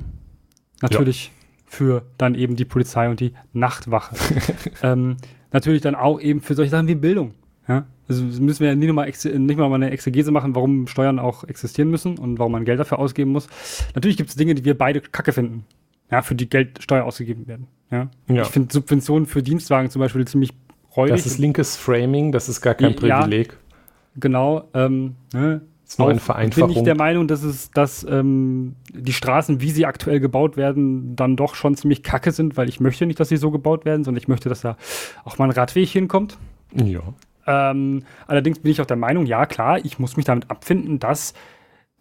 [0.81, 1.31] Natürlich ja.
[1.65, 4.15] für dann eben die Polizei und die Nachtwache.
[4.81, 5.17] ähm,
[5.55, 7.33] natürlich dann auch eben für solche Sachen wie Bildung.
[7.67, 7.85] Ja?
[8.07, 11.89] Also müssen wir ja nicht, mal nicht mal eine Exegese machen, warum Steuern auch existieren
[11.89, 13.47] müssen und warum man Geld dafür ausgeben muss.
[13.95, 15.65] Natürlich gibt es Dinge, die wir beide kacke finden,
[16.11, 17.67] ja, für die Geld Steuer ausgegeben werden.
[17.89, 18.09] Ja?
[18.27, 18.41] ja.
[18.43, 20.51] Ich finde Subventionen für Dienstwagen zum Beispiel ziemlich
[20.95, 21.15] räudig.
[21.15, 23.53] Das ist linkes Framing, das ist gar kein Privileg.
[23.53, 23.57] Ja,
[24.19, 24.69] genau.
[24.73, 25.61] Ähm, ne?
[25.87, 26.69] Ist nur eine Vereinfachung.
[26.69, 31.15] bin ich der Meinung, dass es, dass ähm, die Straßen, wie sie aktuell gebaut werden,
[31.15, 34.03] dann doch schon ziemlich kacke sind, weil ich möchte nicht, dass sie so gebaut werden,
[34.03, 34.77] sondern ich möchte, dass da
[35.25, 36.37] auch mal ein Radweg hinkommt.
[36.73, 37.01] Ja.
[37.45, 41.35] Ähm, allerdings bin ich auch der Meinung, ja klar, ich muss mich damit abfinden, dass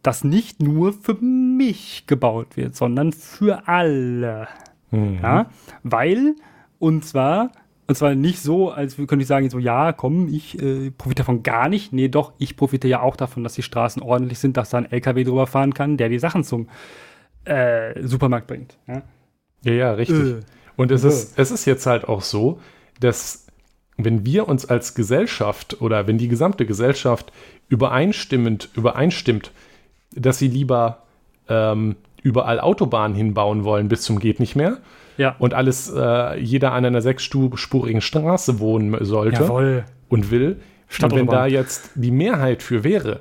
[0.02, 4.48] das nicht nur für mich gebaut wird, sondern für alle.
[4.90, 5.18] Mhm.
[5.22, 5.46] Ja,
[5.82, 6.36] weil,
[6.78, 7.50] und zwar,
[7.86, 11.42] und zwar nicht so, als könnte ich sagen, so, ja, komm, ich äh, profitiere davon
[11.42, 11.92] gar nicht.
[11.92, 14.90] Nee, doch, ich profitiere ja auch davon, dass die Straßen ordentlich sind, dass da ein
[14.90, 16.68] LKW drüber fahren kann, der die Sachen zum
[17.44, 18.78] äh, Supermarkt bringt.
[18.86, 19.02] Ja,
[19.62, 20.18] ja, ja richtig.
[20.18, 20.40] Äh.
[20.76, 21.08] Und es, äh.
[21.08, 22.58] ist, es ist jetzt halt auch so,
[23.00, 23.46] dass
[23.96, 27.32] wenn wir uns als Gesellschaft oder wenn die gesamte Gesellschaft
[27.68, 29.52] übereinstimmend übereinstimmt,
[30.12, 31.02] dass sie lieber
[31.48, 34.78] ähm, überall Autobahnen hinbauen wollen bis zum geht nicht mehr
[35.16, 35.36] ja.
[35.38, 39.84] und alles äh, jeder an einer sechsspurigen Straße wohnen sollte Jawohl.
[40.08, 40.60] und will.
[41.02, 43.20] Und wenn da jetzt die Mehrheit für wäre,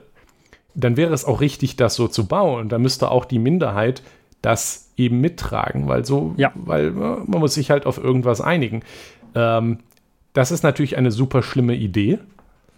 [0.75, 2.61] dann wäre es auch richtig, das so zu bauen.
[2.61, 4.03] Und dann müsste auch die Minderheit
[4.41, 6.51] das eben mittragen, weil so, ja.
[6.55, 8.81] weil äh, man muss sich halt auf irgendwas einigen.
[9.35, 9.79] Ähm,
[10.33, 12.19] das ist natürlich eine super schlimme Idee.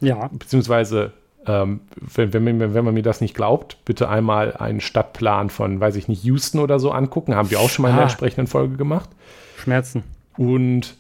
[0.02, 0.30] Ja.
[0.32, 1.14] Beziehungsweise,
[1.48, 5.96] ähm, wenn, wenn, wenn, man mir das nicht glaubt, bitte einmal einen Stadtplan von, weiß
[5.96, 7.36] ich nicht, Houston oder so angucken.
[7.36, 8.08] Haben wir auch schon mal in der ah.
[8.08, 9.10] entsprechenden Folge gemacht.
[9.58, 10.04] Schmerzen.
[10.38, 10.96] Und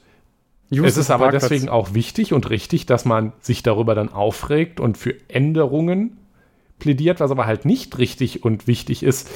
[0.69, 1.49] Houston es ist aber Parkplatz.
[1.49, 6.17] deswegen auch wichtig und richtig, dass man sich darüber dann aufregt und für Änderungen
[6.80, 9.30] plädiert, was aber halt nicht richtig und wichtig ist,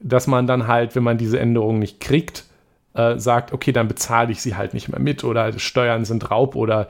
[0.00, 2.46] dass man dann halt, wenn man diese Änderungen nicht kriegt,
[2.94, 6.56] äh, sagt, okay, dann bezahle ich sie halt nicht mehr mit oder Steuern sind Raub
[6.56, 6.88] oder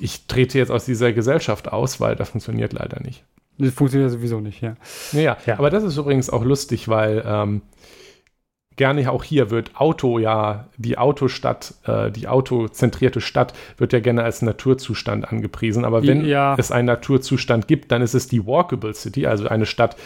[0.00, 3.24] ich trete jetzt aus dieser Gesellschaft aus, weil das funktioniert leider nicht.
[3.58, 4.74] Das funktioniert sowieso nicht, ja.
[5.12, 5.58] Naja, ja.
[5.58, 7.62] aber das ist übrigens auch lustig, weil ähm,
[8.76, 14.22] gerne auch hier wird Auto ja, die Autostadt, äh, die autozentrierte Stadt wird ja gerne
[14.22, 15.84] als Naturzustand angepriesen.
[15.84, 16.54] Aber wenn ja.
[16.58, 19.96] es einen Naturzustand gibt, dann ist es die Walkable City, also eine Stadt,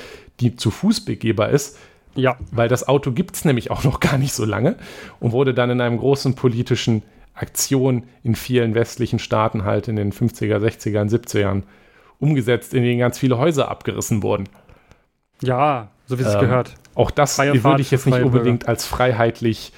[0.41, 1.79] die zu Fuß begehbar ist.
[2.17, 2.37] Ja.
[2.51, 4.75] Weil das Auto gibt es nämlich auch noch gar nicht so lange
[5.21, 7.03] und wurde dann in einem großen politischen
[7.35, 11.63] Aktion in vielen westlichen Staaten halt in den 50er, 60er und 70ern
[12.19, 14.49] umgesetzt, in denen ganz viele Häuser abgerissen wurden.
[15.43, 16.75] Ja, so wie es ähm, gehört.
[16.95, 19.73] Auch das Freie würde ich jetzt nicht unbedingt als freiheitlich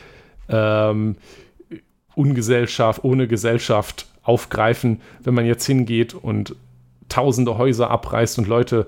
[0.48, 1.16] ähm,
[2.14, 6.56] Ungesellschaft, ohne Gesellschaft aufgreifen, wenn man jetzt hingeht und
[7.08, 8.86] tausende Häuser abreißt und Leute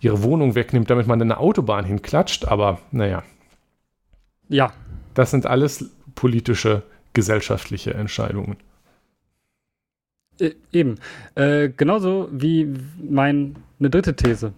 [0.00, 2.46] ihre Wohnung wegnimmt, damit man eine Autobahn hinklatscht.
[2.48, 3.22] Aber naja.
[4.48, 4.72] Ja.
[5.14, 8.56] Das sind alles politische, gesellschaftliche Entscheidungen.
[10.40, 10.96] Äh, eben.
[11.34, 12.72] Äh, genauso wie
[13.02, 14.52] meine dritte These.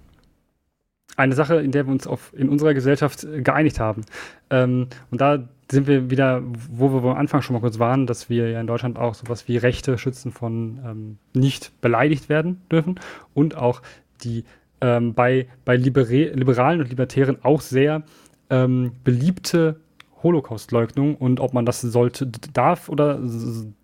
[1.17, 4.03] Eine Sache, in der wir uns auf, in unserer Gesellschaft äh, geeinigt haben.
[4.51, 8.29] Ähm, und da sind wir wieder, wo wir am Anfang schon mal kurz waren, dass
[8.29, 13.01] wir ja in Deutschland auch sowas wie Rechte schützen von ähm, nicht beleidigt werden dürfen
[13.35, 13.83] und auch
[14.23, 14.45] die
[14.83, 18.03] ähm, bei, bei Libere Liberalen und Libertären auch sehr
[18.51, 19.81] ähm, beliebte
[20.23, 23.21] Holocaust-Leugnung und ob man das sollte, darf oder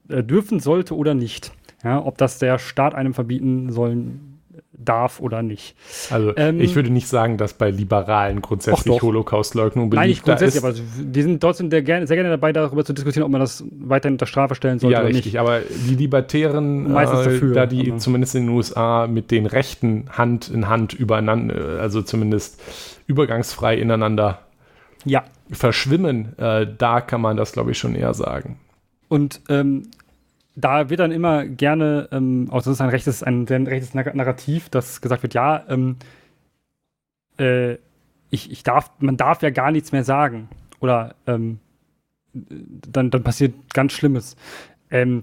[0.08, 1.52] äh, dürfen sollte oder nicht.
[1.84, 4.38] Ja, ob das der Staat einem verbieten sollen
[4.78, 5.76] darf oder nicht.
[6.10, 10.64] Also ähm, ich würde nicht sagen, dass bei Liberalen grundsätzlich Holocaust-Leugnung beliebt Nein, nicht grundsätzlich,
[10.64, 13.64] aber die sind trotzdem sehr gerne, sehr gerne dabei, darüber zu diskutieren, ob man das
[13.70, 15.40] weiterhin unter Strafe stellen sollte ja, oder richtig, nicht.
[15.40, 20.06] aber die Libertären, Meistens äh, dafür, da die zumindest in den USA mit den Rechten
[20.10, 22.60] Hand in Hand übereinander, also zumindest
[23.06, 24.40] übergangsfrei ineinander
[25.04, 25.24] ja.
[25.50, 28.58] Verschwimmen, äh, da kann man das, glaube ich, schon eher sagen.
[29.08, 29.88] Und ähm,
[30.54, 34.68] da wird dann immer gerne, ähm, also das ist ein rechtes, ein, ein rechtes Narrativ,
[34.68, 35.96] dass gesagt wird, ja, ähm,
[37.38, 37.74] äh,
[38.30, 40.48] ich, ich darf, man darf ja gar nichts mehr sagen.
[40.80, 41.58] Oder ähm,
[42.32, 44.36] dann, dann passiert ganz Schlimmes.
[44.90, 45.22] Ähm,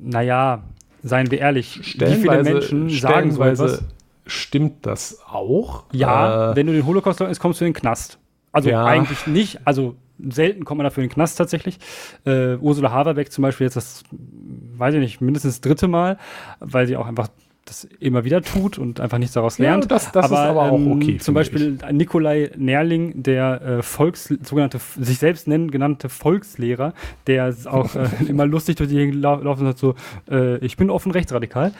[0.00, 0.62] naja,
[1.02, 3.84] seien wir ehrlich, wie viele Menschen sagen so etwas?
[4.26, 5.84] Stimmt das auch?
[5.92, 8.18] Ja, äh, wenn du den Holocaust leugnest, kommst du in den Knast.
[8.56, 8.86] Also ja.
[8.86, 9.96] eigentlich nicht, also
[10.30, 11.78] selten kommt man dafür in den Knast tatsächlich.
[12.24, 16.16] Äh, Ursula Haverbeck zum Beispiel jetzt das, weiß ich nicht, mindestens das dritte Mal,
[16.58, 17.28] weil sie auch einfach
[17.66, 19.84] das immer wieder tut und einfach nichts daraus lernt.
[19.84, 21.18] Ja, das, das aber, ist aber auch ähm, okay.
[21.18, 21.92] Zum Beispiel ich.
[21.92, 26.94] Nikolai Nerling, der äh, Volks, sogenannte, sich selbst nennen genannte Volkslehrer,
[27.26, 29.94] der auch äh, immer lustig durch die Gegend laufen und sagt so,
[30.30, 31.74] äh, ich bin offen rechtsradikal.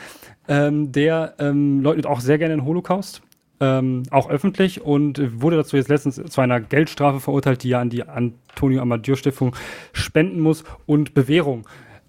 [0.47, 3.23] Ähm, der ähm, leugnet auch sehr gerne den Holocaust
[3.61, 7.91] ähm, auch öffentlich und wurde dazu jetzt letztens zu einer Geldstrafe verurteilt, die er an
[7.91, 9.55] die Antonio Amadeur Stiftung
[9.93, 11.67] spenden muss und Bewährung.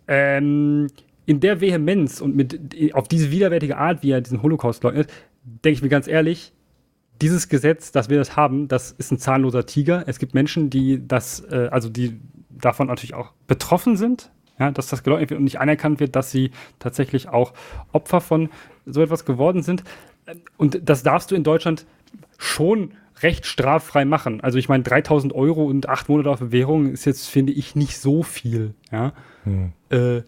[0.07, 0.87] Ähm,
[1.25, 5.11] in der Vehemenz und mit auf diese widerwärtige Art, wie er diesen Holocaust leugnet,
[5.43, 6.53] denke ich mir ganz ehrlich,
[7.21, 10.03] dieses Gesetz, dass wir das haben, das ist ein zahnloser Tiger.
[10.07, 12.19] Es gibt Menschen, die das, äh, also die
[12.49, 16.31] davon natürlich auch betroffen sind, ja, dass das geleugnet wird und nicht anerkannt wird, dass
[16.31, 17.53] sie tatsächlich auch
[17.91, 18.49] Opfer von
[18.85, 19.83] so etwas geworden sind
[20.57, 21.85] und das darfst du in Deutschland
[22.37, 22.91] schon
[23.21, 24.41] recht straffrei machen.
[24.41, 27.97] Also ich meine, 3000 Euro und acht Monate auf Bewährung ist jetzt, finde ich, nicht
[27.97, 28.73] so viel.
[28.91, 29.13] Ja?
[29.43, 29.73] Hm.
[29.89, 30.21] Äh,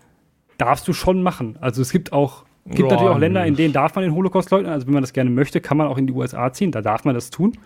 [0.58, 1.58] darfst du schon machen.
[1.62, 4.50] Also es gibt auch, gibt ja, natürlich auch Länder, in denen darf man den Holocaust
[4.50, 4.72] leugnen.
[4.72, 6.72] Also wenn man das gerne möchte, kann man auch in die USA ziehen.
[6.72, 7.58] Da darf man das tun.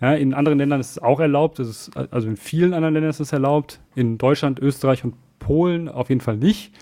[0.00, 1.58] Ja, in anderen Ländern ist es auch erlaubt.
[1.60, 3.80] Ist, also in vielen anderen Ländern ist es erlaubt.
[3.94, 6.72] In Deutschland, Österreich und Polen auf jeden Fall nicht.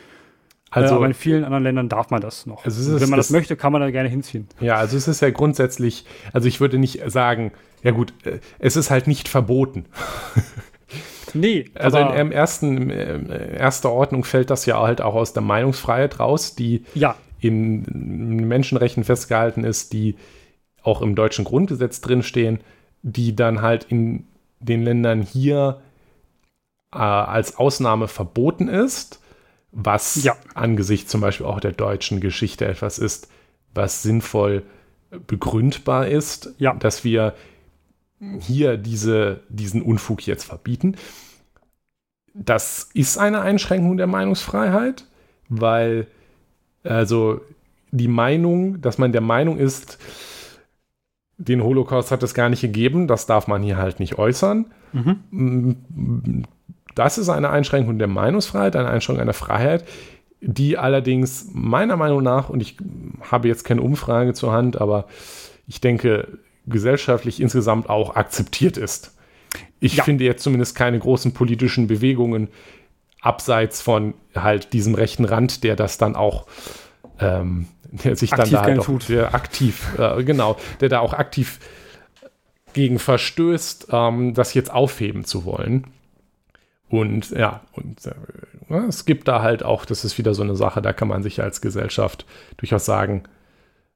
[0.73, 2.65] Also, aber in vielen anderen Ländern darf man das noch.
[2.65, 4.49] Also wenn man das, das, möchte, kann man da gerne hinziehen.
[4.59, 8.77] Ja, also es ist ja grundsätzlich, also ich würde nicht sagen, ja gut, äh, es
[8.77, 9.87] ist halt nicht verboten.
[11.35, 11.71] Nee.
[11.73, 16.21] Also in, im ersten, in erster Ordnung fällt das ja halt auch aus der Meinungsfreiheit
[16.21, 17.15] raus, die ja.
[17.41, 17.87] in
[18.47, 20.17] Menschenrechten festgehalten ist, die
[20.83, 22.61] auch im deutschen Grundgesetz drinstehen,
[23.01, 24.27] die dann halt in
[24.61, 25.81] den Ländern hier
[26.93, 29.22] äh, als Ausnahme verboten ist
[29.73, 30.37] was ja.
[30.55, 33.29] angesichts zum Beispiel auch der deutschen Geschichte etwas ist,
[33.75, 34.63] was sinnvoll
[35.27, 36.75] begründbar ist, ja.
[36.75, 37.35] dass wir
[38.39, 40.97] hier diese, diesen Unfug jetzt verbieten.
[42.35, 45.07] Das ist eine Einschränkung der Meinungsfreiheit,
[45.49, 46.07] weil
[46.85, 47.41] also
[47.91, 49.99] die Meinung, dass man der Meinung ist,
[51.37, 54.67] den Holocaust hat es gar nicht gegeben, das darf man hier halt nicht äußern.
[54.93, 56.45] Mhm.
[56.95, 59.85] Das ist eine Einschränkung der Meinungsfreiheit, eine Einschränkung einer Freiheit,
[60.41, 62.77] die allerdings meiner Meinung nach, und ich
[63.31, 65.07] habe jetzt keine Umfrage zur Hand, aber
[65.67, 69.17] ich denke, gesellschaftlich insgesamt auch akzeptiert ist.
[69.81, 70.05] Ich ja.
[70.05, 72.49] finde jetzt zumindest keine großen politischen Bewegungen
[73.21, 76.47] abseits von halt diesem rechten Rand, der das dann auch,
[77.21, 79.09] ähm, der sich aktiv dann da halt auch, tut.
[79.09, 81.59] Der aktiv, äh, genau, der da auch aktiv
[82.73, 85.87] gegen verstößt, ähm, das jetzt aufheben zu wollen.
[86.93, 90.83] Und ja, und äh, es gibt da halt auch, das ist wieder so eine Sache,
[90.83, 92.27] da kann man sich als Gesellschaft
[92.59, 93.23] durchaus sagen,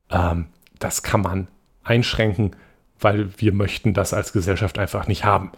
[0.08, 0.46] ähm,
[0.78, 1.48] das kann man
[1.84, 2.56] einschränken,
[2.98, 5.52] weil wir möchten das als Gesellschaft einfach nicht haben.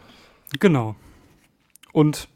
[0.58, 0.96] Genau.
[1.92, 2.28] Und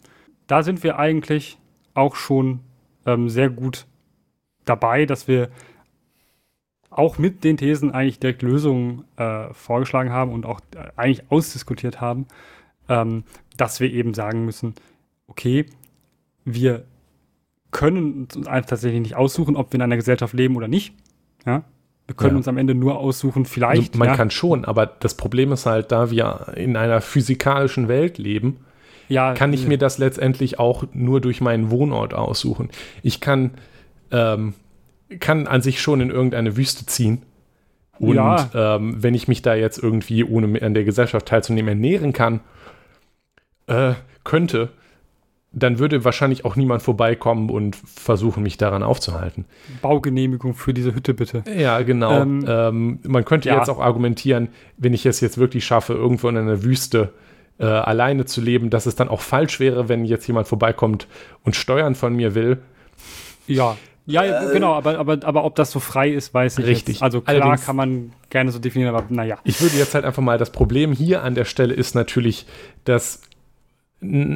[0.46, 1.58] da sind wir eigentlich
[1.94, 2.60] auch schon
[3.04, 3.86] ähm, sehr gut
[4.64, 5.50] dabei, dass wir
[6.90, 12.00] auch mit den Thesen eigentlich direkt Lösungen äh, vorgeschlagen haben und auch äh, eigentlich ausdiskutiert
[12.00, 12.28] haben,
[12.88, 13.24] ähm,
[13.56, 14.76] dass wir eben sagen müssen,
[15.32, 15.64] okay,
[16.44, 16.84] wir
[17.70, 18.34] können uns
[18.68, 20.94] tatsächlich nicht aussuchen, ob wir in einer Gesellschaft leben oder nicht.
[21.46, 21.64] Ja.
[22.06, 22.36] Wir können ja.
[22.36, 23.92] uns am Ende nur aussuchen, vielleicht.
[23.92, 24.16] Also man ja.
[24.16, 28.58] kann schon, aber das Problem ist halt, da wir in einer physikalischen Welt leben,
[29.08, 32.70] ja, kann ich mir das letztendlich auch nur durch meinen Wohnort aussuchen.
[33.02, 33.52] Ich kann,
[34.10, 34.54] ähm,
[35.18, 37.22] kann an sich schon in irgendeine Wüste ziehen.
[37.98, 38.18] Und
[38.54, 42.40] ähm, wenn ich mich da jetzt irgendwie, ohne an der Gesellschaft teilzunehmen, ernähren kann,
[43.66, 43.94] äh,
[44.24, 44.70] könnte,
[45.52, 49.44] dann würde wahrscheinlich auch niemand vorbeikommen und versuchen, mich daran aufzuhalten.
[49.82, 51.44] Baugenehmigung für diese Hütte bitte.
[51.54, 52.22] Ja, genau.
[52.22, 53.58] Ähm, ähm, man könnte ja.
[53.58, 54.48] jetzt auch argumentieren,
[54.78, 57.12] wenn ich es jetzt wirklich schaffe, irgendwo in einer Wüste
[57.58, 61.06] äh, alleine zu leben, dass es dann auch falsch wäre, wenn jetzt jemand vorbeikommt
[61.44, 62.58] und Steuern von mir will.
[63.46, 63.76] Ja.
[64.04, 66.96] Ja, äh, genau, aber, aber, aber ob das so frei ist, weiß ich Richtig.
[66.96, 67.02] Jetzt.
[67.04, 69.38] Also klar Allerdings, kann man gerne so definieren, aber naja.
[69.44, 72.46] Ich würde jetzt halt einfach mal, das Problem hier an der Stelle ist natürlich,
[72.84, 73.22] dass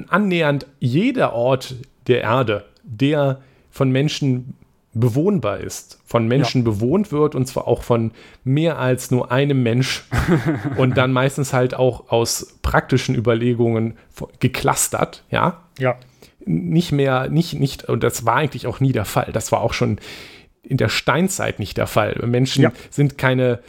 [0.09, 1.77] annähernd jeder Ort
[2.07, 3.41] der Erde, der
[3.71, 4.55] von Menschen
[4.95, 6.71] bewohnbar ist, von Menschen ja.
[6.71, 8.13] bewohnt wird und zwar auch von
[8.45, 10.05] mehr als nur einem Mensch
[10.77, 13.99] und dann meistens halt auch aus praktischen Überlegungen
[14.41, 15.63] geklustert, ja?
[15.79, 15.97] Ja.
[16.47, 19.31] Nicht mehr, nicht, nicht, und das war eigentlich auch nie der Fall.
[19.33, 19.99] Das war auch schon
[20.63, 22.19] in der Steinzeit nicht der Fall.
[22.25, 22.73] Menschen ja.
[22.91, 23.61] sind keine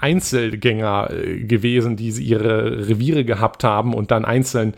[0.00, 4.74] Einzelgänger äh, gewesen, die ihre Reviere gehabt haben und dann einzeln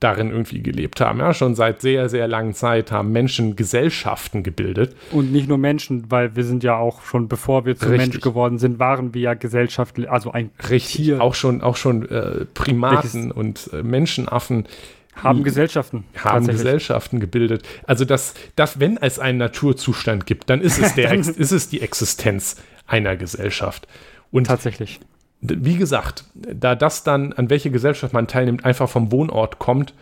[0.00, 1.20] darin irgendwie gelebt haben.
[1.20, 4.94] Ja, schon seit sehr, sehr langer Zeit haben Menschen Gesellschaften gebildet.
[5.12, 8.12] Und nicht nur Menschen, weil wir sind ja auch schon, bevor wir zu Richtig.
[8.12, 11.22] Mensch geworden sind, waren wir ja gesellschaftlich, also ein Richtig, Tier.
[11.22, 14.66] Auch schon, auch schon äh, Primaten und äh, Menschenaffen
[15.14, 16.04] haben Gesellschaften.
[16.16, 17.62] Haben Gesellschaften gebildet.
[17.86, 21.80] Also, dass, dass, wenn es einen Naturzustand gibt, dann ist es, der, ist es die
[21.80, 22.56] Existenz
[22.86, 23.86] einer Gesellschaft.
[24.34, 25.00] Und tatsächlich
[25.44, 29.94] wie gesagt, da das dann, an welche Gesellschaft man teilnimmt, einfach vom Wohnort kommt,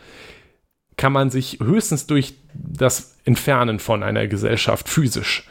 [0.97, 5.49] kann man sich höchstens durch das Entfernen von einer Gesellschaft physisch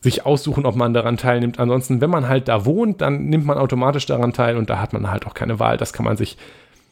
[0.00, 1.58] sich aussuchen, ob man daran teilnimmt.
[1.58, 4.92] Ansonsten, wenn man halt da wohnt, dann nimmt man automatisch daran teil und da hat
[4.92, 5.76] man halt auch keine Wahl.
[5.76, 6.36] Das kann man sich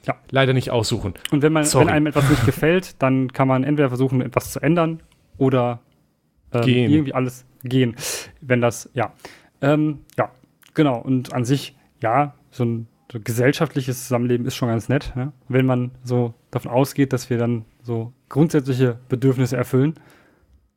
[0.05, 0.15] ja.
[0.31, 1.15] leider nicht aussuchen.
[1.31, 4.61] Und wenn, man, wenn einem etwas nicht gefällt, dann kann man entweder versuchen, etwas zu
[4.61, 5.01] ändern
[5.37, 5.81] oder
[6.53, 7.97] ähm, irgendwie alles gehen.
[8.41, 9.13] Wenn das, ja.
[9.61, 10.31] Ähm, ja,
[10.75, 11.01] genau.
[11.01, 15.33] Und an sich ja, so ein so gesellschaftliches Zusammenleben ist schon ganz nett, ja?
[15.49, 19.95] wenn man so davon ausgeht, dass wir dann so grundsätzliche Bedürfnisse erfüllen.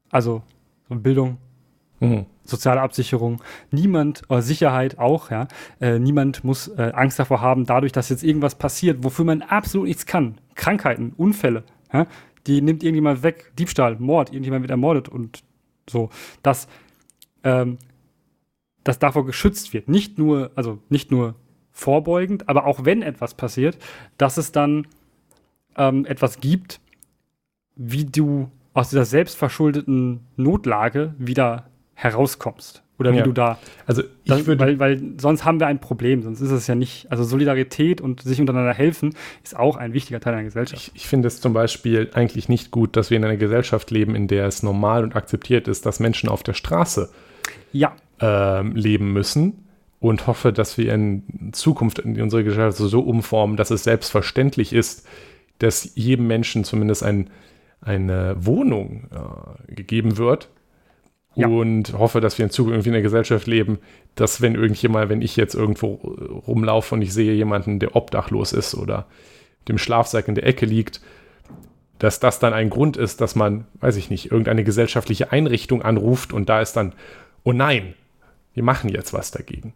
[0.10, 0.44] Also
[0.90, 1.38] so Bildung,
[2.00, 2.26] mhm.
[2.44, 3.42] soziale Absicherung,
[3.72, 5.48] niemand, oder Sicherheit auch, ja.
[5.80, 9.88] Äh, niemand muss äh, Angst davor haben, dadurch, dass jetzt irgendwas passiert, wofür man absolut
[9.88, 10.40] nichts kann.
[10.56, 11.64] Krankheiten, Unfälle,
[11.94, 12.08] ja?
[12.46, 15.44] die nimmt irgendjemand weg, Diebstahl, Mord, irgendjemand wird ermordet und
[15.90, 16.10] so.
[16.44, 16.68] Das
[17.44, 17.78] ähm,
[18.88, 19.90] dass davor geschützt wird.
[19.90, 21.36] Nicht nur, also nicht nur
[21.72, 23.78] vorbeugend, aber auch wenn etwas passiert,
[24.18, 24.88] dass es dann
[25.76, 26.80] ähm, etwas gibt,
[27.76, 32.84] wie du aus dieser selbstverschuldeten Notlage wieder herauskommst.
[33.00, 33.24] Oder wie ja.
[33.24, 33.60] du da.
[33.86, 34.60] Also ich das, würde.
[34.60, 37.12] Weil, weil sonst haben wir ein Problem, sonst ist es ja nicht.
[37.12, 40.92] Also Solidarität und sich untereinander helfen ist auch ein wichtiger Teil einer Gesellschaft.
[40.96, 44.16] Ich, ich finde es zum Beispiel eigentlich nicht gut, dass wir in einer Gesellschaft leben,
[44.16, 47.12] in der es normal und akzeptiert ist, dass Menschen auf der Straße
[47.72, 49.68] ja äh, leben müssen
[50.00, 51.24] und hoffe, dass wir in
[51.54, 55.08] Zukunft in unsere Gesellschaft so umformen, dass es selbstverständlich ist,
[55.60, 57.30] dass jedem Menschen zumindest ein,
[57.82, 60.50] eine Wohnung äh, gegeben wird.
[61.36, 61.48] Ja.
[61.48, 63.78] Und hoffe, dass wir in Zukunft irgendwie in einer Gesellschaft leben,
[64.16, 65.94] dass wenn irgendjemand, wenn ich jetzt irgendwo
[66.48, 69.06] rumlaufe und ich sehe jemanden, der obdachlos ist oder
[69.68, 71.00] dem Schlafsack in der Ecke liegt,
[72.00, 76.34] dass das dann ein Grund ist, dass man, weiß ich nicht, irgendeine gesellschaftliche Einrichtung anruft
[76.34, 76.94] und da ist dann,
[77.44, 77.94] oh nein,
[78.58, 79.76] wir machen jetzt was dagegen.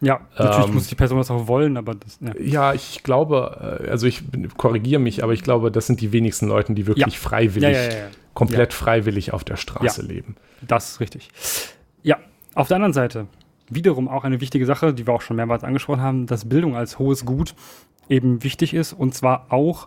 [0.00, 2.34] Ja, natürlich ähm, muss die Person das auch wollen, aber das, ja.
[2.40, 4.24] ja ich glaube, äh, also ich
[4.56, 7.20] korrigiere mich, aber ich glaube, das sind die wenigsten Leute, die wirklich ja.
[7.20, 10.34] freiwillig, ja, komplett freiwillig auf der Straße leben.
[10.60, 11.28] Das ist richtig.
[12.02, 12.18] Ja,
[12.54, 13.28] auf der anderen Seite,
[13.70, 16.98] wiederum auch eine wichtige Sache, die wir auch schon mehrmals angesprochen haben, dass Bildung als
[16.98, 17.54] hohes Gut
[18.08, 19.86] eben wichtig ist und zwar auch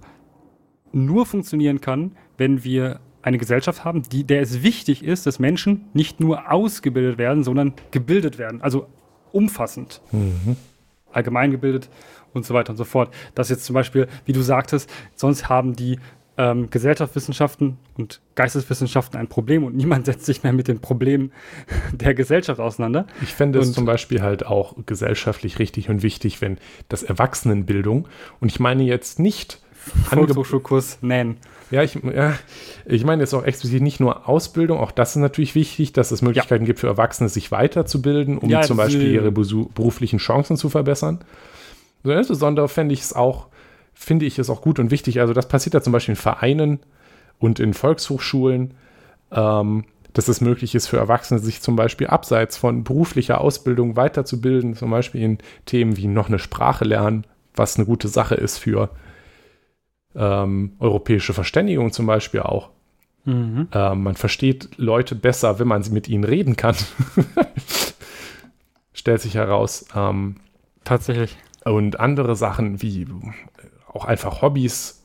[0.93, 5.85] nur funktionieren kann, wenn wir eine Gesellschaft haben, die, der es wichtig ist, dass Menschen
[5.93, 8.61] nicht nur ausgebildet werden, sondern gebildet werden.
[8.61, 8.87] Also
[9.31, 10.01] umfassend.
[10.11, 10.55] Mhm.
[11.11, 11.89] Allgemein gebildet
[12.33, 13.13] und so weiter und so fort.
[13.35, 15.99] Das jetzt zum Beispiel, wie du sagtest, sonst haben die
[16.37, 21.31] ähm, Gesellschaftswissenschaften und Geisteswissenschaften ein Problem und niemand setzt sich mehr mit den Problemen
[21.91, 23.05] der Gesellschaft auseinander.
[23.21, 28.07] Ich fände es zum Beispiel halt auch gesellschaftlich richtig und wichtig, wenn das Erwachsenenbildung,
[28.39, 29.61] und ich meine jetzt nicht
[30.05, 31.37] Volkshochschulkurs nennen.
[31.71, 32.33] Ja, ich, ja,
[32.85, 36.21] ich meine jetzt auch explizit nicht nur Ausbildung, auch das ist natürlich wichtig, dass es
[36.21, 36.67] Möglichkeiten ja.
[36.67, 41.19] gibt für Erwachsene, sich weiterzubilden, um ja, zum Beispiel ihre beruflichen Chancen zu verbessern.
[42.03, 43.47] Also insbesondere fände ich es auch,
[43.93, 45.19] finde ich es auch gut und wichtig.
[45.19, 46.79] Also das passiert ja zum Beispiel in Vereinen
[47.37, 48.73] und in Volkshochschulen,
[49.31, 54.75] ähm, dass es möglich ist für Erwachsene, sich zum Beispiel abseits von beruflicher Ausbildung weiterzubilden,
[54.75, 58.89] zum Beispiel in Themen wie noch eine Sprache lernen, was eine gute Sache ist für
[60.19, 62.69] ähm, europäische Verständigung zum Beispiel auch.
[63.25, 63.69] Mhm.
[63.71, 66.75] Ähm, man versteht Leute besser, wenn man mit ihnen reden kann.
[68.93, 69.85] Stellt sich heraus.
[69.95, 70.35] Ähm,
[70.83, 71.37] Tatsächlich.
[71.63, 73.07] Und andere Sachen wie
[73.87, 75.01] auch einfach Hobbys.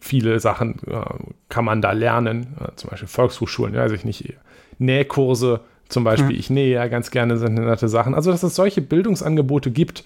[0.00, 1.02] Viele Sachen äh,
[1.48, 4.34] kann man da lernen, äh, zum Beispiel Volkshochschulen, ja, weiß ich nicht,
[4.78, 6.34] Nähkurse zum Beispiel.
[6.34, 6.40] Mhm.
[6.40, 8.14] Ich nähe ja ganz gerne sind nette Sachen.
[8.14, 10.04] Also, dass es solche Bildungsangebote gibt,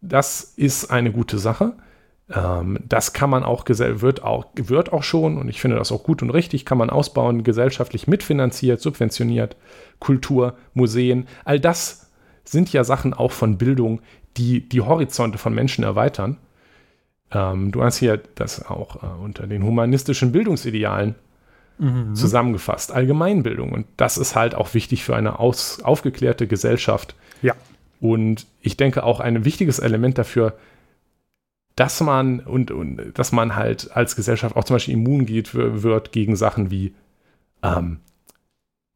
[0.00, 1.74] das ist eine gute Sache.
[2.30, 6.02] Ähm, das kann man auch, wird auch, wird auch schon, und ich finde das auch
[6.02, 9.56] gut und richtig, kann man ausbauen, gesellschaftlich mitfinanziert, subventioniert,
[9.98, 12.10] Kultur, Museen, all das
[12.44, 14.00] sind ja Sachen auch von Bildung,
[14.36, 16.38] die die Horizonte von Menschen erweitern.
[17.30, 21.14] Ähm, du hast hier das auch äh, unter den humanistischen Bildungsidealen
[21.78, 22.14] mhm.
[22.14, 23.72] zusammengefasst, Allgemeinbildung.
[23.72, 27.14] Und das ist halt auch wichtig für eine aus, aufgeklärte Gesellschaft.
[27.42, 27.54] Ja.
[28.00, 30.54] Und ich denke auch ein wichtiges Element dafür,
[31.76, 36.12] dass man und, und dass man halt als Gesellschaft auch zum Beispiel immun geht, wird
[36.12, 36.94] gegen Sachen wie
[37.62, 37.98] ähm,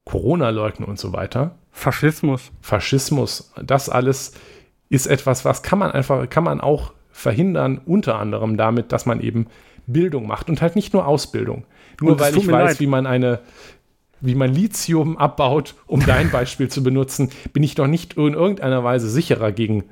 [0.05, 1.57] Corona-Leugnen und so weiter.
[1.71, 2.51] Faschismus.
[2.61, 3.53] Faschismus.
[3.63, 4.33] Das alles
[4.89, 9.21] ist etwas, was kann man einfach, kann man auch verhindern, unter anderem damit, dass man
[9.21, 9.49] eben
[9.87, 11.65] Bildung macht und halt nicht nur Ausbildung.
[12.01, 12.81] Nur weil ich weiß, leid.
[12.81, 13.41] wie man eine,
[14.21, 18.85] wie man Lithium abbaut, um dein Beispiel zu benutzen, bin ich doch nicht in irgendeiner
[18.85, 19.85] Weise sicherer gegen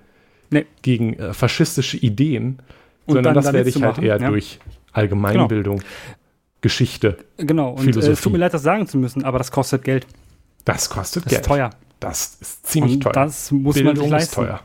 [0.51, 0.66] nee.
[0.82, 2.59] gegen äh, faschistische Ideen,
[3.06, 4.28] und sondern das werde ich halt eher ja.
[4.28, 4.59] durch
[4.93, 5.89] Allgemeinbildung, genau.
[6.60, 7.18] Geschichte.
[7.36, 8.09] Genau, und Philosophie.
[8.09, 10.06] Äh, es tut mir leid, das sagen zu müssen, aber das kostet Geld.
[10.64, 11.40] Das kostet das Geld.
[11.40, 11.70] Das ist teuer.
[12.01, 13.12] Das ist ziemlich und teuer.
[13.12, 14.31] Das muss Bildung man sich leisten.
[14.31, 14.60] Ist teuer.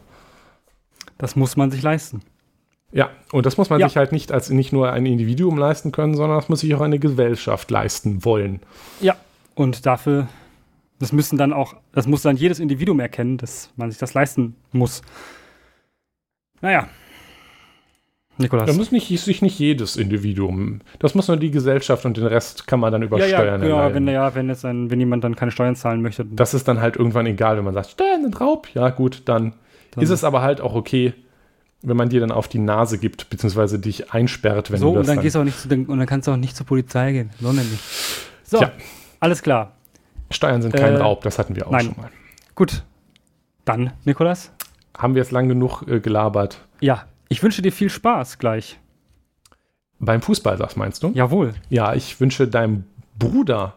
[1.18, 2.22] Das muss man sich leisten.
[2.92, 3.88] Ja, und das muss man ja.
[3.88, 6.82] sich halt nicht als nicht nur ein Individuum leisten können, sondern das muss sich auch
[6.82, 8.60] eine Gesellschaft leisten wollen.
[9.00, 9.16] Ja,
[9.56, 10.28] und dafür,
[11.00, 14.56] das müssen dann auch, das muss dann jedes Individuum erkennen, dass man sich das leisten
[14.74, 15.02] muss.
[16.62, 16.88] Naja.
[18.38, 18.68] Nikolas.
[18.68, 20.82] Da muss nicht, sich nicht jedes Individuum.
[21.00, 23.68] Das muss nur die Gesellschaft und den Rest kann man dann über ja, Steuern ja,
[23.68, 26.26] ja, wenn, ja, wenn, jetzt ein, wenn jemand dann keine Steuern zahlen möchte.
[26.26, 28.68] Das ist dann halt irgendwann egal, wenn man sagt, Steuern sind Raub.
[28.74, 29.54] Ja, gut, dann,
[29.92, 31.14] dann ist es aber halt auch okay,
[31.82, 35.02] wenn man dir dann auf die Nase gibt, beziehungsweise dich einsperrt, wenn so, du das
[35.02, 37.12] und dann, dann gehst auch nicht zu, und dann kannst du auch nicht zur Polizei
[37.12, 37.32] gehen.
[37.40, 37.80] So nämlich.
[38.44, 38.72] So, Tja.
[39.20, 39.76] alles klar.
[40.30, 41.86] Steuern sind kein äh, Raub, das hatten wir auch nein.
[41.86, 42.10] schon mal.
[42.56, 42.84] Gut.
[43.66, 44.52] Dann, Nikolas
[45.02, 46.62] haben wir jetzt lang genug äh, gelabert.
[46.80, 48.80] Ja, ich wünsche dir viel Spaß gleich.
[50.00, 51.12] Beim Fußball, sagst meinst du?
[51.14, 51.54] Jawohl.
[51.70, 52.86] Ja, ich wünsche deinem
[53.18, 53.76] Bruder,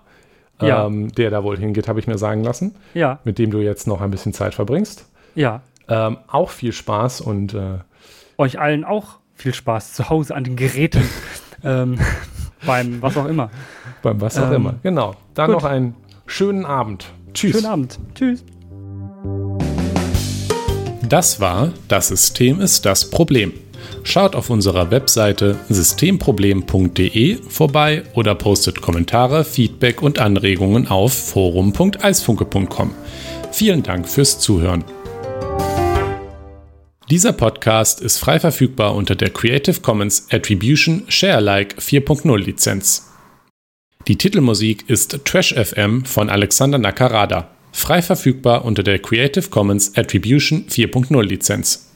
[0.60, 0.86] ja.
[0.86, 2.74] ähm, der da wohl hingeht, habe ich mir sagen lassen.
[2.94, 3.20] Ja.
[3.24, 5.06] Mit dem du jetzt noch ein bisschen Zeit verbringst.
[5.34, 5.62] Ja.
[5.88, 7.78] Ähm, auch viel Spaß und äh,
[8.38, 11.02] euch allen auch viel Spaß zu Hause an den Geräten.
[11.64, 11.98] ähm,
[12.64, 13.50] beim was auch immer.
[14.02, 15.14] Beim was auch ähm, immer, genau.
[15.34, 15.56] Dann gut.
[15.56, 15.94] noch einen
[16.26, 17.12] schönen Abend.
[17.34, 17.52] Tschüss.
[17.52, 17.98] Schönen Abend.
[18.14, 18.44] Tschüss.
[21.14, 23.52] Das war Das System ist das Problem.
[24.02, 32.90] Schaut auf unserer Webseite systemproblem.de vorbei oder postet Kommentare, Feedback und Anregungen auf forum.eisfunke.com.
[33.52, 34.82] Vielen Dank fürs Zuhören.
[37.08, 43.12] Dieser Podcast ist frei verfügbar unter der Creative Commons Attribution Sharealike 4.0 Lizenz.
[44.08, 50.66] Die Titelmusik ist Trash FM von Alexander Nakarada frei verfügbar unter der Creative Commons Attribution
[50.70, 51.90] 4.0 Lizenz